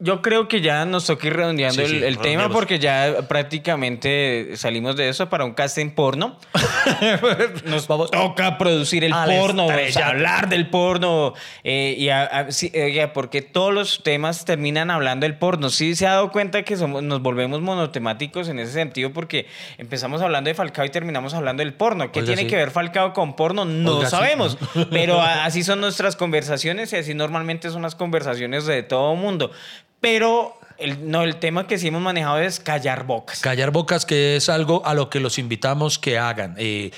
yo 0.00 0.22
creo 0.22 0.48
que 0.48 0.60
ya 0.60 0.84
nos 0.84 1.06
toca 1.06 1.28
ir 1.28 1.34
redondeando 1.34 1.82
el, 1.82 2.18
tema 2.18 2.48
porque 2.48 2.78
ya 2.78 3.26
prácticamente 3.28 4.50
salimos 4.56 4.96
de 4.96 5.08
eso 5.08 5.28
para 5.28 5.44
un 5.44 5.54
casting 5.54 5.90
porno. 5.90 6.36
nos 7.64 7.86
toca 7.86 8.58
producir 8.58 9.04
el 9.04 9.12
porno, 9.12 9.68
hablar 10.04 10.48
del 10.48 10.68
porno. 10.68 11.34
Eh, 11.62 11.96
y 11.98 13.06
porque 13.14 13.40
todos 13.40 13.72
los 13.72 14.02
temas 14.02 14.44
terminan 14.44 14.90
hablando 14.90 15.24
del 15.24 15.38
porno. 15.38 15.70
Sí 15.70 15.94
se 15.94 16.06
ha 16.06 16.12
dado 16.12 16.32
cuenta 16.32 16.64
que 16.64 16.76
somos, 16.76 17.02
nos 17.02 17.22
volvemos 17.22 17.60
monotemáticos 17.60 18.48
en 18.48 18.58
ese 18.58 18.72
sentido 18.72 19.12
porque 19.12 19.46
empezamos 19.78 20.22
hablando 20.22 20.48
de 20.48 20.54
Falcao 20.54 20.84
y 20.84 20.90
terminamos 20.90 21.34
hablando 21.34 21.62
del 21.62 21.72
porno. 21.72 22.10
¿Qué 22.10 22.22
tiene 22.22 22.46
que 22.46 22.56
ver 22.56 22.72
Falcao 22.72 23.12
con 23.12 23.36
porno? 23.36 23.64
No 23.64 24.04
sabemos. 24.08 24.58
Pero 24.90 25.20
así 25.22 25.62
son 25.62 25.80
nuestras 25.80 26.16
conversaciones 26.16 26.92
y 26.92 26.96
así 26.96 27.14
normalmente 27.14 27.70
son 27.70 27.82
las 27.82 27.94
conversaciones 27.94 28.66
de 28.66 28.82
todo 28.82 29.14
mundo. 29.14 29.52
Pero 30.04 30.58
el, 30.76 31.10
no, 31.10 31.22
el 31.22 31.36
tema 31.36 31.66
que 31.66 31.78
sí 31.78 31.88
hemos 31.88 32.02
manejado 32.02 32.38
es 32.38 32.60
callar 32.60 33.06
bocas. 33.06 33.40
Callar 33.40 33.70
bocas, 33.70 34.04
que 34.04 34.36
es 34.36 34.50
algo 34.50 34.84
a 34.84 34.92
lo 34.92 35.08
que 35.08 35.18
los 35.18 35.38
invitamos 35.38 35.98
que 35.98 36.18
hagan. 36.18 36.54
Eh, 36.58 36.90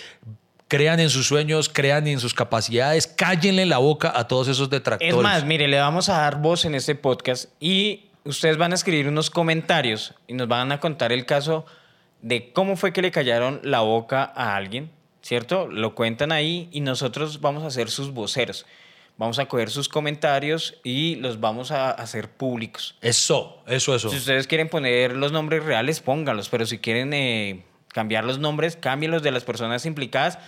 crean 0.66 0.98
en 0.98 1.08
sus 1.08 1.28
sueños, 1.28 1.68
crean 1.68 2.08
en 2.08 2.18
sus 2.18 2.34
capacidades, 2.34 3.06
cállenle 3.06 3.64
la 3.64 3.78
boca 3.78 4.12
a 4.14 4.26
todos 4.26 4.48
esos 4.48 4.70
detractores. 4.70 5.14
Es 5.14 5.22
más, 5.22 5.44
mire, 5.44 5.68
le 5.68 5.78
vamos 5.78 6.08
a 6.08 6.18
dar 6.18 6.40
voz 6.40 6.64
en 6.64 6.74
este 6.74 6.96
podcast 6.96 7.48
y 7.60 8.06
ustedes 8.24 8.56
van 8.56 8.72
a 8.72 8.74
escribir 8.74 9.06
unos 9.06 9.30
comentarios 9.30 10.14
y 10.26 10.34
nos 10.34 10.48
van 10.48 10.72
a 10.72 10.80
contar 10.80 11.12
el 11.12 11.24
caso 11.26 11.64
de 12.22 12.52
cómo 12.52 12.76
fue 12.76 12.92
que 12.92 13.02
le 13.02 13.12
callaron 13.12 13.60
la 13.62 13.82
boca 13.82 14.32
a 14.34 14.56
alguien, 14.56 14.90
¿cierto? 15.22 15.68
Lo 15.68 15.94
cuentan 15.94 16.32
ahí 16.32 16.68
y 16.72 16.80
nosotros 16.80 17.40
vamos 17.40 17.62
a 17.62 17.70
ser 17.70 17.88
sus 17.88 18.10
voceros. 18.10 18.66
Vamos 19.18 19.38
a 19.38 19.46
coger 19.46 19.70
sus 19.70 19.88
comentarios 19.88 20.78
y 20.84 21.16
los 21.16 21.40
vamos 21.40 21.70
a 21.70 21.90
hacer 21.90 22.30
públicos. 22.30 22.96
Eso, 23.00 23.62
eso, 23.66 23.94
eso. 23.94 24.10
Si 24.10 24.16
ustedes 24.16 24.46
quieren 24.46 24.68
poner 24.68 25.16
los 25.16 25.32
nombres 25.32 25.64
reales, 25.64 26.00
pónganlos, 26.00 26.50
pero 26.50 26.66
si 26.66 26.78
quieren 26.78 27.14
eh, 27.14 27.64
cambiar 27.88 28.24
los 28.24 28.38
nombres, 28.38 28.76
cámbienlos 28.76 29.22
de 29.22 29.30
las 29.30 29.44
personas 29.44 29.86
implicadas, 29.86 30.38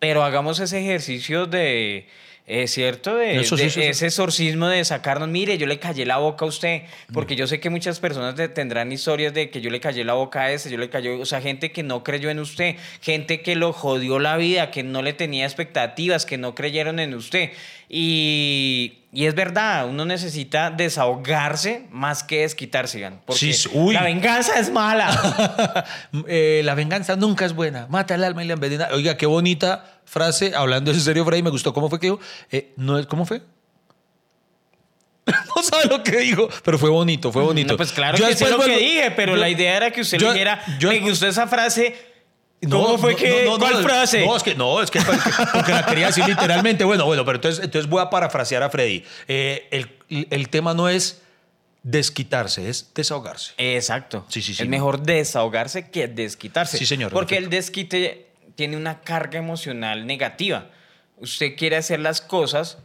pero 0.00 0.24
hagamos 0.24 0.58
ese 0.58 0.80
ejercicio 0.80 1.46
de 1.46 2.08
es 2.46 2.70
cierto, 2.70 3.16
de, 3.16 3.40
ese 3.40 4.06
exorcismo 4.06 4.68
de 4.68 4.84
sacarnos, 4.84 5.28
mire, 5.28 5.58
yo 5.58 5.66
le 5.66 5.80
callé 5.80 6.06
la 6.06 6.18
boca 6.18 6.44
a 6.44 6.48
usted, 6.48 6.82
porque 7.12 7.34
yo 7.34 7.48
sé 7.48 7.58
que 7.58 7.70
muchas 7.70 7.98
personas 7.98 8.36
tendrán 8.54 8.92
historias 8.92 9.34
de 9.34 9.50
que 9.50 9.60
yo 9.60 9.68
le 9.68 9.80
callé 9.80 10.04
la 10.04 10.12
boca 10.12 10.42
a 10.42 10.52
ese, 10.52 10.70
yo 10.70 10.78
le 10.78 10.88
callé, 10.88 11.20
o 11.20 11.26
sea, 11.26 11.40
gente 11.40 11.72
que 11.72 11.82
no 11.82 12.04
creyó 12.04 12.30
en 12.30 12.38
usted, 12.38 12.76
gente 13.00 13.42
que 13.42 13.56
lo 13.56 13.72
jodió 13.72 14.20
la 14.20 14.36
vida, 14.36 14.70
que 14.70 14.84
no 14.84 15.02
le 15.02 15.12
tenía 15.12 15.44
expectativas, 15.44 16.24
que 16.24 16.38
no 16.38 16.54
creyeron 16.54 17.00
en 17.00 17.14
usted. 17.14 17.50
Y, 17.88 18.98
y 19.12 19.26
es 19.26 19.34
verdad, 19.34 19.88
uno 19.88 20.04
necesita 20.04 20.70
desahogarse 20.70 21.86
más 21.90 22.22
que 22.22 22.42
desquitarse, 22.42 23.10
porque 23.24 23.54
la 23.92 24.04
venganza 24.04 24.60
es 24.60 24.70
mala. 24.70 25.84
Eh, 26.28 26.62
la 26.64 26.74
venganza 26.74 27.16
nunca 27.16 27.44
es 27.44 27.52
buena, 27.52 27.86
mata 27.88 28.14
el 28.14 28.24
alma 28.24 28.42
y 28.42 28.46
la 28.46 28.54
envenena. 28.54 28.88
Oiga, 28.92 29.16
qué 29.16 29.26
bonita 29.26 29.95
frase, 30.06 30.52
hablando 30.54 30.90
en 30.90 31.00
serio, 31.00 31.24
Freddy, 31.24 31.42
me 31.42 31.50
gustó 31.50 31.74
cómo 31.74 31.90
fue 31.90 32.00
que 32.00 32.06
dijo. 32.06 32.20
Eh, 32.50 32.72
no 32.76 32.98
es, 32.98 33.06
¿Cómo 33.06 33.26
fue? 33.26 33.42
no 35.56 35.62
sabe 35.62 35.86
lo 35.86 36.02
que 36.02 36.16
dijo, 36.18 36.48
pero 36.64 36.78
fue 36.78 36.88
bonito, 36.88 37.32
fue 37.32 37.42
bonito. 37.42 37.76
pues 37.76 37.92
claro 37.92 38.16
yo 38.16 38.28
que 38.28 38.36
sé 38.36 38.48
lo 38.48 38.60
que 38.60 38.78
dije, 38.78 39.10
pero 39.10 39.36
la 39.36 39.48
idea 39.48 39.76
era 39.76 39.90
que 39.90 40.00
usted 40.02 40.18
yo, 40.18 40.32
dijera, 40.32 40.62
me 40.80 41.00
gustó 41.00 41.26
esa 41.26 41.46
frase. 41.46 42.14
¿Cómo 42.70 42.96
fue 42.96 43.14
que? 43.14 43.44
No, 43.44 43.58
¿Cuál 43.58 43.82
frase? 43.82 44.24
No, 44.24 44.36
es 44.36 44.42
que, 44.42 44.54
no, 44.54 44.80
es 44.80 44.90
que 44.90 45.00
porque 45.52 45.72
la 45.72 45.84
quería 45.84 46.06
decir 46.06 46.26
literalmente. 46.26 46.84
Bueno, 46.84 47.04
bueno, 47.04 47.24
pero 47.24 47.36
entonces, 47.36 47.62
entonces 47.62 47.88
voy 47.88 48.00
a 48.00 48.08
parafrasear 48.08 48.62
a 48.62 48.70
Freddy. 48.70 49.04
Eh, 49.28 49.68
el, 49.70 50.26
el 50.30 50.48
tema 50.48 50.72
no 50.72 50.88
es 50.88 51.22
desquitarse, 51.82 52.68
es 52.68 52.92
desahogarse. 52.94 53.52
Exacto. 53.58 54.24
Sí, 54.28 54.42
sí, 54.42 54.54
sí. 54.54 54.62
Es 54.62 54.68
mejor 54.68 55.02
desahogarse 55.02 55.90
que 55.90 56.08
desquitarse. 56.08 56.78
Sí, 56.78 56.86
señor. 56.86 57.12
Porque 57.12 57.36
el 57.36 57.50
desquite 57.50 58.26
tiene 58.56 58.76
una 58.76 59.00
carga 59.00 59.38
emocional 59.38 60.06
negativa. 60.06 60.70
Usted 61.18 61.56
quiere 61.56 61.76
hacer 61.76 62.00
las 62.00 62.20
cosas 62.20 62.78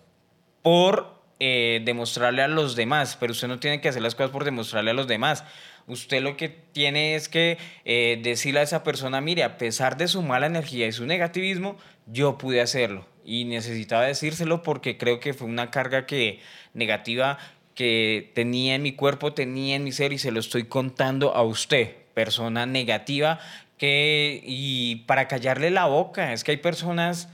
por 0.62 1.22
eh, 1.40 1.82
demostrarle 1.84 2.44
a 2.44 2.48
los 2.48 2.76
demás, 2.76 3.18
pero 3.20 3.32
usted 3.32 3.48
no 3.48 3.60
tiene 3.60 3.82
que 3.82 3.90
hacer 3.90 4.04
las 4.04 4.14
cosas 4.14 4.32
por 4.32 4.44
demostrarle 4.44 4.92
a 4.92 4.94
los 4.94 5.08
demás. 5.08 5.44
Usted 5.88 6.22
lo 6.22 6.38
que 6.38 6.50
tiene 6.50 7.16
es 7.16 7.30
que 7.30 7.58
eh, 7.84 8.20
decirle 8.22 8.60
a 8.60 8.64
esa 8.64 8.84
persona, 8.84 9.22
mire, 9.22 9.44
a 9.44 9.58
pesar 9.58 9.98
de 9.98 10.08
su 10.08 10.22
mala 10.22 10.46
energía 10.46 10.86
y 10.86 10.92
su 10.92 11.06
negativismo, 11.06 11.78
yo 12.06 12.38
pude 12.38 12.62
hacerlo. 12.62 13.08
Y 13.26 13.46
necesitaba 13.46 14.04
decírselo 14.04 14.62
porque 14.62 14.98
creo 14.98 15.20
que 15.20 15.34
fue 15.34 15.48
una 15.48 15.72
carga 15.72 16.06
que, 16.06 16.40
negativa 16.74 17.38
que 17.76 18.32
tenía 18.36 18.76
en 18.76 18.84
mi 18.84 18.94
cuerpo, 18.94 19.34
tenía 19.34 19.76
en 19.76 19.84
mi 19.84 19.92
ser 19.92 20.14
y 20.14 20.20
se 20.20 20.32
lo 20.32 20.40
estoy 20.40 20.66
contando 20.66 21.34
a 21.36 21.42
usted, 21.42 21.96
persona 22.14 22.66
negativa 22.66 23.40
que, 23.82 24.44
y 24.46 24.98
para 25.08 25.28
callarle 25.28 25.72
la 25.72 25.88
boca, 25.88 26.34
es 26.34 26.44
que 26.44 26.52
hay 26.52 26.58
personas 26.58 27.30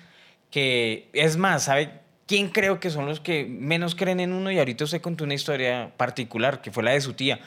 que, 0.50 1.10
es 1.12 1.36
más, 1.36 1.64
¿sabe? 1.66 2.00
¿Quién 2.26 2.48
creo 2.48 2.80
que 2.80 2.90
son 2.90 3.06
los 3.06 3.20
que 3.20 3.44
menos 3.44 3.96
creen 3.96 4.22
en 4.22 4.32
uno? 4.32 4.50
Y 4.50 4.58
ahorita 4.58 4.86
usted 4.86 5.02
contó 5.02 5.26
una 5.26 5.34
historia 5.34 5.92
particular, 5.98 6.62
que 6.62 6.72
fue 6.72 6.84
la 6.84 6.92
de 6.92 7.02
su 7.02 7.16
tía. 7.16 7.42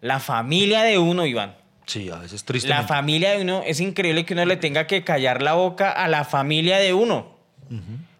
La 0.00 0.18
familia 0.18 0.82
de 0.82 0.96
uno, 0.96 1.26
Iván. 1.26 1.56
Sí, 1.84 2.08
a 2.08 2.16
veces 2.16 2.42
triste. 2.42 2.70
La 2.70 2.84
familia 2.84 3.32
de 3.32 3.42
uno, 3.42 3.62
es 3.66 3.80
increíble 3.80 4.24
que 4.24 4.32
uno 4.32 4.46
le 4.46 4.56
tenga 4.56 4.86
que 4.86 5.04
callar 5.04 5.42
la 5.42 5.52
boca 5.52 5.90
a 5.90 6.08
la 6.08 6.24
familia 6.24 6.78
de 6.78 6.94
uno. 6.94 7.36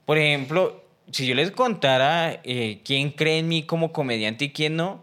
Por 0.05 0.19
ejemplo, 0.19 0.85
si 1.11 1.27
yo 1.27 1.35
les 1.35 1.53
contara 1.53 2.43
eh, 2.45 2.83
quién 2.85 3.13
cree 3.13 3.39
en 3.39 3.49
mí 3.49 3.63
como 3.63 3.93
comediante 3.93 4.45
y 4.45 4.51
quién 4.51 4.77
no, 4.77 5.03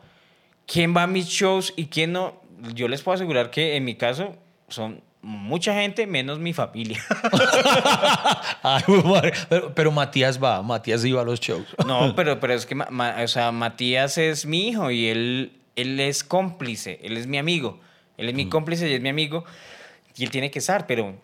quién 0.68 0.96
va 0.96 1.02
a 1.02 1.08
mis 1.08 1.26
shows 1.26 1.74
y 1.76 1.88
quién 1.88 2.12
no, 2.12 2.40
yo 2.76 2.88
les 2.88 3.02
puedo 3.02 3.16
asegurar 3.16 3.50
que 3.50 3.76
en 3.76 3.86
mi 3.86 3.96
caso 3.96 4.36
son 4.68 5.02
mucha 5.26 5.74
gente 5.74 6.06
menos 6.06 6.40
mi 6.40 6.54
familia. 6.54 7.04
pero, 9.76 9.92
Matías 9.92 10.42
va, 10.42 10.62
Matías 10.62 11.04
iba 11.04 11.22
a 11.22 11.26
los 11.26 11.40
shows. 11.40 11.66
no, 11.86 12.16
pero, 12.16 12.40
pero 12.40 12.54
es 12.54 12.66
que 12.66 12.76
o 12.76 13.28
sea, 13.28 13.52
Matías 13.52 14.18
es 14.18 14.46
mi 14.46 14.70
hijo 14.70 14.92
y 14.92 15.08
él, 15.08 15.54
él 15.76 16.00
es 16.00 16.24
cómplice, 16.24 17.00
él 17.04 17.18
es 17.18 17.28
mi 17.28 17.38
amigo. 17.38 17.80
Él 18.18 18.30
es 18.30 18.36
mi 18.36 18.46
mm. 18.46 18.50
cómplice 18.50 18.90
y 18.90 18.94
es 18.94 19.02
mi 19.02 19.10
amigo 19.10 19.44
y 20.18 20.24
él 20.24 20.30
tiene 20.30 20.52
que 20.52 20.60
estar, 20.60 20.88
pero 20.88 21.16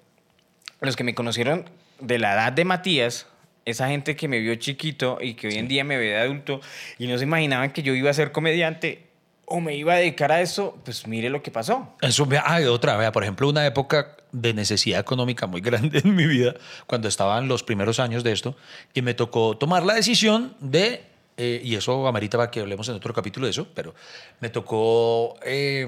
los 0.82 0.96
que 0.96 1.04
me 1.04 1.16
conocieron 1.16 1.70
de 2.00 2.20
la 2.20 2.34
edad 2.34 2.52
de 2.52 2.66
Matías, 2.66 3.28
esa 3.66 3.88
gente 3.88 4.16
que 4.16 4.28
me 4.28 4.40
vio 4.40 4.56
chiquito 4.56 5.20
y 5.22 5.36
que 5.36 5.48
hoy 5.48 5.56
en 5.56 5.68
día 5.68 5.84
me 5.84 5.98
ve 5.98 6.08
de 6.08 6.18
adulto 6.18 6.60
y 6.98 7.08
no 7.08 7.18
se 7.18 7.24
imaginaban 7.24 7.72
que 7.72 7.84
yo 7.84 7.94
iba 7.94 8.10
a 8.10 8.14
ser 8.14 8.32
comediante, 8.32 9.08
o 9.52 9.60
me 9.60 9.76
iba 9.76 9.94
a 9.94 9.98
dedicar 9.98 10.32
a 10.32 10.42
eso, 10.42 10.78
pues 10.84 11.06
mire 11.08 11.30
lo 11.30 11.44
que 11.44 11.52
pasó. 11.52 11.94
Eso, 12.02 12.28
hay 12.46 12.66
otra, 12.66 12.96
vea, 12.96 13.12
por 13.12 13.24
ejemplo, 13.24 13.50
una 13.50 13.66
época 13.66 14.16
de 14.32 14.54
necesidad 14.54 15.00
económica 15.00 15.46
muy 15.46 15.62
grande 15.70 16.00
en 16.04 16.16
mi 16.16 16.26
vida, 16.26 16.56
cuando 16.88 17.08
estaban 17.08 17.48
los 17.48 17.64
primeros 17.64 18.00
años 18.00 18.24
de 18.24 18.32
esto, 18.32 18.56
y 18.94 19.02
me 19.02 19.14
tocó 19.14 19.58
tomar 19.58 19.84
la 19.84 19.94
decisión 19.94 20.56
de, 20.60 21.04
eh, 21.38 21.62
y 21.64 21.76
eso 21.76 22.08
amerita 22.08 22.38
para 22.38 22.50
que 22.50 22.62
hablemos 22.62 22.88
en 22.88 22.96
otro 22.96 23.14
capítulo 23.14 23.46
de 23.46 23.52
eso, 23.52 23.68
pero 23.76 23.94
me 24.40 24.50
tocó 24.50 25.36
eh, 25.44 25.86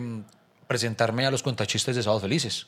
presentarme 0.67 1.25
a 1.25 1.31
los 1.31 1.41
cuentachistes 1.41 1.95
de 1.95 2.03
Sábados 2.03 2.23
Felices. 2.23 2.67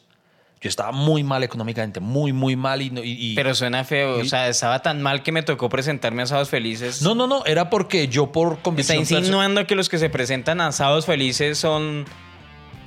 Yo 0.62 0.70
estaba 0.70 0.92
muy 0.92 1.24
mal 1.24 1.44
económicamente, 1.44 2.00
muy, 2.00 2.34
muy 2.34 2.56
mal. 2.56 2.82
Y, 2.82 3.36
Pero 3.36 3.54
suena 3.54 3.84
feo. 3.84 4.20
o 4.20 4.26
sea, 4.26 4.48
estaba 4.48 4.82
tan 4.82 5.02
mal 5.02 5.22
que 5.22 5.32
me 5.32 5.44
tocó 5.44 5.70
presentarme 5.70 6.24
a 6.24 6.26
Sábados 6.26 6.50
Felices. 6.50 7.02
No, 7.02 7.14
no, 7.14 7.28
no. 7.28 7.46
Era 7.46 7.70
porque 7.70 8.08
yo 8.08 8.32
por 8.32 8.60
convicción... 8.60 9.04
Está 9.04 9.16
insinuando 9.20 9.68
que 9.68 9.76
los 9.76 9.90
que 9.90 9.98
se 9.98 10.10
presentan 10.10 10.62
a 10.62 10.72
Sábados 10.72 11.06
Felices 11.06 11.58
son... 11.58 12.06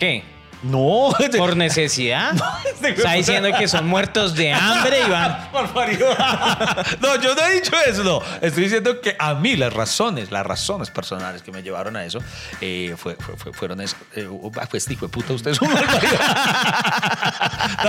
¿Qué? 0.00 0.24
No. 0.62 1.10
¿Por 1.36 1.56
necesidad? 1.56 2.34
Está 2.82 3.12
diciendo 3.12 3.50
que 3.56 3.68
son 3.68 3.86
muertos 3.86 4.34
de 4.34 4.52
hambre 4.52 5.00
y 5.06 5.10
van. 5.10 5.48
no, 7.00 7.16
yo 7.20 7.34
no 7.34 7.46
he 7.46 7.54
dicho 7.54 7.72
eso, 7.86 8.04
no. 8.04 8.22
Estoy 8.40 8.64
diciendo 8.64 9.00
que 9.00 9.16
a 9.18 9.34
mí 9.34 9.56
las 9.56 9.72
razones, 9.72 10.30
las 10.30 10.46
razones 10.46 10.90
personales 10.90 11.42
que 11.42 11.52
me 11.52 11.62
llevaron 11.62 11.96
a 11.96 12.04
eso 12.04 12.20
eh, 12.60 12.94
fue, 12.96 13.16
fueron 13.52 13.80
eso. 13.80 13.96
Eh, 14.14 14.28
pues 14.70 14.90
hijo 14.90 15.06
de 15.06 15.12
puta, 15.12 15.32
usted 15.32 15.52
es 15.52 15.60
un 15.60 15.68
No, 15.68 15.74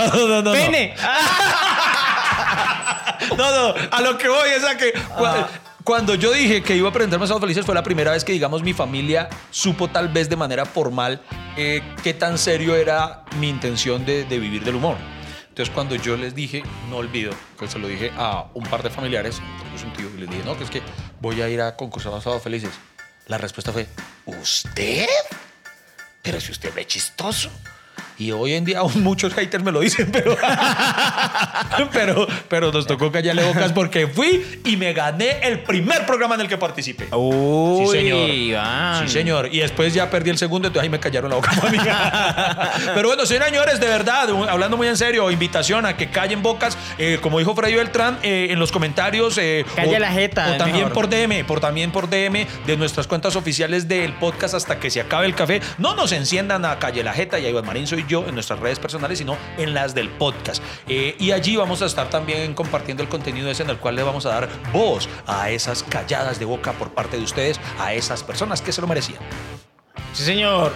no, 0.06 0.28
no, 0.28 0.42
no. 0.42 0.52
¡Pene! 0.52 0.94
No, 3.36 3.36
no, 3.36 3.74
a 3.90 4.00
lo 4.00 4.18
que 4.18 4.28
voy 4.28 4.48
es 4.50 4.64
a 4.64 4.76
que. 4.76 4.92
Ah. 5.16 5.46
Cuando 5.84 6.14
yo 6.14 6.32
dije 6.32 6.62
que 6.62 6.76
iba 6.76 6.90
a 6.90 6.92
presentarme 6.92 7.24
a 7.24 7.28
Sábado 7.28 7.46
Felices 7.46 7.64
fue 7.64 7.74
la 7.74 7.82
primera 7.82 8.10
vez 8.10 8.22
que, 8.22 8.32
digamos, 8.32 8.62
mi 8.62 8.74
familia 8.74 9.30
supo 9.50 9.88
tal 9.88 10.08
vez 10.08 10.28
de 10.28 10.36
manera 10.36 10.66
formal 10.66 11.22
eh, 11.56 11.82
qué 12.02 12.12
tan 12.12 12.36
serio 12.36 12.76
era 12.76 13.24
mi 13.38 13.48
intención 13.48 14.04
de, 14.04 14.24
vivir 14.24 14.62
del 14.62 14.74
humor. 14.74 14.96
Entonces, 15.48 15.74
cuando 15.74 15.96
yo 15.96 16.16
les 16.16 16.34
dije, 16.34 16.62
no 16.90 16.96
olvido, 16.98 17.32
que 17.58 17.66
se 17.66 17.78
lo 17.78 17.88
dije 17.88 18.12
a 18.16 18.46
un 18.54 18.64
par 18.64 18.82
de 18.82 18.90
familiares, 18.90 19.40
un 19.82 19.92
tío, 19.94 20.10
y 20.14 20.20
les 20.20 20.30
dije, 20.30 20.42
no, 20.44 20.56
que 20.56 20.64
es 20.64 20.70
que 20.70 20.82
voy 21.20 21.40
a 21.40 21.48
ir 21.48 21.62
a 21.62 21.74
concursar 21.76 22.12
a 22.12 22.20
Sábado 22.20 22.40
Felices. 22.40 22.72
La 23.26 23.38
respuesta 23.38 23.72
fue, 23.72 23.86
¿usted? 24.26 25.06
Pero 26.22 26.40
si 26.40 26.52
usted 26.52 26.74
ve 26.74 26.86
chistoso. 26.86 27.50
Y 28.20 28.32
hoy 28.32 28.52
en 28.52 28.66
día 28.66 28.80
aún 28.80 28.92
muchos 29.02 29.32
haters 29.32 29.64
me 29.64 29.72
lo 29.72 29.80
dicen, 29.80 30.10
pero, 30.12 30.36
pero, 31.92 32.28
pero 32.48 32.70
nos 32.70 32.86
tocó 32.86 33.10
callarle 33.10 33.42
bocas 33.44 33.72
porque 33.72 34.06
fui 34.06 34.60
y 34.66 34.76
me 34.76 34.92
gané 34.92 35.38
el 35.42 35.60
primer 35.60 36.04
programa 36.04 36.34
en 36.34 36.42
el 36.42 36.48
que 36.48 36.58
participé. 36.58 37.08
Uy, 37.12 37.86
sí, 37.86 37.92
señor. 37.92 39.00
Sí, 39.00 39.08
señor. 39.08 39.48
Y 39.50 39.60
después 39.60 39.94
ya 39.94 40.10
perdí 40.10 40.28
el 40.28 40.36
segundo, 40.36 40.68
entonces 40.68 40.84
ahí 40.84 40.90
me 40.90 41.00
callaron 41.00 41.30
la 41.30 41.36
boca. 41.36 41.50
pero 42.94 43.08
bueno, 43.08 43.24
señores, 43.24 43.80
de 43.80 43.86
verdad, 43.86 44.28
hablando 44.50 44.76
muy 44.76 44.86
en 44.86 44.98
serio, 44.98 45.30
invitación 45.30 45.86
a 45.86 45.96
que 45.96 46.10
callen 46.10 46.42
bocas, 46.42 46.76
eh, 46.98 47.18
como 47.22 47.38
dijo 47.38 47.54
Freddy 47.54 47.76
Beltrán, 47.76 48.18
eh, 48.22 48.48
en 48.50 48.58
los 48.58 48.70
comentarios. 48.70 49.38
Eh, 49.38 49.64
Calle 49.74 49.98
la 49.98 50.12
jeta. 50.12 50.52
O 50.52 50.56
también 50.58 50.90
por 50.90 51.08
DM, 51.08 51.46
por 51.46 51.60
también 51.60 51.90
por 51.90 52.10
DM 52.10 52.46
de 52.66 52.76
nuestras 52.76 53.06
cuentas 53.06 53.34
oficiales 53.34 53.88
del 53.88 54.12
podcast 54.12 54.52
hasta 54.52 54.78
que 54.78 54.90
se 54.90 55.00
acabe 55.00 55.24
el 55.24 55.34
café. 55.34 55.62
No 55.78 55.94
nos 55.94 56.12
enciendan 56.12 56.66
a 56.66 56.78
Calle 56.78 57.02
la 57.02 57.14
Jeta 57.14 57.38
y 57.38 57.46
a 57.46 57.48
Iván 57.48 57.64
Marín 57.64 57.86
soy 57.86 58.04
yo 58.10 58.26
en 58.26 58.34
nuestras 58.34 58.58
redes 58.58 58.78
personales, 58.78 59.18
sino 59.18 59.38
en 59.56 59.72
las 59.72 59.94
del 59.94 60.10
podcast. 60.10 60.62
Eh, 60.88 61.16
y 61.18 61.30
allí 61.30 61.56
vamos 61.56 61.80
a 61.80 61.86
estar 61.86 62.10
también 62.10 62.52
compartiendo 62.52 63.02
el 63.02 63.08
contenido 63.08 63.50
ese 63.50 63.62
en 63.62 63.70
el 63.70 63.78
cual 63.78 63.96
le 63.96 64.02
vamos 64.02 64.26
a 64.26 64.30
dar 64.30 64.48
voz 64.72 65.08
a 65.26 65.48
esas 65.50 65.82
calladas 65.84 66.38
de 66.38 66.44
boca 66.44 66.72
por 66.72 66.90
parte 66.90 67.16
de 67.16 67.22
ustedes, 67.22 67.60
a 67.78 67.94
esas 67.94 68.22
personas 68.22 68.60
que 68.60 68.72
se 68.72 68.80
lo 68.80 68.86
merecían. 68.86 69.20
Sí, 70.12 70.24
señor. 70.24 70.72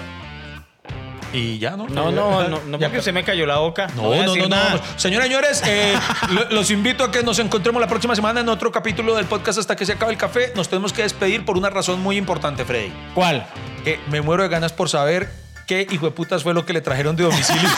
Y 1.32 1.59
ya, 1.59 1.72
¿no? 1.72 1.89
No, 1.89 2.12
no, 2.12 2.49
no, 2.49 2.61
no 2.64 2.78
porque 2.78 3.03
se 3.03 3.11
me 3.11 3.24
cayó 3.24 3.45
la 3.45 3.59
boca. 3.59 3.89
No, 3.97 4.14
no, 4.14 4.37
no, 4.37 4.49
no, 4.49 4.57
Señoras 4.97 5.26
y 5.26 5.30
señores, 5.30 5.62
eh, 5.66 5.95
los 6.51 6.70
invito 6.70 7.03
a 7.03 7.11
que 7.11 7.24
nos 7.24 7.41
encontremos 7.41 7.80
la 7.80 7.89
próxima 7.89 8.14
semana 8.14 8.41
en 8.41 8.49
otro 8.49 8.70
capítulo 8.70 9.16
del 9.16 9.26
podcast 9.26 9.59
hasta 9.59 9.74
que 9.74 9.85
se 9.85 9.95
acabe 9.95 10.12
el 10.12 10.18
café. 10.18 10.53
Nos 10.55 10.68
tenemos 10.68 10.93
que 10.93 11.03
despedir 11.03 11.45
por 11.45 11.59
una 11.59 11.70
razón 11.70 12.01
muy 12.01 12.16
importante, 12.16 12.64
Freddy. 12.64 12.93
¿Cuál? 13.14 13.47
Que 13.82 13.99
me 14.11 14.20
muero 14.20 14.45
de 14.45 14.49
ganas 14.49 14.72
por 14.72 14.89
saber 14.89 15.44
qué 15.67 15.87
hijo 15.91 16.07
de 16.07 16.12
putas 16.12 16.43
fue 16.43 16.55
lo 16.55 16.65
que 16.65 16.73
le 16.73 16.81
trajeron 16.81 17.17
de 17.17 17.25
domicilio. 17.25 17.69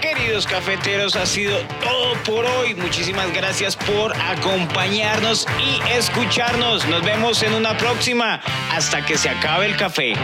Queridos 0.00 0.46
cafeteros, 0.46 1.16
ha 1.16 1.26
sido 1.26 1.58
todo 1.82 2.14
por 2.24 2.44
hoy. 2.44 2.74
Muchísimas 2.74 3.32
gracias 3.32 3.76
por 3.76 4.14
acompañarnos 4.20 5.46
y 5.58 5.80
escucharnos. 5.90 6.86
Nos 6.86 7.02
vemos 7.02 7.42
en 7.42 7.54
una 7.54 7.76
próxima 7.76 8.40
hasta 8.72 9.04
que 9.04 9.18
se 9.18 9.28
acabe 9.28 9.66
el 9.66 9.76
café. 9.76 10.14